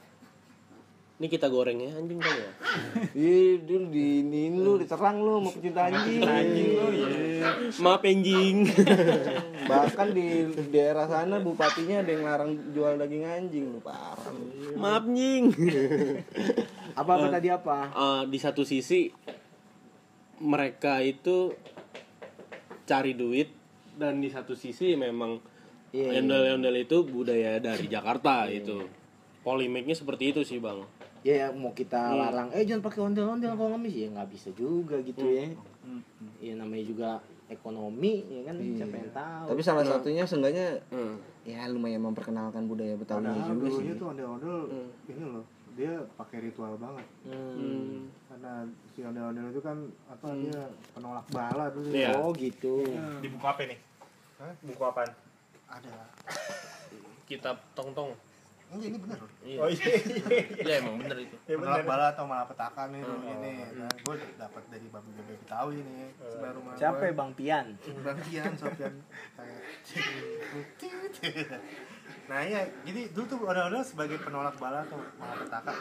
ini 1.20 1.28
kita 1.28 1.52
goreng 1.52 1.84
ya 1.84 1.92
anjing 2.00 2.20
kali 2.20 2.40
ya 2.40 2.52
Ih, 3.12 3.60
dulu 3.68 3.92
diinin 3.92 4.56
lu, 4.64 4.80
diterang 4.80 5.20
lu 5.20 5.44
mau 5.44 5.52
pecinta 5.52 5.92
anjing. 5.92 6.24
Anjing 6.24 6.70
lu 6.80 6.88
ya. 6.96 7.52
maaf 7.84 8.04
anjing 8.08 8.72
Bahkan 9.68 10.08
di 10.16 10.28
daerah 10.72 11.12
sana 11.12 11.44
bupatinya 11.44 12.00
ada 12.00 12.12
yang 12.12 12.24
larang 12.24 12.52
jual 12.72 12.96
daging 12.96 13.28
anjing 13.28 13.68
lu 13.68 13.84
parah. 13.84 14.32
maaf 14.80 15.04
anjing 15.12 15.52
Apa 16.96 17.12
apa 17.20 17.28
tadi 17.36 17.48
apa? 17.52 17.78
Eh, 17.92 18.24
di 18.32 18.38
satu 18.40 18.64
sisi 18.64 19.12
mereka 20.40 21.04
itu 21.04 21.52
cari 22.88 23.12
duit 23.12 23.59
dan 24.00 24.18
di 24.18 24.32
satu 24.32 24.56
sisi 24.56 24.96
memang 24.96 25.36
Iya, 25.90 26.22
ondel-ondel 26.22 26.76
itu 26.80 27.02
budaya 27.04 27.58
dari 27.58 27.86
Jakarta 27.86 28.46
itu 28.48 28.86
polemiknya 29.42 29.94
seperti 29.94 30.32
itu 30.32 30.42
sih 30.42 30.58
bang 30.58 30.80
Ya, 31.20 31.36
ya, 31.36 31.48
mau 31.52 31.76
kita 31.76 32.16
larang, 32.16 32.48
eh 32.50 32.64
jangan 32.64 32.80
pakai 32.82 33.04
ondel-ondel 33.04 33.52
kalau 33.52 33.76
ngemis 33.76 33.92
ya 33.94 34.08
nggak 34.08 34.30
bisa 34.30 34.50
juga 34.54 34.96
gitu 35.02 35.20
ya. 35.20 35.52
Ya 36.40 36.56
namanya 36.56 36.86
juga 36.86 37.10
ekonomi 37.50 38.24
ya 38.30 38.42
kan 38.46 38.56
siapa 38.56 38.96
yang 38.96 39.12
tahu. 39.12 39.46
Tapi 39.52 39.62
salah 39.62 39.84
satunya 39.84 40.24
seenggaknya 40.24 40.80
Hmm. 40.88 41.20
ya 41.42 41.68
lumayan 41.68 42.00
memperkenalkan 42.02 42.64
budaya 42.64 42.96
Betawi 42.96 43.26
juga 43.36 43.68
sih. 43.68 43.84
dulunya 43.84 43.94
tuh 43.96 44.08
ondel-ondel 44.08 44.58
ini 45.08 45.24
loh 45.26 45.44
dia 45.74 45.92
pakai 46.14 46.38
ritual 46.42 46.78
banget 46.78 47.04
Hmm. 47.26 48.08
karena 48.30 48.54
si 48.90 49.00
ondel-ondel 49.02 49.50
itu 49.50 49.60
kan 49.60 49.78
apa 50.08 50.28
dia 50.38 50.62
penolak 50.94 51.28
bala 51.28 51.68
dulu 51.68 51.90
Iya. 51.90 52.16
Oh 52.16 52.32
gitu. 52.32 52.86
Di 53.20 53.28
buku 53.28 53.44
apa 53.44 53.66
nih? 53.66 53.80
Hah? 54.40 54.54
Buku 54.64 54.84
apaan? 54.84 55.12
ada 55.70 55.96
Kitab 57.30 57.62
tong-tong. 57.78 58.10
enggak 58.70 58.90
ini 58.94 58.98
bener 59.02 59.18
Iya. 59.42 59.60
Oh 59.62 59.70
iya. 59.70 59.86
Iya 60.62 60.74
emang 60.82 61.02
bener 61.02 61.18
itu. 61.26 61.36
Ya 61.46 61.58
penolak 61.58 61.82
bener. 61.82 61.90
bala 61.90 62.06
atau 62.14 62.26
malapetaka 62.26 62.82
nih 62.90 63.02
dulu 63.02 63.18
ini 63.26 63.54
nah, 63.76 63.90
gue 63.90 64.16
dapat 64.38 64.64
dari 64.70 64.88
babi 64.90 65.10
bebe 65.14 65.34
betawi 65.42 65.78
nih 65.82 66.14
sebelah 66.22 66.54
rumah 66.54 66.74
Siapa 66.78 67.02
ya 67.02 67.10
gue. 67.10 67.18
Bang 67.18 67.32
Pian? 67.34 67.66
Bang 68.06 68.20
Tian, 68.22 68.52
Sofian 68.54 68.94
Nah 72.30 72.40
iya, 72.46 72.62
jadi 72.86 73.02
dulu 73.10 73.26
tuh 73.26 73.38
ondel-ondel 73.42 73.82
sebagai 73.82 74.22
penolak 74.22 74.54
bala 74.58 74.86
atau 74.86 75.02
malapetaka 75.18 75.74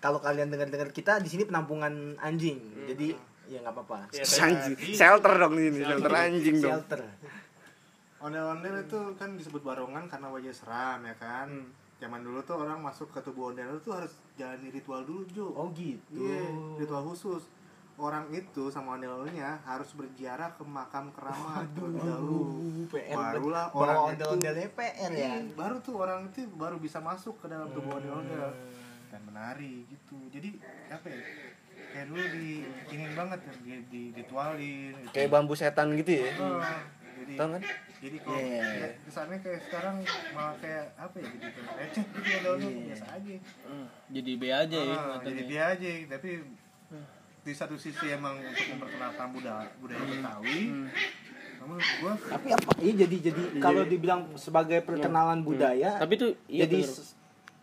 Kalau 0.00 0.20
kalian 0.20 0.48
dengar-dengar 0.52 0.92
kita 0.92 1.20
di 1.20 1.28
sini 1.28 1.44
penampungan 1.44 2.16
anjing. 2.20 2.60
Jadi 2.88 3.16
ya 3.48 3.60
nggak 3.60 3.72
apa-apa. 3.72 4.08
Iya, 4.12 4.24
Anjing. 4.48 4.76
Shelter 4.96 5.32
dong 5.36 5.54
ini, 5.56 5.80
shelter 5.80 6.12
anjing 6.12 6.56
dong. 6.60 6.72
Shelter. 6.76 7.00
Ondel-ondel 8.20 8.84
itu 8.84 9.00
kan 9.16 9.32
disebut 9.32 9.64
barongan 9.64 10.04
karena 10.04 10.28
wajah 10.28 10.52
seram 10.52 11.00
ya 11.04 11.16
kan 11.16 11.48
Hmm. 11.48 11.68
Zaman 12.00 12.24
dulu 12.24 12.40
tuh 12.40 12.56
orang 12.56 12.80
masuk 12.80 13.12
ke 13.12 13.20
tubuh 13.20 13.52
ondel 13.52 13.76
tuh 13.84 13.92
harus 13.92 14.16
jalani 14.32 14.72
ritual 14.72 15.04
dulu 15.04 15.20
Jo 15.36 15.52
Oh 15.52 15.68
gitu. 15.76 16.16
Iya, 16.16 16.48
ritual 16.80 17.04
khusus 17.04 17.44
Orang 18.00 18.32
itu 18.32 18.72
sama 18.72 18.96
ondel-ondelnya 18.96 19.60
harus 19.68 19.92
berziarah 19.92 20.56
ke 20.56 20.64
makam 20.64 21.12
keramat 21.12 21.68
terlebih 21.76 22.00
dahulu 22.00 22.40
PR 22.88 23.36
Barulah 23.36 23.68
orang 23.76 23.96
itu 24.16 24.24
ondel-ondelnya 24.24 24.68
PR 24.72 25.10
ya. 25.12 25.20
Iya, 25.20 25.32
baru 25.52 25.76
tuh 25.84 25.94
orang 26.00 26.32
itu 26.32 26.48
baru 26.56 26.80
bisa 26.80 27.04
masuk 27.04 27.36
ke 27.44 27.52
dalam 27.52 27.68
tubuh 27.76 28.00
ondel-ondel 28.00 28.56
dan 29.12 29.20
menari 29.28 29.84
gitu 29.90 30.16
jadi 30.32 30.56
apa 30.88 31.06
ya 31.12 31.20
kayak 31.90 32.06
dulu 32.06 32.22
di 32.32 32.48
ingin 32.94 33.12
banget 33.18 33.38
ya 33.42 33.52
di, 33.60 33.72
di 33.90 34.02
ritualin 34.14 34.94
gitu. 34.94 35.12
Kayak 35.12 35.28
bambu 35.34 35.54
setan 35.58 35.90
gitu 35.98 36.22
ya. 36.22 36.30
Oh, 36.38 36.62
jadi 37.30 37.38
Tahu 37.38 37.50
kan? 37.50 37.62
jadi 38.00 38.16
kalau 38.18 38.40
Iya. 38.40 38.62
ya, 38.64 38.88
kesannya 39.00 39.38
kayak 39.38 39.60
sekarang 39.62 39.96
malah 40.32 40.54
kayak 40.58 40.84
apa 40.96 41.16
ya 41.16 41.26
jadi 41.28 41.46
kayak 41.48 41.76
receh 41.78 42.04
gitu 42.04 42.18
ondel-ondel 42.32 42.70
biasa 42.84 43.06
aja 43.12 43.34
Jadi 44.10 44.30
B 44.32 44.42
aja 44.44 44.78
ya. 44.78 44.90
Ah, 44.90 45.04
katanya. 45.12 45.26
jadi 45.28 45.42
dia 45.46 45.62
aja 45.70 45.88
tapi 46.10 46.30
di 47.40 47.52
satu 47.52 47.74
sisi 47.74 48.06
emang 48.06 48.36
untuk 48.36 48.66
memperkenalkan 48.68 49.26
budaya 49.30 49.64
budaya 49.78 50.02
Betawi 50.02 50.60
namun 51.56 51.76
gua 52.00 52.12
Tapi 52.16 52.48
apa? 52.50 52.70
Iya 52.78 52.92
jadi 53.00 53.16
jadi 53.22 53.42
kalau 53.58 53.82
dibilang 53.84 54.20
sebagai 54.34 54.80
perkenalan 54.80 55.40
budaya, 55.40 55.96
Tapi 55.96 56.14
tuh 56.16 56.30
iya 56.46 56.64
jadi 56.64 56.80
bener. 56.82 57.19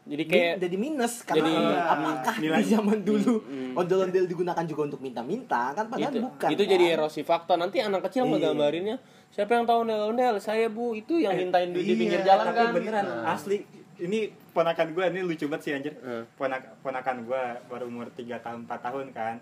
Jadi 0.07 0.23
kayak 0.23 0.53
jadi 0.57 0.75
minus 0.75 1.13
karena 1.21 1.43
Jadi- 1.43 1.83
apakah 1.85 2.35
nilai- 2.39 2.59
di 2.59 2.65
zaman 2.69 2.99
dulu 3.01 3.33
ondel-ondel 3.73 4.25
digunakan 4.25 4.63
juga 4.63 4.81
untuk 4.85 4.99
minta-minta 4.99 5.71
kan 5.71 5.85
padahal 5.85 6.09
itu, 6.09 6.23
bukan. 6.23 6.47
itu 6.49 6.63
kan? 6.63 6.71
jadi 6.71 6.85
erosi 6.89 7.21
fakta 7.21 7.53
nanti 7.53 7.77
anak 7.77 8.07
kecil 8.07 8.23
Iya. 8.23 8.31
ngegambarinnya 8.33 8.95
siapa 9.27 9.51
yang 9.53 9.67
tahu 9.67 9.83
ondel-ondel 9.83 10.39
saya 10.39 10.65
bu 10.67 10.95
itu 10.95 11.19
yang 11.19 11.35
mintain 11.35 11.69
duit 11.69 11.83
di 11.83 11.93
pinggir 11.93 12.23
iya, 12.23 12.27
jalan 12.33 12.45
Tapi 12.47 12.57
kan 12.57 12.67
beneran 12.73 13.05
asli. 13.27 13.57
Ini 13.97 14.19
ponakan 14.53 14.93
gue 14.93 15.03
ini 15.09 15.21
lucu 15.21 15.45
banget 15.47 15.61
sih 15.63 15.71
anjir. 15.73 15.93
Hmm. 15.97 16.21
Ponak 16.37 16.61
ponakan 16.79 17.25
gue 17.25 17.41
baru 17.65 17.89
umur 17.89 18.05
3 18.13 18.37
tahun 18.37 18.63
4 18.63 18.77
tahun 18.79 19.05
kan. 19.09 19.41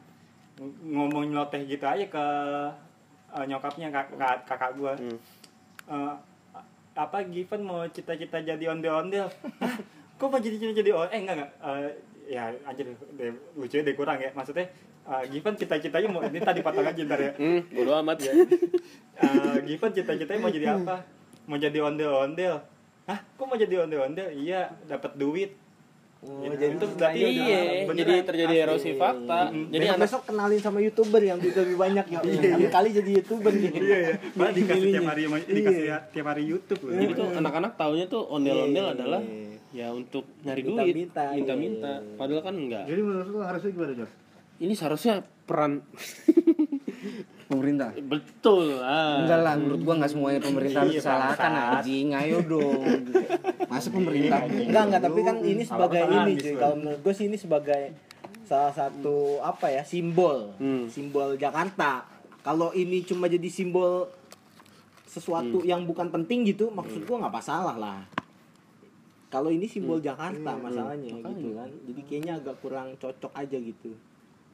Ng- 0.56 0.96
Ngomong 0.96 1.28
nyeloteh 1.28 1.68
gitu 1.68 1.84
aja 1.84 2.06
ke 2.08 2.26
eh, 3.32 3.46
nyokapnya 3.46 3.92
kak, 3.92 4.16
kak- 4.16 4.44
kakak 4.48 4.72
gue. 4.74 4.94
Hmm. 5.86 6.16
apa 6.96 7.28
Given 7.28 7.62
mau 7.62 7.84
cita-cita 7.86 8.40
jadi 8.40 8.72
ondel-ondel? 8.72 9.28
Kok 10.16 10.28
mau 10.28 10.40
jadi 10.40 10.56
jadi 10.74 10.92
ondel? 10.92 11.12
Eh 11.12 11.20
enggak 11.20 11.36
enggak. 11.36 11.52
Eh, 11.60 11.90
ya 12.28 12.44
anjir 12.64 12.86
deh, 13.12 13.30
lucu 13.54 13.76
deh 13.78 13.94
kurang 13.94 14.18
ya. 14.18 14.32
Maksudnya 14.32 14.66
eh, 15.04 15.24
Given 15.28 15.54
cita-citanya 15.54 16.08
mau 16.08 16.22
ini 16.22 16.40
tadi 16.40 16.60
patah 16.60 16.82
aja 16.84 17.02
ntar 17.02 17.20
ya. 17.20 17.32
hmm, 17.34 17.60
bodo 17.72 17.92
amat 18.00 18.18
ya 18.20 18.34
Eh, 19.16 19.58
Given 19.64 19.92
cita-citanya 19.94 20.40
mau 20.40 20.50
jadi 20.50 20.68
apa? 20.74 20.96
Mau 21.46 21.58
jadi 21.58 21.78
ondel-ondel. 21.80 22.56
Hah? 23.06 23.20
Kok 23.36 23.46
mau 23.46 23.56
jadi 23.56 23.76
ondel-ondel? 23.80 24.34
Iya, 24.34 24.74
dapat 24.86 25.14
duit. 25.16 25.52
Oh, 26.18 26.42
Itu- 26.42 26.58
jadi 26.58 26.74
itu 26.74 26.88
berarti 26.90 27.22
iya 27.22 27.60
beneran, 27.86 27.98
jadi 28.02 28.14
terjadi 28.26 28.56
asli. 28.56 28.64
erosi 28.66 28.92
fakta 28.98 29.40
Mm-mm. 29.46 29.70
jadi 29.70 29.84
Besok 29.84 29.94
anak 29.94 30.02
besok 30.02 30.22
kenalin 30.26 30.58
sama 30.60 30.80
youtuber 30.82 31.22
yang 31.22 31.38
duit 31.38 31.54
lebih 31.54 31.78
banyak 31.78 32.06
ya. 32.08 32.18
Kali 32.18 32.66
kali 32.68 32.90
jadi 32.90 33.12
youtuber 33.14 33.52
nih. 33.54 33.70
Iya 33.70 33.98
ya. 34.00 34.12
Malah 34.34 34.52
dikasih 34.52 34.88
tiap 34.90 35.06
hari 35.06 35.22
Iya. 35.22 35.38
dikasih 35.46 35.84
tiap 36.10 36.26
hari 36.26 36.44
YouTube 36.44 36.82
loh. 36.82 36.98
jadi 36.98 37.14
tuh 37.14 37.28
anak-anak 37.32 37.72
taunya 37.76 38.06
tuh 38.08 38.26
ondel-ondel 38.26 38.86
Iya. 38.88 38.94
adalah 38.98 39.22
ya 39.76 39.92
untuk 39.92 40.24
nyari 40.42 40.62
duit 40.64 40.72
Minta-minta, 40.72 41.22
iya. 41.22 41.36
minta-minta 41.36 41.92
padahal 42.16 42.42
kan 42.42 42.56
enggak 42.56 42.84
jadi 42.88 43.02
menurut 43.02 43.28
lu 43.28 43.40
harusnya 43.40 43.70
gimana 43.70 43.92
Jor? 43.94 44.10
ini 44.58 44.72
seharusnya 44.72 45.16
peran 45.44 45.84
Pemerintah. 47.46 47.94
betul 48.02 48.82
lah 48.82 49.22
Enggak 49.22 49.40
lah, 49.40 49.54
menurut 49.54 49.82
gua 49.84 49.94
nggak 49.96 50.10
semuanya 50.10 50.40
pemerintah 50.42 50.82
harus 50.82 50.98
Iya, 50.98 51.00
disalahkan 51.00 51.52
anjing. 51.54 52.08
Ayo 52.10 52.42
dong. 52.42 52.82
Masa 53.70 53.88
pemerintah 53.92 54.42
Enggak 54.44 54.84
enggak 54.84 55.02
tapi 55.04 55.20
kan 55.22 55.36
ini 55.46 55.62
sebagai 55.62 56.02
ini 56.04 56.32
cuy. 56.34 56.54
Kalau 56.58 56.76
menurut 56.76 57.00
gue 57.00 57.14
sih 57.14 57.30
ini 57.30 57.38
sebagai 57.38 57.94
salah 58.42 58.74
satu 58.74 59.38
apa 59.42 59.70
ya 59.70 59.86
simbol 59.86 60.58
Hmm. 60.58 60.90
simbol 60.90 61.38
Jakarta. 61.38 62.10
Kalau 62.42 62.74
ini 62.74 63.02
cuma 63.02 63.26
jadi 63.26 63.46
simbol 63.46 64.10
sesuatu 65.06 65.62
Hmm. 65.62 65.68
yang 65.68 65.82
bukan 65.84 66.10
penting 66.10 66.44
gitu, 66.46 66.70
maksud 66.70 67.06
gua 67.06 67.22
nggak 67.22 67.36
masalah 67.36 67.76
lah. 67.76 68.00
Kalau 69.28 69.50
ini 69.50 69.66
simbol 69.66 70.00
Jakarta 70.00 70.52
masalahnya 70.56 71.12
gitu 71.12 71.50
kan. 71.52 71.70
Jadi 71.82 72.02
kayaknya 72.04 72.34
agak 72.38 72.56
kurang 72.60 72.94
cocok 72.96 73.32
aja 73.32 73.58
gitu. 73.58 73.92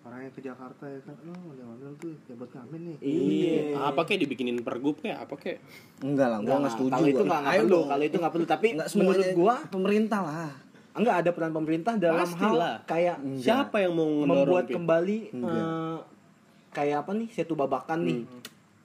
orang 0.01 0.25
yang 0.25 0.33
ke 0.33 0.41
Jakarta 0.41 0.81
ya 0.83 0.97
kan 0.99 1.13
oh 1.23 1.41
ondel-ondel 1.45 1.93
tuh 1.95 2.09
jabat 2.25 2.49
ngamen 2.49 2.81
nih 2.81 2.97
Iya. 3.05 3.77
apa 3.85 4.01
kayak 4.01 4.25
dibikinin 4.25 4.57
pergub 4.59 4.97
kayak 4.97 5.21
apa 5.21 5.37
kayak 5.37 5.61
Enggak 6.01 6.25
lah, 6.27 6.39
gua 6.41 6.57
nggak 6.57 6.73
setuju. 6.73 6.89
Kalau 6.89 7.05
itu 7.05 7.13
gua. 7.15 7.27
nggak 7.27 7.39
nggak 7.39 7.53
Ayo 7.53 7.61
perlu, 7.61 7.69
dong. 7.71 7.85
kalau 7.85 8.03
itu 8.03 8.17
nggak 8.17 8.33
perlu. 8.33 8.45
Tapi 8.47 8.67
Nggak 8.71 8.87
menurut 8.91 9.13
semuanya 9.21 9.37
gua 9.37 9.55
pemerintah 9.63 10.19
lah. 10.19 10.51
enggak 10.91 11.15
ada 11.15 11.29
peran 11.31 11.53
pemerintah 11.53 11.93
dalam 11.95 12.25
Pastilah. 12.25 12.49
hal 12.49 12.59
kayak 12.83 13.15
siapa 13.37 13.77
yang 13.79 13.93
mau 13.93 14.09
membuat 14.25 14.65
Pi? 14.65 14.73
kembali 14.73 15.17
Enggak. 15.31 15.53
eh, 15.61 15.97
kayak 16.71 16.97
apa 16.97 17.11
nih 17.13 17.27
setu 17.29 17.53
babakan 17.53 17.99
nih 18.01 18.19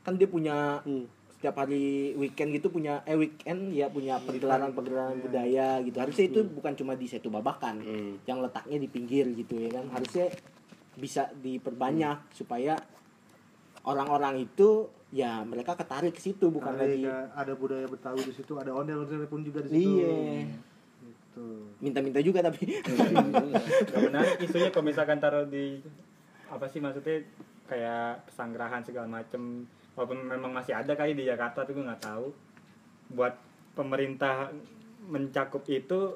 kan 0.02 0.12
dia 0.14 0.28
punya 0.28 0.56
Hmm. 0.82 1.08
Setiap 1.36 1.60
hari 1.60 2.16
weekend 2.16 2.56
gitu 2.56 2.72
punya 2.72 3.04
eh 3.04 3.12
weekend 3.12 3.68
ya 3.76 3.92
punya 3.92 4.16
pergelaran 4.18 4.72
pergelaran 4.72 5.20
budaya 5.20 5.84
gitu. 5.84 5.96
Harusnya 6.00 6.26
itu 6.32 6.40
bukan 6.48 6.72
cuma 6.72 6.96
di 6.96 7.06
setu 7.06 7.28
babakan 7.28 7.84
Hmm. 7.84 8.16
yang 8.24 8.40
letaknya 8.40 8.80
di 8.80 8.88
pinggir 8.88 9.28
gitu 9.36 9.60
ya 9.60 9.68
kan? 9.76 9.84
Harusnya 9.92 10.32
bisa 10.96 11.28
diperbanyak 11.36 12.32
supaya 12.32 12.80
orang-orang 13.84 14.48
itu 14.48 14.88
ya 15.14 15.44
mereka 15.46 15.78
ketarik 15.78 16.16
ke 16.16 16.20
situ 16.24 16.50
bukan 16.50 16.74
ada, 16.74 16.82
lagi 16.82 17.04
ada 17.06 17.52
budaya 17.54 17.86
Betawi 17.86 18.26
di 18.26 18.34
situ 18.34 18.56
ada 18.58 18.74
ondel-ondel 18.74 19.28
pun 19.28 19.44
juga 19.44 19.60
di 19.62 19.76
situ. 19.76 20.02
Iya. 20.02 20.16
Gitu. 21.04 21.46
Minta-minta 21.84 22.18
juga 22.24 22.40
tapi. 22.40 22.80
Gak 23.92 24.00
menarik 24.02 24.40
isunya 24.40 24.72
kalau 24.72 24.88
misalkan 24.88 25.20
taruh 25.20 25.44
di 25.46 25.78
apa 26.48 26.64
sih 26.72 26.80
maksudnya 26.80 27.22
kayak 27.68 28.24
pesanggrahan 28.30 28.82
segala 28.82 29.20
macem 29.20 29.66
walaupun 29.96 30.20
memang 30.22 30.52
masih 30.52 30.76
ada 30.76 30.92
kali 30.92 31.16
di 31.16 31.24
Jakarta 31.24 31.64
tapi 31.64 31.72
gue 31.72 31.82
nggak 31.82 32.04
tahu. 32.04 32.28
Buat 33.16 33.34
pemerintah 33.72 34.52
mencakup 35.08 35.64
itu 35.66 36.14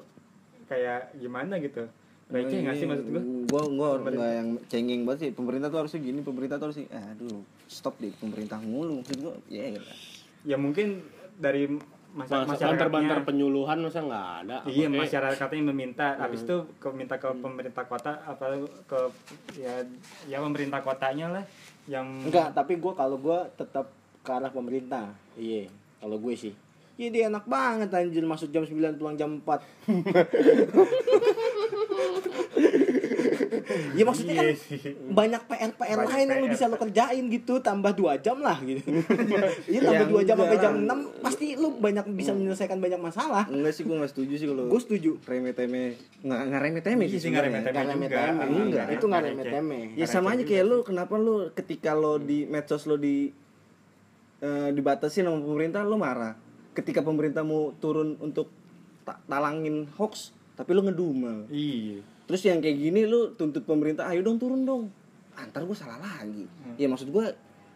kayak 0.69 1.17
gimana 1.17 1.57
gitu? 1.57 1.89
Receh 2.31 2.63
nggak 2.63 2.75
sih 2.79 2.87
maksud 2.87 3.05
gue 3.11 3.23
Gua 3.51 3.63
gua 3.67 3.87
enggak 3.99 4.31
yang 4.39 4.49
cengeng 4.71 5.03
banget 5.03 5.19
sih. 5.27 5.29
Pemerintah 5.35 5.67
tuh 5.67 5.83
harusnya 5.83 5.99
gini, 5.99 6.23
pemerintah 6.23 6.55
tuh 6.55 6.71
harus 6.71 6.79
eh 6.79 6.87
aduh, 7.11 7.43
stop 7.67 7.99
deh 7.99 8.13
pemerintah 8.15 8.61
mulu. 8.63 9.03
Maksud 9.03 9.17
gua. 9.19 9.35
Ya 9.51 9.75
elah. 9.75 9.97
ya 10.41 10.57
mungkin 10.57 11.05
dari 11.37 11.69
masa 12.11 12.43
banter-banter 12.43 12.83
masyarakatnya 12.83 13.23
penyuluhan 13.23 13.77
masa 13.83 13.99
nggak 14.03 14.27
ada. 14.45 14.57
Iya 14.67 14.87
Apa 14.87 14.95
kayak- 14.95 15.01
masyarakatnya 15.03 15.61
meminta. 15.71 16.07
Habis 16.19 16.41
itu 16.43 16.57
ke 16.79 16.87
minta 16.91 17.15
ke 17.19 17.29
pemerintah 17.39 17.83
kota 17.87 18.19
apa 18.23 18.45
ke 18.87 18.99
ya 19.59 19.79
ya 20.27 20.37
pemerintah 20.39 20.79
kotanya 20.83 21.27
lah 21.39 21.43
yang 21.91 22.07
enggak 22.23 22.55
tapi 22.55 22.79
gue 22.79 22.93
kalau 22.95 23.19
gue 23.19 23.39
tetap 23.59 23.91
ke 24.23 24.31
arah 24.31 24.47
pemerintah. 24.47 25.11
Iya 25.35 25.67
kalau 25.99 26.15
gue 26.23 26.33
sih. 26.39 26.55
Iya 26.95 27.09
dia 27.11 27.23
enak 27.27 27.43
banget 27.43 27.91
anjir. 27.91 28.23
Masuk 28.23 28.47
jam 28.47 28.63
9 28.63 28.95
pulang 28.95 29.19
jam 29.19 29.43
4 29.43 29.43
Ya 33.91 34.03
maksudnya 34.03 34.35
kan 34.35 34.45
sih. 34.51 34.79
banyak 35.19 35.41
PR-PR 35.43 35.97
Banyak 35.97 36.09
lain 36.09 36.25
yang 36.25 36.37
lu 36.37 36.45
PR. 36.45 36.53
bisa 36.53 36.63
lo 36.65 36.75
kerjain 36.75 37.23
gitu 37.27 37.53
tambah 37.57 37.91
dua 37.91 38.17
jam 38.17 38.37
lah 38.37 38.57
gitu 38.59 38.81
Iya 39.65 39.79
tambah 39.87 40.07
dua 40.07 40.21
jam 40.21 40.35
sampai 40.35 40.57
jam 40.57 40.73
6 40.81 41.21
pasti 41.21 41.47
lu 41.53 41.75
banyak 41.75 42.05
bisa 42.11 42.31
menyelesaikan 42.31 42.77
banyak 42.77 42.97
masalah 42.97 43.43
Enggak 43.45 43.71
sih 43.71 43.83
gua 43.83 43.95
enggak 43.97 44.11
setuju 44.11 44.33
sih 44.35 44.47
kalau 44.47 44.63
Gue 44.65 44.79
setuju 44.79 45.11
remeh-temeh. 45.21 45.89
Enggak 46.21 46.39
enggak 46.43 46.61
remeh-temeh 46.61 47.05
Iya 47.05 47.11
sih 47.11 47.19
sih, 47.19 47.29
nggak 47.29 47.43
remeh-temeh. 47.43 47.73
Gak 47.73 47.85
juga. 47.91 48.21
Enggak. 48.41 48.85
Itu 48.89 49.05
gak 49.05 49.19
Receh. 49.19 49.29
remeh-temeh 49.31 49.83
Ya 49.93 50.05
sama 50.05 50.27
aja 50.31 50.43
kayak 50.43 50.63
lu 50.63 50.77
kenapa 50.81 51.13
lu 51.15 51.35
ketika 51.51 51.91
lo 51.91 52.15
di 52.15 52.43
medsos 52.45 52.83
lo 52.83 52.95
di 52.95 53.29
eh, 54.39 54.69
dibatasin 54.69 55.23
sama 55.23 55.39
pemerintah 55.39 55.81
lu 55.81 55.95
marah. 55.95 56.33
Ketika 56.71 57.01
pemerintah 57.01 57.41
mau 57.41 57.75
turun 57.75 58.15
untuk 58.17 58.47
ta- 59.01 59.19
talangin 59.23 59.85
hoax 59.93 60.29
tapi 60.53 60.71
lu 60.71 60.83
ngedumel. 60.83 61.47
iya 61.47 61.99
terus 62.31 62.41
yang 62.41 62.57
kayak 62.57 62.79
gini 62.79 63.03
lu 63.03 63.35
tuntut 63.35 63.59
pemerintah 63.61 64.07
ayo 64.07 64.23
dong 64.23 64.39
turun 64.39 64.63
dong 64.63 64.87
antar 65.33 65.61
gue 65.61 65.75
salah 65.75 65.99
lagi 65.99 66.47
ya 66.77 66.87
maksud 66.87 67.11
gue 67.11 67.25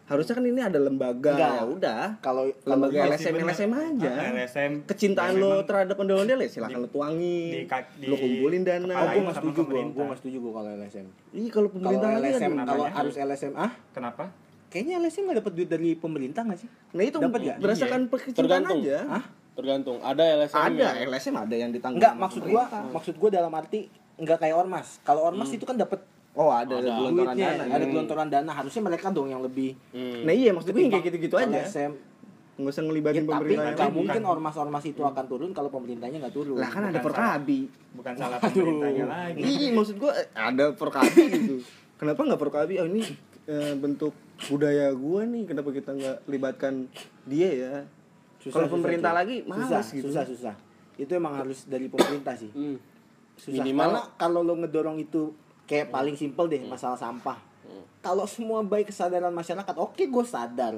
harusnya 0.06 0.32
kan 0.32 0.46
ini 0.46 0.62
ada 0.62 0.78
lembaga 0.78 1.34
Enggak. 1.34 1.52
ya 1.52 1.64
udah 1.68 2.02
Kalau 2.22 2.44
lembaga 2.64 2.94
Iya 2.96 3.04
LSM 3.12 3.34
bener. 3.34 3.50
LSM 3.50 3.72
aja 3.74 4.12
Ah, 4.14 4.30
LSM 4.32 4.72
kecintaan 4.86 5.34
ya 5.34 5.42
lo 5.42 5.50
terhadap 5.62 5.96
ondel-ondel 5.98 6.40
ya 6.40 6.48
silahkan 6.48 6.78
lo 6.78 6.88
di- 6.88 7.66
di- 8.00 8.06
lo 8.06 8.16
kumpulin 8.16 8.62
Oh, 8.62 8.68
dana 8.70 8.94
gue 9.12 9.20
nggak 9.20 9.36
sama 9.36 9.44
setuju 9.44 9.62
gue, 9.66 9.82
gue 9.92 10.04
nggak 10.06 10.20
setuju 10.22 10.38
gue 10.40 10.52
kalau 10.54 10.70
LSM. 10.72 11.06
Iya 11.34 11.50
kalau 11.50 11.68
Kalau 11.68 11.76
pemerintah 11.76 12.08
lagi 12.08 12.30
LSM, 12.32 12.52
kalau 12.64 12.86
harus 12.88 13.16
LSM 13.18 13.52
ah, 13.58 13.72
kenapa 13.92 14.24
kayaknya 14.68 14.94
LSM 15.02 15.22
nggak 15.26 15.38
dapat 15.42 15.52
duit 15.52 15.70
dari 15.70 15.90
pemerintah 15.96 16.42
nggak 16.44 16.60
sih? 16.62 16.70
nah 16.94 17.04
itu 17.04 17.18
Dapat 17.18 17.40
nggak? 17.42 17.58
berdasarkan 17.60 18.00
Iya. 18.00 18.10
kecintaan 18.16 18.40
Tergantung. 18.40 18.80
aja 18.80 18.98
Hah? 19.10 19.24
tergantung 19.56 19.98
ada 20.00 20.24
LSM 20.38 20.58
ada 20.62 20.76
yang- 20.78 20.98
LSM 21.10 21.36
ada 21.40 21.56
yang 21.56 21.72
ditanggung 21.72 21.98
Enggak, 21.98 22.14
sama 22.14 22.22
maksud 22.22 22.42
gua, 22.44 22.64
pemerintah. 22.64 22.94
maksud 22.94 23.16
gua 23.16 23.30
dalam 23.32 23.52
arti 23.52 23.80
nggak 24.18 24.38
kayak 24.40 24.56
ormas. 24.56 25.00
Kalau 25.02 25.22
ormas 25.24 25.50
itu 25.50 25.62
kan 25.62 25.76
dapat 25.76 26.00
oh 26.34 26.50
ada, 26.50 26.76
Ada. 26.76 26.92
gelontoran 26.94 27.36
dana 27.36 27.64
ada 27.66 27.76
ya. 27.78 27.88
gelontoran 27.88 28.28
dana. 28.28 28.52
Harusnya 28.54 28.82
mereka 28.82 29.08
dong 29.10 29.28
yang 29.28 29.40
lebih. 29.40 29.76
Hmm. 29.90 30.24
nah 30.24 30.32
iya 30.32 30.52
maksud 30.52 30.70
gue 30.70 30.82
yang 30.82 30.92
kayak 30.92 31.06
gitu-gitu 31.10 31.36
aja 31.36 31.48
LSM. 31.62 31.92
nggak 32.56 32.72
usah 32.72 32.80
Ya, 32.80 32.88
ngelibatin 32.88 33.20
tapi 33.20 33.32
pemerintah 33.34 33.68
nggak 33.68 33.84
Bukan. 33.86 34.00
mungkin 34.00 34.24
ormas-ormas 34.26 34.84
itu 34.86 35.02
akan 35.02 35.26
turun 35.26 35.52
kalau 35.52 35.68
pemerintahnya 35.68 36.18
nggak 36.18 36.32
turun. 36.34 36.56
lah 36.56 36.70
kan 36.70 36.84
ada 36.86 36.96
Bukan 36.96 37.06
perkabi 37.06 37.60
bukan 37.92 38.14
salah 38.16 38.40
pemerintahnya 38.40 39.06
lagi 39.06 39.40
Iya, 39.44 39.70
maksud 39.72 39.96
gua 39.98 40.12
eh, 40.14 40.28
ada 40.32 40.66
perkabi 40.72 41.20
gitu. 41.36 41.56
Kenapa 41.96 42.20
nggak 42.22 42.40
perkabi? 42.42 42.74
Oh 42.80 42.88
ini 42.88 43.04
eh, 43.46 43.76
bentuk 43.76 44.16
budaya 44.48 44.88
gua 44.92 45.24
nih. 45.26 45.44
Kenapa 45.46 45.70
kita 45.70 45.92
nggak 45.92 46.18
libatkan 46.26 46.88
dia 47.26 47.50
ya? 47.52 47.74
Kalau 48.42 48.70
pemerintah 48.70 49.12
Cuk. 49.12 49.18
lagi 49.18 49.36
males 49.44 49.66
susah, 49.66 49.84
gitu. 49.92 50.08
Susah, 50.08 50.24
susah. 50.24 50.56
Itu 50.96 51.12
emang 51.12 51.36
harus 51.36 51.68
dari 51.68 51.88
pemerintah 51.88 52.36
sih. 52.36 52.52
Hmm. 52.52 52.80
Susah. 53.36 53.52
Minimal- 53.58 53.92
Karena 53.92 54.02
kalau 54.16 54.40
lo 54.42 54.56
ngedorong 54.56 54.98
itu 54.98 55.36
kayak 55.64 55.90
paling 55.90 56.14
simpel 56.14 56.46
deh 56.46 56.62
masalah 56.62 56.96
sampah. 56.96 57.38
Kalau 58.00 58.24
semua 58.26 58.62
baik 58.62 58.94
kesadaran 58.94 59.34
masyarakat, 59.34 59.76
oke 59.76 59.98
gue 60.00 60.24
sadar, 60.24 60.78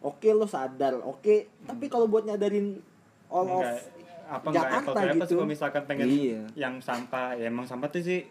oke 0.00 0.28
lo 0.28 0.42
sadar, 0.44 0.98
oke. 0.98 1.34
Tapi 1.62 1.84
kalau 1.86 2.04
buat 2.04 2.24
nyadarin 2.24 2.82
all 3.28 3.46
of 3.48 3.62
Enggak, 3.62 3.78
apa 4.26 4.44
enggak 4.44 4.64
Jakarta 4.64 4.98
apple 4.98 5.14
gitu. 5.20 5.34
kalau 5.34 5.46
misalkan 5.46 5.82
pengen 5.84 6.06
Iya. 6.08 6.40
yang 6.56 6.74
sampah 6.78 7.34
ya 7.34 7.46
emang 7.46 7.62
sampah 7.62 7.86
tuh 7.88 8.00
sih 8.00 8.26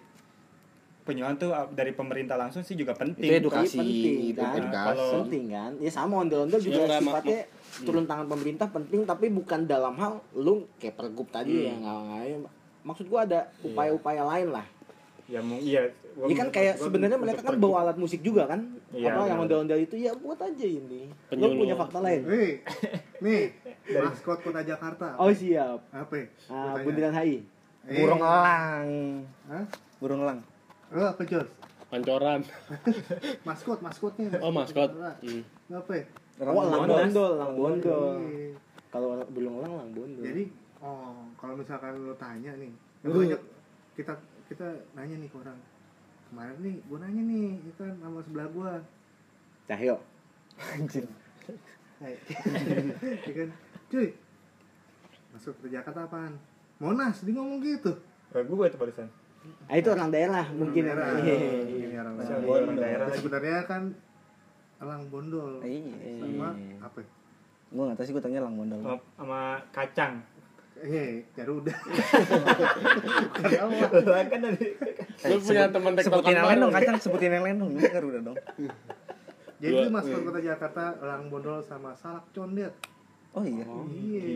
penyuhan 1.03 1.35
tuh 1.35 1.51
uh, 1.51 1.67
dari 1.69 1.91
pemerintah 1.91 2.33
langsung 2.33 2.61
sih 2.61 2.73
juga 2.73 2.91
penting 2.93 3.27
Itu 3.29 3.35
edukasi, 3.43 3.75
penting, 3.75 4.17
itu 4.25 4.39
kan? 4.39 4.55
edukasi. 4.57 4.87
Kalau- 4.97 5.11
penting 5.21 5.43
kan 5.49 5.71
ya 5.77 5.91
sama 5.91 6.13
ondel-ondel 6.17 6.59
juga 6.59 6.79
Ya, 6.81 6.97
sifatnya 6.97 7.39
turun 7.81 8.05
tangan 8.05 8.25
pemerintah 8.25 8.67
penting 8.67 9.03
tapi 9.03 9.27
bukan 9.29 9.63
dalam 9.63 9.95
hal 9.95 10.23
lu 10.33 10.63
kayak 10.77 10.95
pergub 10.95 11.27
tadi 11.27 11.67
ya 11.67 11.75
nggak 11.75 11.95
nggak- 12.39 12.55
maksud 12.83 13.05
gua 13.05 13.23
ada 13.23 13.51
upaya-upaya 13.59 14.23
lain 14.25 14.51
lah 14.51 14.65
ya 15.25 15.39
iya 15.57 15.81
gua- 16.13 16.27
ya 16.27 16.35
kan 16.35 16.49
kayak 16.49 16.75
sebenarnya 16.77 17.15
mereka 17.15 17.41
kan 17.41 17.55
bawa 17.55 17.75
alat 17.81 17.95
musik 17.95 18.19
juga 18.19 18.43
kan 18.45 18.59
Iya, 18.89 19.09
apa 19.09 19.25
yang 19.25 19.39
ondel-ondel 19.41 19.79
itu 19.81 19.95
ya 19.97 20.13
buat 20.13 20.37
aja 20.37 20.61
ini 20.63 21.09
Penyuluh. 21.25 21.57
punya 21.57 21.75
fakta 21.75 21.97
lain 21.97 22.21
Hei, 22.23 22.49
nih, 23.23 23.43
maskot 23.89 24.39
kota 24.39 24.61
Jakarta. 24.61 25.15
oh 25.15 25.31
siap 25.31 25.79
Apa? 25.89 26.13
ya? 26.13 26.25
ah, 26.45 26.75
tanya. 26.75 26.83
bundaran 26.83 27.15
HI 27.17 27.37
Eh, 27.83 27.99
Burung 27.99 28.21
elang. 28.21 28.87
Hah? 29.43 29.65
Burung 29.99 30.21
elang. 30.21 30.39
Lo 30.87 31.03
apa, 31.05 31.19
Jos? 31.21 31.47
pancoran 31.85 32.39
Maskot, 33.47 33.79
maskotnya. 33.79 34.39
oh 34.39 34.49
maskot. 34.49 34.91
Hmm. 34.93 35.41
Apa? 35.69 35.91
ya? 35.93 36.05
oh 36.43 36.63
lang 36.63 36.83
bondol 36.85 37.31
lang 37.35 37.51
bondol 37.53 38.17
Iya. 38.23 38.55
kalau 38.87 39.07
belum 39.27 39.53
lang 39.59 39.73
lang 39.73 39.89
bondol 39.91 40.23
Jadi, 40.23 40.43
oh, 40.83 41.15
kalau 41.33 41.55
misalkan 41.55 41.95
lo 41.97 42.13
tanya 42.15 42.51
nih, 42.53 42.71
kan 42.99 43.07
Lu- 43.07 43.23
banyak 43.23 43.41
kita 43.95 44.13
kita 44.45 44.67
nanya 44.93 45.15
nih 45.17 45.29
ke 45.29 45.37
orang. 45.39 45.57
Kemarin 46.27 46.57
nih, 46.59 46.75
gue 46.81 46.97
nanya 46.99 47.23
nih, 47.23 47.47
itu 47.61 47.79
kan 47.79 47.93
sama 47.97 48.19
sebelah 48.21 48.47
gua. 48.49 48.71
Cahyo 49.63 49.95
Anjir. 50.75 51.07
Hai. 51.97 52.13
Ya 53.23 53.33
kan, 53.33 53.49
cuy, 53.87 54.07
masuk 55.31 55.55
ke 55.63 55.71
Jakarta 55.71 56.03
apaan? 56.03 56.35
Monas, 56.77 57.23
dia 57.23 57.31
ngomong 57.31 57.63
gitu. 57.63 57.95
Eh, 58.35 58.43
gua 58.43 58.67
itu 58.67 58.75
barusan 58.75 59.07
ah, 59.67 59.75
itu 59.75 59.89
orang 59.91 60.09
daerah 60.11 60.45
mungkin 60.55 60.83
Daerah. 60.87 61.19
Iya. 61.19 61.35
Ini 61.67 61.95
orang 61.99 62.13
Masih 62.15 62.33
daerah. 62.39 62.63
orang 62.63 62.77
daerah 62.79 63.07
sebenarnya 63.11 63.57
kan 63.67 63.83
elang 64.79 65.03
bondol 65.11 65.59
Iya. 65.63 65.95
sama 66.19 66.49
apa? 66.79 66.97
ya? 67.03 67.07
Gua 67.73 67.83
nggak 67.89 67.97
tahu 67.99 68.05
sih 68.07 68.13
gua 68.15 68.23
tanya 68.23 68.37
elang 68.43 68.55
sama, 68.55 68.95
sama 69.17 69.41
kacang 69.71 70.13
Eh, 70.83 71.23
Garuda. 71.31 71.71
Lah, 74.03 74.23
kan 74.27 74.39
dari 74.43 74.67
lu 75.23 75.37
punya 75.39 75.71
teman 75.71 75.91
Sebutin 75.95 76.03
tektokan 76.03 76.31
yang 76.35 76.47
lain 76.51 76.59
dong, 76.59 76.73
kacang 76.75 76.97
sebutin 76.99 77.31
yang 77.31 77.43
lain 77.47 77.55
dong. 77.63 77.71
Udah 77.79 78.21
dong. 78.21 78.37
Jadi 79.63 79.71
Dua. 79.71 79.87
itu 79.87 79.89
maskot 79.95 80.21
kota 80.27 80.39
Jakarta 80.43 80.83
elang 80.99 81.31
bondol 81.31 81.63
sama 81.63 81.95
salak 81.95 82.27
condet. 82.35 82.75
Oh 83.33 83.41
iya. 83.41 83.65
Iya. 83.65 84.29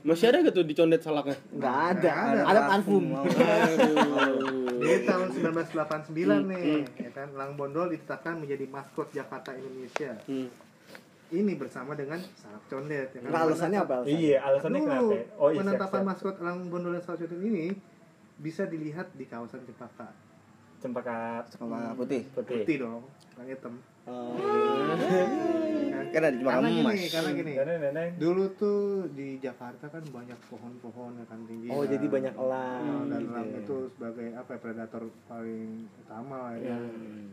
masih 0.00 0.32
ada 0.32 0.40
gitu 0.40 0.64
dicondet 0.64 1.04
salaknya 1.04 1.36
nggak 1.52 1.76
ada 1.92 2.08
ada. 2.08 2.40
ada 2.48 2.60
parfum 2.72 3.04
Di 4.84 5.04
tahun 5.04 5.28
1989 5.32 6.12
nih, 6.44 6.64
ya 6.92 7.10
kan, 7.12 7.28
elang 7.36 7.56
bondol 7.56 7.88
ditetapkan 7.92 8.36
menjadi 8.36 8.68
maskot 8.68 9.08
Jakarta 9.12 9.56
Indonesia. 9.56 10.12
Ini 11.34 11.52
bersama 11.58 11.92
dengan 11.92 12.22
salak 12.32 12.62
condet. 12.64 13.10
Ya 13.10 13.18
kan? 13.18 13.28
Nah, 13.28 13.40
alasannya 13.42 13.78
apa 13.80 13.92
alasannya? 13.98 14.14
iya 14.16 14.38
alasannya 14.40 14.78
Dulu, 14.78 14.86
kenapa 14.86 15.10
ya? 15.10 15.24
oh 15.34 15.48
iya 15.50 15.50
siap, 15.50 15.60
penetapan 15.66 15.98
siap. 15.98 16.08
maskot 16.08 16.34
elang 16.38 16.58
bondol 16.70 16.92
dan 16.94 17.02
salak 17.02 17.18
condet 17.20 17.40
ini 17.42 17.64
bisa 18.36 18.62
dilihat 18.64 19.06
di 19.12 19.24
kawasan 19.24 19.66
Cempaka. 20.78 21.42
cempaka 21.48 21.48
Sama 21.50 21.96
putih. 21.96 22.22
putih 22.30 22.62
Putih 22.62 22.76
dong, 22.78 23.02
elang 23.34 23.48
hitam. 23.48 23.74
Oh, 24.06 24.36
Kan 26.06 26.22
ada 26.22 26.36
cuma 26.36 26.50
karena 26.54 26.70
emas. 26.70 26.94
gini, 26.94 27.06
karena 27.10 27.30
gini. 27.34 27.52
Dulu 28.14 28.44
tuh 28.54 28.78
di 29.10 29.34
Jakarta 29.36 29.90
kan 29.90 29.98
banyak 30.06 30.38
pohon-pohon 30.46 31.18
ya 31.18 31.26
kan 31.26 31.42
tinggi. 31.42 31.66
oh 31.68 31.82
kan. 31.82 31.90
jadi 31.90 32.06
banyak 32.06 32.34
elang 32.36 32.82
Nah, 32.84 33.02
dan 33.08 33.18
gitu 33.18 33.32
elang 33.32 33.48
ya. 33.48 33.58
itu 33.58 33.76
sebagai 33.90 34.26
apa 34.32 34.50
ya, 34.52 34.58
predator 34.60 35.02
paling 35.26 35.66
utama 35.98 36.36
lah 36.38 36.54
ya. 36.54 36.78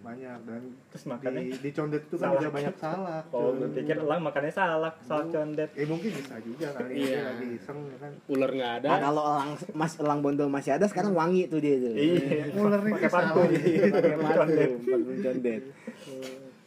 Banyak 0.01 0.37
dan 0.41 0.61
terus 0.89 1.03
makannya 1.05 1.41
di, 1.43 1.51
di 1.59 1.71
condet 1.71 2.01
itu 2.01 2.15
kan 2.17 2.29
juga 2.33 2.49
banyak 2.49 2.75
salak. 2.75 3.25
oh 3.29 3.49
gue 3.53 3.69
pikir 3.71 3.95
elang 3.99 4.21
makannya 4.23 4.49
salak 4.51 4.95
salak 4.99 5.27
condet 5.29 5.69
Eh 5.71 5.85
mungkin 5.85 6.09
bisa 6.09 6.35
juga 6.41 6.67
kali 6.73 6.91
Iya. 6.97 7.13
ya 7.13 7.21
lagi 7.27 7.45
iseng 7.53 7.79
ya 7.85 7.97
kan. 7.99 8.11
ular 8.27 8.49
nggak 8.49 8.71
ada 8.79 8.87
Nah, 8.87 8.99
kalau 9.03 9.23
elang 9.29 9.49
mas 9.73 9.93
elang 9.95 10.19
bondol 10.19 10.49
masih 10.49 10.71
ada 10.73 10.85
sekarang 10.87 11.13
wangi 11.13 11.45
tuh 11.45 11.59
dia 11.59 11.77
tuh 11.77 11.93
iya 11.93 12.49
Ulernya 12.49 12.97
pakai 12.97 13.09
parfum 13.11 13.45
pakai 13.45 13.91
condet 13.93 14.17
parfum 14.17 14.79
parfum 14.81 15.17
condet 15.21 15.61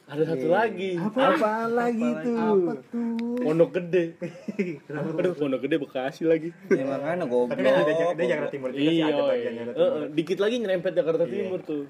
ada 0.05 0.23
satu 0.23 0.47
lagi. 0.47 1.01
Apa? 1.01 1.51
Lagi 1.67 2.09
tuh 2.21 2.37
Apa 2.37 2.73
tuh? 2.85 3.41
pondok 3.41 3.71
gede. 3.75 4.05
Aduh 4.87 5.33
pondok 5.33 5.61
gede 5.63 5.77
bekasi 5.79 6.23
lagi. 6.25 6.53
Ya 6.69 6.85
makanya 6.85 7.25
goblok. 7.25 7.51
tapi 7.51 7.61
kan 7.63 7.75
ada 7.75 7.93
Jak- 7.95 8.15
dia 8.15 8.27
Jakarta 8.29 8.51
Timur 8.51 8.71
juga 8.71 8.81
sih 8.83 8.95
iya 8.95 9.05
ada 9.07 9.15
iya. 9.15 9.25
bagian 9.27 9.53
Jakarta 9.55 9.75
Eh, 9.75 9.87
Timur. 9.87 10.09
Dikit 10.13 10.39
lagi 10.39 10.55
nyerempet 10.59 10.93
Jakarta 10.93 11.25
Timur 11.25 11.61
tuh. 11.61 11.83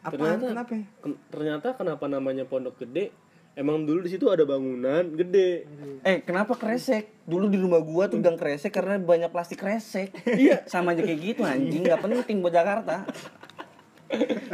Apaan? 0.00 0.16
Ternyata 0.16 0.44
kenapa? 0.48 0.72
ya? 0.72 0.84
ken- 0.98 1.20
ternyata 1.28 1.66
kenapa 1.74 2.04
namanya 2.06 2.44
pondok 2.44 2.74
gede? 2.76 3.14
Emang 3.52 3.82
dulu 3.82 4.00
di 4.00 4.08
situ 4.08 4.26
ada 4.26 4.42
bangunan 4.42 5.04
gede. 5.12 5.66
Eh, 6.00 6.22
kenapa 6.22 6.54
kresek? 6.54 7.22
Dulu 7.22 7.46
di 7.46 7.58
rumah 7.58 7.78
gua 7.80 8.06
tuh 8.06 8.18
gang 8.18 8.34
kresek 8.34 8.70
karena 8.70 8.96
banyak 8.96 9.28
plastik 9.28 9.58
kresek. 9.58 10.14
Iya, 10.24 10.62
sama 10.64 10.90
aja 10.90 11.02
kayak 11.02 11.20
gitu 11.20 11.42
anjing, 11.42 11.82
nggak 11.82 12.00
penting 12.00 12.40
buat 12.40 12.50
Jakarta. 12.50 13.04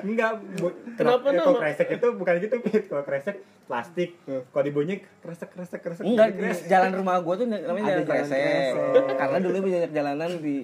Enggak 0.03 0.31
bu, 0.55 0.69
Kenapa 0.95 1.27
kalau 1.27 1.33
nama- 1.49 1.61
kresek 1.61 1.89
itu 1.91 2.07
bukan 2.13 2.35
gitu 2.39 2.57
Pit. 2.61 2.85
kalau 2.87 3.03
kresek 3.03 3.37
plastik 3.65 4.11
kalau 4.25 4.63
dibunyi 4.63 4.95
kresek 5.19 5.49
kresek 5.49 5.81
kresek 5.81 6.05
Enggak, 6.05 6.35
kresek. 6.35 6.67
jalan 6.67 6.93
rumah 6.95 7.19
gua 7.19 7.35
tuh 7.35 7.47
namanya 7.47 7.67
Ada 7.67 7.75
jalan 7.75 8.03
jalan 8.03 8.07
kresek. 8.07 8.39
kresek. 8.39 9.17
Karena 9.17 9.39
dulu 9.41 9.57
banyak 9.61 9.93
jalanan 9.93 10.31
di 10.39 10.57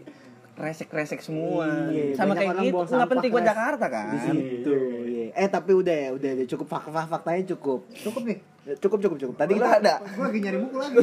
kresek-kresek 0.53 1.19
semua. 1.19 1.65
Iya, 1.89 2.13
sama 2.13 2.37
banyak 2.37 2.45
kayak 2.53 2.57
gitu, 2.63 2.85
nggak 2.87 3.11
penting 3.11 3.31
buat 3.33 3.47
Jakarta 3.47 3.87
kan. 3.89 4.07
di 4.11 4.19
situ 4.21 4.75
iya. 5.03 5.25
eh 5.35 5.49
tapi 5.49 5.73
udah 5.73 5.97
ya 5.97 6.11
udah 6.13 6.31
udah 6.35 6.47
cukup 6.47 6.67
fak 6.69 6.85
fak 6.87 7.07
faktanya 7.09 7.43
cukup 7.49 7.81
Cukup 7.91 8.23
nih. 8.23 8.39
Ya, 8.63 8.79
cukup 8.79 9.03
cukup 9.03 9.19
cukup. 9.19 9.35
Tadi 9.35 9.59
kita 9.59 9.71
ada. 9.83 9.95
Gue 10.07 10.23
lagi 10.23 10.39
nyari 10.39 10.59
buku 10.63 10.77
lagi. 10.79 10.99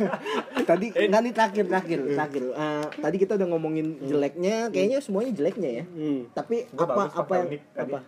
tadi 0.70 0.86
nggak 0.90 1.20
nih 1.22 1.32
terakhir 1.32 1.64
terakhir 1.70 1.98
terakhir. 2.10 2.42
Eh, 2.50 2.86
tadi 2.98 3.16
kita 3.22 3.32
udah 3.38 3.48
ngomongin 3.54 3.86
jeleknya. 4.02 4.66
Kayaknya 4.74 4.98
semuanya 4.98 5.30
jeleknya 5.38 5.70
ya. 5.70 5.84
Hmm. 5.86 6.20
tapi 6.34 6.66
Gua 6.74 6.90
apa 6.90 6.94
bagus, 7.06 7.14
apa 7.14 7.32
yang 7.38 7.48
apa? 7.78 7.98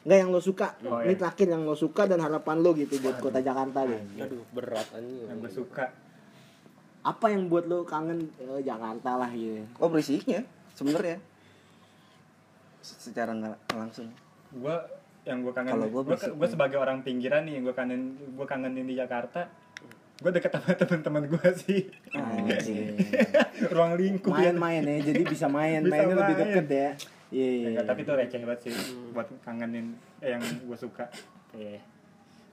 Nggak 0.00 0.18
yang 0.24 0.30
lo 0.32 0.40
suka. 0.40 0.68
Oh, 0.88 1.04
ini 1.04 1.12
iya. 1.12 1.20
terakhir 1.20 1.46
yang 1.52 1.62
lo 1.68 1.76
suka 1.76 2.02
dan 2.08 2.24
harapan 2.24 2.56
lo 2.64 2.72
gitu 2.72 2.96
buat 3.04 3.20
kota 3.20 3.44
Jakarta 3.44 3.84
deh 3.84 4.00
aduh 4.24 4.44
berat 4.56 4.88
anjing 4.96 5.28
yang 5.28 5.38
gue 5.44 5.52
suka. 5.52 5.84
Apa 7.04 7.26
yang 7.28 7.52
buat 7.52 7.68
lo 7.68 7.84
kangen 7.84 8.32
eh, 8.40 8.64
Jakarta 8.64 9.20
lah 9.20 9.28
gitu? 9.36 9.68
Oh, 9.76 9.92
berisiknya 9.92 10.48
sebenarnya. 10.72 11.20
Secara 12.80 13.36
nggak 13.36 13.76
langsung. 13.76 14.08
gue 14.50 14.76
yang 15.22 15.40
gue 15.40 15.52
kangen 15.52 15.76
gue 15.76 16.02
gue 16.16 16.48
sebagai 16.48 16.76
orang 16.76 17.00
pinggiran 17.00 17.44
nih 17.44 17.60
yang 17.60 17.64
gue 17.64 17.74
kangen 17.74 18.00
gue 18.16 18.46
kangenin 18.46 18.84
di 18.84 18.94
Jakarta 18.94 19.46
gue 20.16 20.30
deket 20.30 20.50
sama 20.50 20.72
teman-teman 20.80 21.22
gue 21.26 21.48
sih 21.56 21.80
ruang 23.74 23.94
lingkup 23.94 24.32
ya 24.32 24.52
main-main 24.52 24.82
ya 24.82 24.96
jadi 25.06 25.22
bisa 25.22 25.46
main 25.46 25.80
Bisa 25.84 25.90
mainnya 25.90 26.16
lebih 26.16 26.34
main. 26.34 26.44
deket 26.46 26.66
ya 26.68 26.90
Iya 27.30 27.46
iya. 27.46 27.66
Enggak, 27.70 27.86
tapi 27.86 28.00
itu 28.02 28.12
receh 28.12 28.40
banget 28.42 28.60
sih 28.60 28.72
buat 29.14 29.30
kangenin 29.40 29.94
eh, 30.18 30.34
yang 30.34 30.42
gue 30.42 30.74
suka. 30.74 31.06
Eh, 31.54 31.78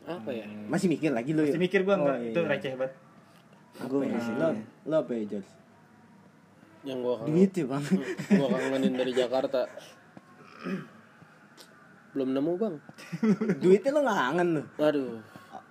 apa 0.05 0.29
ya 0.29 0.45
Masih 0.69 0.85
mikir 0.85 1.09
lagi 1.09 1.33
lu 1.33 1.41
ya? 1.41 1.49
masih 1.49 1.57
mikir 1.59 1.81
gue 1.81 1.89
Oh, 1.89 1.97
enggak, 1.97 2.17
iya. 2.21 2.29
itu 2.29 2.39
receh 2.45 2.73
banget. 2.77 2.93
Gue 3.89 4.05
masih 4.05 4.33
lo 4.37 4.47
lo 4.85 4.95
apa 5.01 5.11
ya 5.11 5.23
George? 5.25 5.49
yang 6.85 7.01
gua 7.01 7.17
kangen, 7.17 7.33
Duit 7.33 7.51
ya 7.51 7.65
bang. 7.65 7.83
gua 8.31 8.47
kangenin 8.53 8.93
dari 8.93 9.11
Jakarta 9.11 9.61
belum 12.11 12.29
nemu 12.31 12.51
bang 12.55 12.75
Duitnya 13.63 13.91
lo 13.91 13.99
nggak 14.01 14.19
kangen 14.21 14.47
lo. 14.53 14.63
aduh 14.77 15.17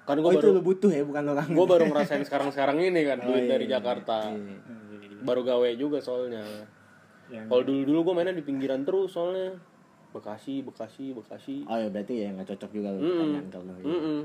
kan 0.07 0.14
Oh 0.14 0.22
gua 0.22 0.32
itu 0.32 0.39
baru 0.41 0.51
lo 0.53 0.62
butuh 0.62 0.91
ya 0.91 1.03
bukan 1.03 1.22
lo 1.22 1.34
kangen. 1.34 1.55
gua 1.55 1.66
baru 1.66 1.84
ngerasain 1.87 2.22
sekarang 2.22 2.49
sekarang 2.49 2.76
ini 2.78 3.03
kan 3.03 3.18
Oh, 3.20 3.30
duit 3.30 3.43
iya, 3.43 3.51
dari 3.53 3.66
iya. 3.66 3.72
Jakarta 3.74 4.16
Iya. 4.28 4.57
baru 5.20 5.41
gawe 5.43 5.68
juga 5.74 5.99
soalnya 5.99 6.45
Yang 7.26 7.47
kalau 7.49 7.62
dulu 7.62 7.80
dulu 7.84 7.99
gua 8.05 8.14
mainnya 8.16 8.32
di 8.32 8.43
pinggiran 8.43 8.82
terus 8.82 9.11
soalnya 9.11 9.59
Bekasi 10.09 10.62
Bekasi 10.62 11.11
Bekasi 11.12 11.57
Oh 11.64 11.74
ya 11.74 11.89
berarti 11.89 12.14
ya 12.16 12.30
nggak 12.32 12.49
cocok 12.49 12.70
juga 12.70 12.89
lo 12.89 12.99
Mm-mm. 12.99 13.11
pertanyaan 13.11 13.47
kalau 13.51 13.74
ya. 13.74 13.84
Mm-mm. 13.84 14.20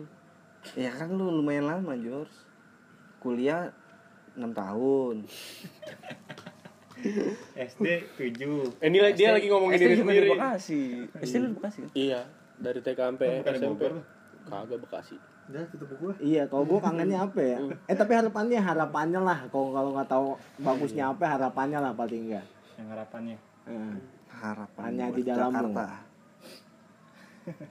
Ya 0.78 0.92
kan 0.92 1.10
lu 1.10 1.26
lumayan 1.34 1.66
lama, 1.66 1.98
Jors. 1.98 2.46
Kuliah 3.18 3.74
6 4.32 4.46
tahun. 4.54 5.26
SD 7.70 7.86
7 8.16 8.80
Eh, 8.80 8.88
ini 8.88 9.00
lagi- 9.00 9.18
dia 9.18 9.30
lagi 9.32 9.48
ngomongin 9.48 9.76
SD 9.76 9.84
diri 9.84 9.94
juga 9.94 10.04
sendiri 10.06 10.26
di 10.26 10.32
Bekasi. 10.34 10.82
SD 11.18 11.36
lu 11.36 11.46
di 11.46 11.56
Bekasi 11.56 11.78
kan? 11.80 11.90
iya 11.94 12.22
dari 12.56 12.80
TK 12.80 13.00
sampai 13.02 13.28
bukan 13.38 13.54
SMP 13.56 13.70
Bogor 13.82 13.94
kagak 14.44 14.80
Bekasi 14.80 15.18
Udah 15.44 15.68
tutup 15.68 15.90
gua. 15.98 16.14
Iya, 16.16 16.48
kalau 16.48 16.64
gue 16.64 16.80
kangennya 16.80 17.20
apa 17.22 17.42
ya? 17.42 17.60
Eh 17.90 17.96
tapi 17.96 18.14
harapannya 18.14 18.56
harapannya 18.58 19.20
lah. 19.20 19.40
Kalau 19.48 19.70
kalau 19.70 19.90
nggak 19.92 20.08
tahu 20.08 20.28
bagusnya 20.58 21.04
apa 21.08 21.28
harapannya 21.28 21.76
lah 21.78 21.92
paling 21.92 22.24
enggak. 22.26 22.46
yang 22.78 22.88
harapannya. 22.88 23.38
Eh, 23.68 23.96
Harapan 24.32 24.82
Hanya 24.82 25.06
buat 25.06 25.18
di 25.18 25.24
dalammu. 25.24 25.52
Jakarta. 25.52 25.86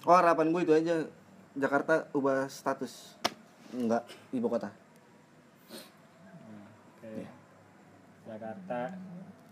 Oh, 0.03 0.13
harapan 0.13 0.47
gue 0.51 0.61
itu 0.61 0.73
aja. 0.73 0.95
Jakarta 1.53 1.95
ubah 2.11 2.47
status. 2.47 3.17
Enggak, 3.71 4.03
ibu 4.29 4.47
kota. 4.47 4.69
Jakarta 8.31 8.95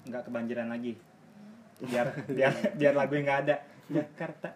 nggak 0.07 0.23
kebanjiran 0.25 0.69
lagi. 0.71 0.93
Biar 1.81 2.07
biar 2.27 2.53
biar 2.75 2.95
lagu 2.95 3.13
nggak 3.13 3.39
ada. 3.45 3.57
Jakarta 3.89 4.49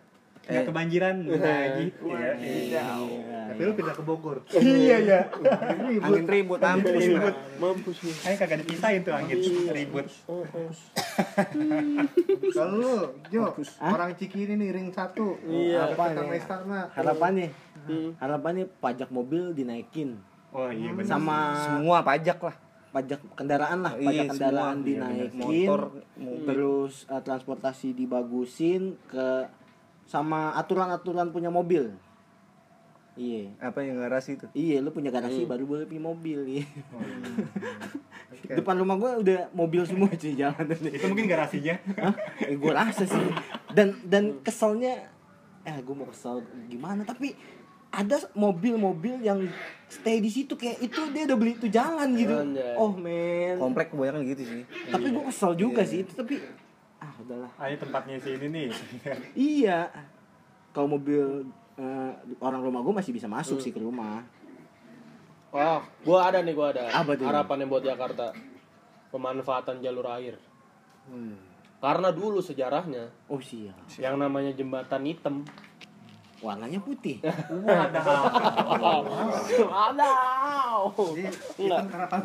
nggak 0.43 0.59
Eh. 0.59 0.67
kebanjiran 0.67 1.17
lagi. 1.23 1.87
Iya. 1.99 2.31
iya. 2.39 2.83
Tapi 3.53 3.61
lu 3.61 3.73
pindah 3.75 3.95
ke 3.95 4.03
Bogor. 4.03 4.39
Iya 4.53 4.97
ya. 4.99 5.21
Angin 6.01 6.27
ribut, 6.27 6.59
mampus. 6.59 7.03
Ribut. 7.05 7.35
mampus 7.59 7.97
nih 8.01 8.15
Kayak 8.17 8.39
kagak 8.39 8.59
dipisahin 8.63 9.01
tuh 9.03 9.13
angin 9.13 9.39
ribut. 9.71 10.07
Kalau 12.53 12.75
lu, 12.75 12.95
Jo, 13.29 13.55
orang 13.79 14.15
Cikini 14.15 14.55
nih 14.57 14.71
ring 14.71 14.89
satu. 14.89 15.37
Iya, 15.43 15.93
Apa 15.93 16.11
nih? 16.13 16.41
Harapannya 16.93 17.49
Hmm. 17.83 18.15
harapannya 18.17 18.71
pajak 18.79 19.11
mobil 19.11 19.51
dinaikin 19.51 20.15
Oh 20.51 20.71
iya 20.71 20.95
benar. 20.95 21.19
sama 21.19 21.39
Semua 21.59 21.99
pajak 21.99 22.39
lah. 22.39 22.55
Pajak 22.93 23.21
kendaraan 23.33 23.81
lah 23.81 23.93
Iya, 23.95 24.05
pajak 24.05 24.27
kendaraan 24.31 24.77
semua. 24.77 24.87
dinaikin 24.87 25.65
Motor, 25.65 25.81
mobil. 26.15 26.45
terus 26.45 26.95
eh, 27.05 27.19
transportasi 27.19 27.89
dibagusin 27.93 28.83
ke 29.07 29.49
sama 30.05 30.53
aturan-aturan 30.55 31.29
punya 31.29 31.49
mobil 31.49 31.89
iya 33.13 33.49
Apa 33.59 33.81
yang 33.81 33.97
garasi 33.99 34.37
itu? 34.37 34.47
iya 34.53 34.79
lu 34.79 34.89
punya 34.89 35.09
garasi 35.09 35.45
baru 35.45 35.65
boleh 35.65 35.85
punya 35.85 36.01
mobil 36.03 36.39
iya. 36.51 36.65
Oke. 38.33 38.53
depan 38.55 38.75
rumah 38.75 38.97
gua 38.97 39.17
udah 39.19 39.53
mobil 39.53 39.83
semua 39.83 40.09
cuy 40.11 40.33
jalan 40.33 40.65
Itu 40.73 41.07
mungkin 41.07 41.27
garasinya. 41.27 41.77
Hah? 41.95 42.15
Eh, 42.43 42.57
gue 42.57 42.73
rasa 42.73 43.05
sih 43.05 43.27
dan 43.71 43.97
dan 44.03 44.41
keselnya 44.41 45.13
eh 45.63 45.77
gue 45.79 45.95
mau 45.95 46.05
kesel 46.07 46.41
gimana 46.67 47.05
tapi 47.05 47.37
ada 47.93 48.17
mobil-mobil 48.33 49.21
yang 49.21 49.45
stay 49.87 50.25
di 50.25 50.33
situ 50.33 50.57
kayak 50.57 50.81
itu 50.81 51.01
dia 51.13 51.29
udah 51.29 51.37
beli 51.37 51.53
itu 51.61 51.69
jalan 51.69 52.17
gitu 52.17 52.33
Anjay. 52.33 52.73
oh 52.81 52.97
men 52.97 53.61
Komplek 53.61 53.93
kebanyakan 53.93 54.25
gitu 54.33 54.43
sih. 54.49 54.63
tapi 54.89 55.13
gue 55.13 55.25
kesel 55.29 55.53
juga 55.61 55.85
sih 55.85 56.01
itu 56.01 56.13
tapi 56.17 56.41
ah 56.97 57.13
udahlah 57.21 57.53
Ah 57.61 57.69
ini 57.69 57.77
tempatnya 57.77 58.17
si 58.17 58.33
ini 58.41 58.47
nih. 58.49 58.69
iya 59.61 59.93
kalau 60.73 60.97
mobil 60.97 61.45
eh, 61.77 62.13
orang 62.41 62.65
rumah 62.65 62.81
gue 62.81 62.95
masih 62.97 63.13
bisa 63.13 63.29
masuk 63.29 63.61
sih 63.61 63.71
ke 63.71 63.79
rumah 63.79 64.25
Wah, 65.53 65.85
gua 66.01 66.33
ada 66.33 66.41
nih, 66.41 66.57
gua 66.57 66.73
ada. 66.73 66.89
Apa 66.89 67.13
tuh? 67.13 67.29
Harapannya 67.29 67.69
buat 67.69 67.85
Jakarta. 67.85 68.33
Pemanfaatan 69.13 69.85
jalur 69.85 70.09
air. 70.09 70.41
Hmm. 71.05 71.37
Karena 71.77 72.09
dulu 72.09 72.41
sejarahnya 72.41 73.13
oh 73.29 73.37
siap 73.37 73.77
yang 74.01 74.17
namanya 74.17 74.57
jembatan 74.57 75.05
hitam. 75.05 75.45
Warnanya 76.43 76.83
putih. 76.83 77.23
Ada. 79.73 80.11
Harapan 81.63 82.19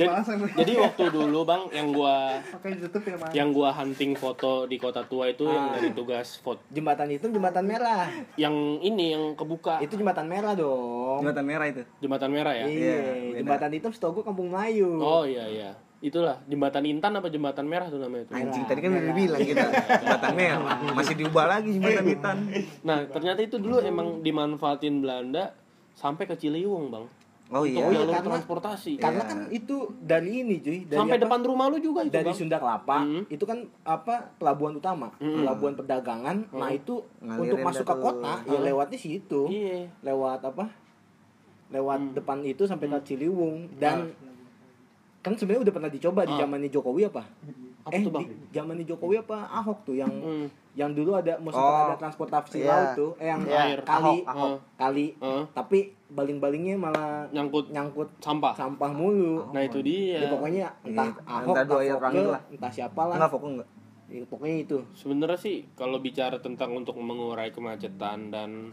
Jadi, 0.57 0.73
waktu 0.81 1.03
dulu, 1.13 1.39
Bang, 1.45 1.69
yang 1.69 1.93
gua 1.93 2.41
ya, 2.41 3.29
yang 3.31 3.53
gua 3.53 3.69
hunting 3.71 4.17
foto 4.17 4.65
di 4.65 4.81
kota 4.81 5.05
tua 5.05 5.29
itu 5.29 5.45
yang 5.45 5.69
Ah. 5.69 5.73
dari 5.77 5.93
tugas 5.93 6.39
foto 6.41 6.61
jembatan 6.73 7.13
itu 7.13 7.29
jembatan 7.29 7.65
merah. 7.65 8.09
Yang 8.35 8.55
ini 8.81 9.05
yang 9.13 9.23
kebuka. 9.37 9.77
Itu 9.83 9.95
jembatan 9.95 10.25
merah 10.25 10.57
dong. 10.57 11.21
Jembatan 11.21 11.45
merah 11.45 11.65
itu. 11.69 11.81
jembatan 12.01 12.29
merah 12.33 12.53
ya? 12.55 12.65
Iya 12.65 12.97
beda. 12.97 13.37
jembatan 13.43 13.71
itu 13.73 13.87
setahu 13.93 14.21
gue 14.21 14.23
kampung 14.25 14.49
Melayu. 14.49 14.97
Oh 14.97 15.23
iya 15.23 15.45
iya 15.45 15.71
itulah 15.99 16.37
jembatan 16.45 16.85
intan 16.85 17.09
apa 17.11 17.27
jembatan 17.27 17.65
merah 17.65 17.87
tuh 17.87 17.97
namanya 17.97 18.23
itu. 18.23 18.33
Anjing 18.35 18.63
tadi 18.63 18.79
kan 18.79 18.91
udah 18.91 19.15
bilang 19.15 19.41
kita. 19.41 19.65
Jembatan 20.03 20.33
merah. 20.33 20.77
Masih 20.91 21.15
diubah 21.15 21.45
lagi 21.47 21.69
jembatan 21.71 22.05
hitam. 22.13 22.37
nah 22.81 23.01
ternyata 23.03 23.39
itu 23.39 23.57
dulu 23.57 23.79
emang 23.79 24.21
dimanfaatin 24.21 24.99
Belanda 24.99 25.57
sampai 25.91 26.23
ke 26.23 26.35
Ciliwung 26.35 26.87
bang. 26.87 27.05
Oh 27.47 27.63
iya. 27.63 27.79
untuk 27.79 27.95
jalur 27.95 28.11
karena- 28.11 28.27
transportasi. 28.29 28.99
karena 28.99 29.23
kan 29.23 29.39
itu 29.49 29.75
dari 29.97 30.43
ini 30.43 30.59
cuy. 30.59 30.83
Dari 30.83 30.99
sampai 30.99 31.15
apa? 31.15 31.23
depan 31.23 31.39
rumah 31.41 31.65
lu 31.65 31.79
juga 31.79 32.03
itu 32.03 32.11
dari 32.11 32.27
bang. 32.27 32.35
Sunda 32.35 32.57
Kelapa 32.57 32.97
Hmm. 32.99 33.23
itu 33.25 33.43
kan 33.43 33.57
apa 33.81 34.15
pelabuhan 34.35 34.75
utama. 34.75 35.15
Pelabuhan 35.17 35.73
perdagangan. 35.73 36.43
Nah 36.51 36.69
itu 36.69 37.01
Ngalirin 37.17 37.39
untuk 37.41 37.57
masuk 37.63 37.85
ke 37.85 37.95
kota 37.97 38.33
ya 38.45 38.59
lewatnya 38.61 38.99
situ. 38.99 39.47
Iya. 39.47 39.87
Lewat 40.03 40.43
apa? 40.43 40.67
Lewat 41.67 42.13
depan 42.13 42.43
itu 42.43 42.63
sampai 42.63 42.87
ke 42.87 42.99
Ciliwung. 43.05 43.71
Dan 43.75 44.11
kan 45.27 45.35
sebenarnya 45.35 45.63
udah 45.63 45.75
pernah 45.75 45.91
dicoba 45.91 46.21
di 46.23 46.33
Ah. 46.33 46.39
zamannya 46.39 46.69
Jokowi 46.69 47.03
apa 47.05 47.23
Apa 47.83 47.91
eh 47.93 48.01
tuh, 48.01 48.11
Bang? 48.11 48.25
di 48.25 48.51
zamannya 48.51 48.83
Jokowi 48.83 49.15
apa 49.17 49.37
Ahok 49.49 49.79
tuh 49.83 49.95
yang 49.95 50.11
Hmm. 50.13 50.47
yang 50.73 50.91
dulu 50.91 51.11
ada 51.13 51.35
mau 51.37 51.49
Oh. 51.49 51.87
ada 51.87 51.95
transportasi 51.97 52.59
Iya. 52.59 52.67
laut 52.67 52.89
tuh 52.93 53.11
eh 53.17 53.27
yang 53.27 53.41
Iya. 53.41 53.79
kali 53.81 54.21
Ahok, 54.21 54.27
Ahok. 54.27 54.57
kali 54.75 55.05
Heeh. 55.15 55.43
tapi 55.51 55.79
baling-balingnya 56.07 56.75
malah 56.75 57.27
nyangkut 57.29 57.67
nyangkut 57.69 58.07
sampah 58.17 58.53
sampah 58.53 58.89
mulu 58.89 59.47
nah 59.49 59.59
itu 59.59 59.79
dia 59.79 60.19
Ya, 60.19 60.29
pokoknya 60.29 60.63
entah 60.81 61.07
Iya, 61.09 61.23
Ahok, 61.25 61.47
entah 61.49 61.65
dua 61.65 61.81
entah 61.81 61.99
Foke, 62.01 62.17
itulah. 62.17 62.41
entah 62.49 62.71
siapa 62.71 63.01
lah. 63.03 63.15
Enggak 63.17 63.31
fokus 63.31 63.49
enggak. 63.53 63.69
Ya, 64.07 64.23
pokoknya 64.23 64.57
itu. 64.61 64.77
sebenarnya 64.93 65.35
sih 65.37 65.55
kalau 65.73 65.97
bicara 65.97 66.37
tentang 66.37 66.71
untuk 66.73 66.95
mengurai 66.97 67.51
kemacetan 67.51 68.29
dan 68.29 68.71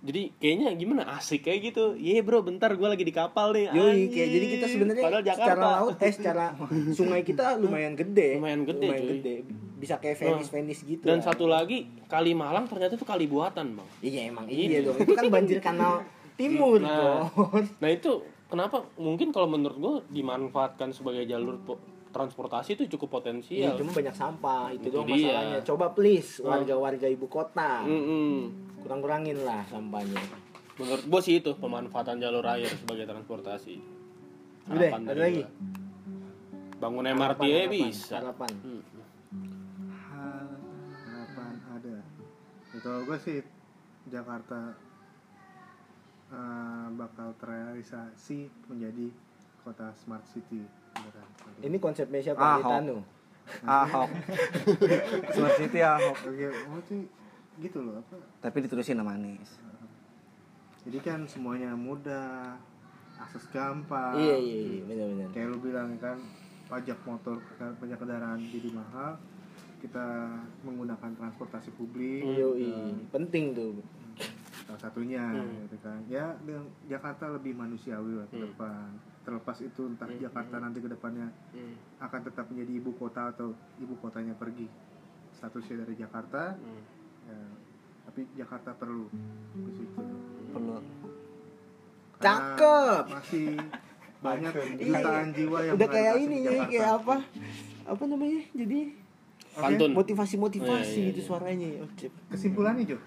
jadi 0.00 0.32
kayaknya 0.34 0.68
gimana 0.74 1.02
asik 1.12 1.44
kayak 1.44 1.70
gitu 1.70 1.92
iya 1.92 2.20
bro 2.20 2.40
bentar 2.40 2.72
gue 2.72 2.88
lagi 2.88 3.04
di 3.04 3.12
kapal 3.12 3.52
nih 3.52 3.68
Yoi, 3.68 4.08
kayak 4.08 4.28
jadi 4.30 4.46
kita 4.48 4.66
sebenarnya 4.66 5.04
secara 5.22 5.60
laut 5.76 5.96
eh 5.96 6.08
secara 6.10 6.44
sungai 6.98 7.20
kita 7.20 7.56
lumayan 7.56 7.92
gede. 7.92 8.40
Lumayan 8.40 8.64
gede, 8.64 8.86
Lumayan 8.86 9.02
cuy. 9.02 9.10
gede. 9.18 9.34
Bisa 9.76 9.96
kayak 9.96 10.16
Venice-Venice 10.16 10.82
gitu. 10.84 11.04
dan 11.04 11.18
lah. 11.18 11.24
satu 11.26 11.44
lagi 11.44 11.84
kali 12.04 12.32
Malang 12.32 12.64
ternyata 12.64 12.96
itu 12.96 13.04
kali 13.04 13.24
buatan 13.24 13.76
bang 13.76 13.88
Iya 14.00 14.20
emang 14.28 14.44
Ini. 14.44 14.64
iya 14.66 14.78
dong. 14.82 14.96
Itu 14.96 15.12
kan 15.12 15.24
banjir 15.28 15.58
kanal 15.58 16.00
timur, 16.40 16.80
Nah. 16.80 17.28
Nah 17.76 17.90
itu 17.90 18.10
kenapa 18.46 18.88
mungkin 18.96 19.28
kalau 19.28 19.46
menurut 19.46 19.76
gue 19.76 19.94
dimanfaatkan 20.10 20.90
sebagai 20.90 21.24
jalur 21.24 21.60
po- 21.60 21.80
transportasi 22.10 22.74
itu 22.74 22.90
cukup 22.90 23.06
Iya, 23.06 23.14
potensial 23.14 23.72
cuma 23.78 23.90
banyak 23.94 24.14
sampah. 24.14 24.62
Itu, 24.74 24.90
dia. 24.90 25.04
masalahnya. 25.06 25.58
Coba 25.62 25.86
please 25.92 26.42
warga-warga 26.42 27.06
ibu 27.06 27.26
kota. 27.26 27.86
Mm-mm. 27.86 28.69
Kurang-kurangin 28.80 29.38
lah 29.44 29.62
sampahnya. 29.68 30.20
menurut 30.80 31.04
gue 31.04 31.20
sih 31.20 31.44
itu 31.44 31.52
pemanfaatan 31.60 32.16
jalur 32.16 32.40
air 32.48 32.72
sebagai 32.72 33.04
transportasi 33.04 33.76
Udah, 34.72 34.96
ada 34.96 35.12
lagi? 35.12 35.44
gua. 35.44 35.52
bangun 36.80 37.04
MRT 37.12 37.20
Harapan, 37.20 37.44
ya 37.44 37.60
harapan, 37.60 37.72
bisa 37.76 38.14
Harapan. 38.16 38.52
Hmm. 38.64 38.82
Harapan 41.04 41.52
ada 41.76 41.96
ya, 42.72 42.78
kalau 42.80 43.00
gue 43.04 43.18
sih 43.20 43.38
Jakarta 44.08 44.72
eh, 46.32 46.86
bakal 46.96 47.36
terrealisasi 47.36 48.48
menjadi 48.72 49.12
kota 49.60 49.92
smart 49.92 50.24
city 50.24 50.64
beneran. 50.96 51.28
Ini 51.60 51.76
konsepnya 51.76 52.20
siapa? 52.24 52.40
Ahok. 52.40 53.04
Ahok. 53.66 54.08
Smart 55.34 55.56
City 55.58 55.82
Ahok. 55.82 56.16
Oke, 56.24 56.46
oh 56.48 56.80
gitu 57.60 57.78
loh 57.78 57.94
apa 57.98 58.16
Tapi 58.40 58.56
diterusin 58.60 58.96
sama 58.96 59.14
Anies. 59.14 59.52
jadi 60.80 60.98
kan 60.98 61.20
semuanya 61.24 61.76
mudah 61.76 62.56
akses 63.14 63.44
gampang 63.48 64.16
Iya, 64.16 64.36
iya, 64.38 64.56
iya, 64.58 64.80
benar-benar. 64.82 65.28
kayak 65.30 65.46
lu 65.46 65.58
bilang 65.60 65.92
kan 65.96 66.16
pajak 66.66 66.96
motor 67.04 67.36
pajak 67.58 67.98
kendaraan 67.98 68.40
jadi 68.42 68.68
mahal 68.70 69.20
kita 69.76 70.06
menggunakan 70.62 71.10
transportasi 71.14 71.72
publik 71.74 72.24
Yoi, 72.24 72.96
penting 73.08 73.52
tuh. 73.52 73.76
salah 74.62 74.80
satunya 74.80 75.24
Hmm. 75.26 75.66
gitu 75.66 75.76
kan 75.80 75.98
ya 76.06 76.32
Jakarta 76.86 77.28
lebih 77.28 77.52
manusiawi 77.54 78.12
lah 78.14 78.26
ke 78.26 78.38
Hmm. 78.38 78.44
depan 78.46 78.86
terlepas 79.20 79.58
itu 79.58 79.82
entah 79.84 80.06
Hmm, 80.06 80.16
Jakarta 80.18 80.56
nanti 80.56 80.78
ke 80.78 80.88
depannya 80.88 81.28
Hmm. 81.50 81.74
akan 81.98 82.20
tetap 82.22 82.46
menjadi 82.46 82.72
ibu 82.74 82.94
kota 82.94 83.28
atau 83.28 83.52
ibu 83.76 83.92
kotanya 83.98 84.32
pergi 84.32 84.64
statusnya 85.34 85.82
dari 85.82 85.94
Jakarta 85.94 86.54
Hmm. 86.54 86.82
Ya, 87.30 87.46
tapi 88.04 88.20
Jakarta 88.34 88.70
perlu 88.74 89.06
ke 89.56 89.70
situ 89.72 90.02
Perlu. 90.50 90.76
Karena 92.16 92.36
Cakep. 92.52 93.04
masih 93.08 93.46
banyak 94.20 94.52
Iya. 94.52 94.76
jutaan 94.76 95.28
jiwa 95.32 95.58
yang 95.62 95.74
Udah 95.74 95.88
kayak 95.88 96.14
ini 96.18 96.36
ya, 96.36 96.50
Jakarta. 96.50 96.68
kayak 96.68 96.90
apa? 96.92 97.16
Apa 97.86 98.02
namanya? 98.04 98.40
Jadi 98.52 98.80
Oke, 99.50 99.66
Pantun. 99.66 99.90
motivasi-motivasi 99.92 100.70
Iya, 100.92 101.00
iya, 101.00 101.08
gitu 101.10 101.20
iya. 101.20 101.26
suaranya. 101.26 101.68
Oh, 101.80 101.90
cip. 101.96 102.12
kesimpulannya 102.28 102.84
Jo 102.86 102.98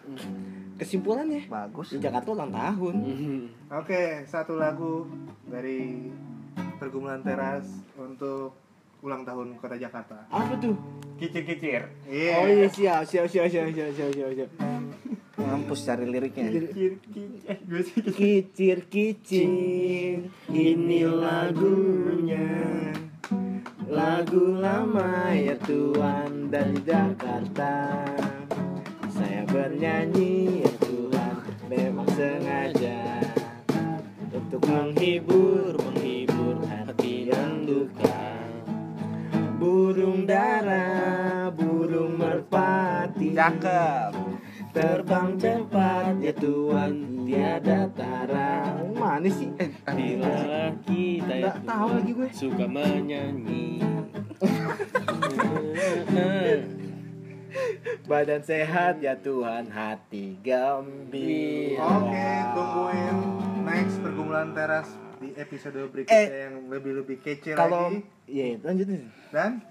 Kesimpulannya, 0.74 1.42
bagus 1.48 1.88
di 1.90 1.98
Jakarta 2.00 2.34
ulang 2.34 2.50
tahun. 2.50 2.96
Hmm. 3.00 3.44
Oke, 3.80 4.04
satu 4.26 4.58
lagu 4.58 5.06
dari 5.46 6.10
pergumulan 6.76 7.22
teras 7.22 7.64
untuk 7.94 8.58
ulang 9.00 9.22
tahun 9.22 9.56
kota 9.56 9.78
Jakarta. 9.78 10.26
Apa 10.28 10.58
tuh? 10.58 10.76
Kicir-kicir. 11.20 11.82
Iya. 12.10 12.34
Oh 12.42 12.48
iya 12.50 12.68
siap, 12.68 13.02
siap, 13.06 13.26
siap, 13.30 13.48
siap, 13.48 13.68
siap, 13.70 13.90
siap, 13.96 14.12
siap, 14.14 14.32
siap. 14.34 14.52
ngampus 15.44 15.80
cari 15.86 16.06
liriknya 16.08 16.50
Kicir. 16.50 16.92
Eh, 17.46 17.58
gue 17.68 17.82
sih 17.86 18.00
kicir. 18.00 18.14
Kicir 18.16 18.78
kicir, 18.90 20.18
ini 20.50 21.02
lagunya 21.06 22.50
Lagu 23.86 24.58
lama 24.58 25.30
ya 25.38 25.54
Tuhan 25.62 26.50
dari 26.50 26.74
Jakarta 26.82 28.02
Saya 29.14 29.46
bernyanyi 29.46 30.66
ya 30.66 30.72
Tuhan 30.82 31.36
memang 31.70 32.10
sengaja 32.18 33.22
Untuk 34.34 34.66
menghibur, 34.66 35.78
menghibur 35.78 36.03
cakep. 43.44 44.12
Terbang 44.74 45.38
cepat 45.38 46.18
ya 46.18 46.34
Tuhan 46.34 46.92
tiada 47.28 47.86
tara. 47.94 48.74
Mana 48.90 49.28
sih? 49.28 49.52
Eh, 49.60 49.70
Bila 49.86 50.74
kita 50.82 51.30
Nggak 51.30 51.54
itu 51.54 51.68
tahu 51.68 51.88
lagi 51.92 52.12
gue. 52.12 52.30
suka 52.34 52.66
menyanyi. 52.66 53.68
Badan 58.04 58.42
sehat 58.42 58.98
ya 58.98 59.14
Tuhan 59.16 59.70
hati 59.70 60.42
gembira. 60.42 61.86
Oke, 61.86 62.30
tungguin 62.52 63.18
next 63.62 63.96
pergumulan 64.02 64.50
teras 64.52 64.90
di 65.22 65.32
episode 65.38 65.78
berikutnya 65.86 66.18
Eh, 66.18 66.50
yang 66.50 66.56
lebih-lebih 66.68 67.22
kece 67.22 67.54
Kalau 67.54 67.94
lagi. 67.94 68.02
Iya 68.26 68.58
lanjutin. 68.60 69.08
Dan? 69.30 69.62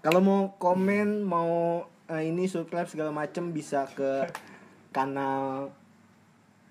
Kalau 0.00 0.20
mau 0.20 0.42
komen 0.56 1.22
Mau 1.22 1.84
eh, 2.08 2.22
ini 2.24 2.44
subscribe 2.44 2.86
segala 2.86 3.10
macem 3.10 3.50
Bisa 3.50 3.86
ke 3.88 4.26
kanal 4.90 5.70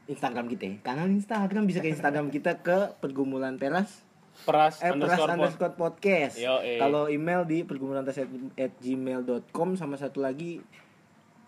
Instagram 0.05 0.45
kita 0.45 0.63
ya. 0.63 0.75
Kanal 0.81 1.09
Instagram 1.09 1.65
bisa 1.65 1.79
ke 1.79 1.89
Instagram 1.89 2.29
kita 2.29 2.59
ke 2.59 2.93
pergumulan 2.95 3.55
teras 3.55 4.05
peras 4.37 4.77
eh, 4.77 4.91
Peras 4.91 4.93
underscore 4.93 5.25
pod. 5.25 5.35
underscore 5.35 5.75
podcast. 5.75 6.35
Eh. 6.37 6.77
Kalau 6.77 7.07
email 7.07 7.41
di 7.43 7.63
pergumulan 7.63 8.03
teras 8.03 8.21
at 8.53 8.73
gmail.com 8.77 9.69
sama 9.73 9.95
satu 9.95 10.19
lagi 10.19 10.59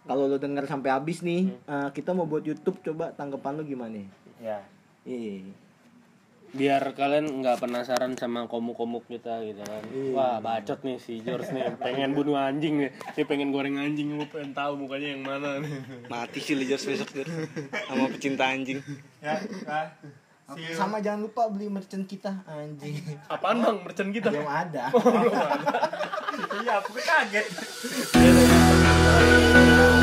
kalau 0.04 0.24
lo 0.24 0.38
denger 0.38 0.64
sampai 0.64 0.90
habis 0.90 1.20
nih, 1.20 1.52
Hmm. 1.60 1.84
eh, 1.84 1.90
kita 1.92 2.16
mau 2.16 2.24
buat 2.24 2.40
YouTube 2.42 2.80
coba 2.82 3.12
tanggapan 3.12 3.54
lo 3.54 3.64
gimana? 3.64 4.00
ya 4.38 4.64
Iya. 5.04 5.67
Biar 6.56 6.96
kalian 6.96 7.44
nggak 7.44 7.60
penasaran 7.60 8.16
sama 8.16 8.48
komuk-komuk 8.48 9.04
kita 9.06 9.44
gitu 9.44 9.60
kan 9.68 9.84
wah 10.16 10.40
bacot 10.40 10.80
nih 10.84 10.96
si 10.96 11.20
George 11.20 11.52
nih 11.52 11.76
pengen 11.76 12.16
bunuh 12.16 12.40
anjing 12.40 12.80
nih 12.80 12.92
dia 13.14 13.28
pengen 13.28 13.52
goreng 13.52 13.76
anjing 13.76 14.16
lu 14.16 14.24
pengen 14.32 14.56
tahu 14.56 14.80
mukanya 14.80 15.12
yang 15.12 15.24
mana 15.28 15.60
nih 15.60 15.76
mati 16.08 16.40
sih 16.40 16.56
Lijos 16.56 16.88
besok 16.88 17.12
Jor. 17.12 17.28
sama 17.88 18.08
pecinta 18.08 18.48
anjing 18.48 18.80
Ya, 19.20 19.36
ah. 19.68 19.92
Sama 20.72 21.04
jangan 21.04 21.28
lupa 21.28 21.52
beli 21.52 21.68
merchant 21.68 22.08
kita 22.08 22.32
anjing. 22.48 23.04
apaan 23.28 23.60
bang 23.60 23.78
merchant 23.84 24.12
kita 24.16 24.32
Belum 24.32 24.48
ada. 24.48 24.88
Iya, 26.64 26.80
aku 26.80 26.96
kaget. 26.96 27.46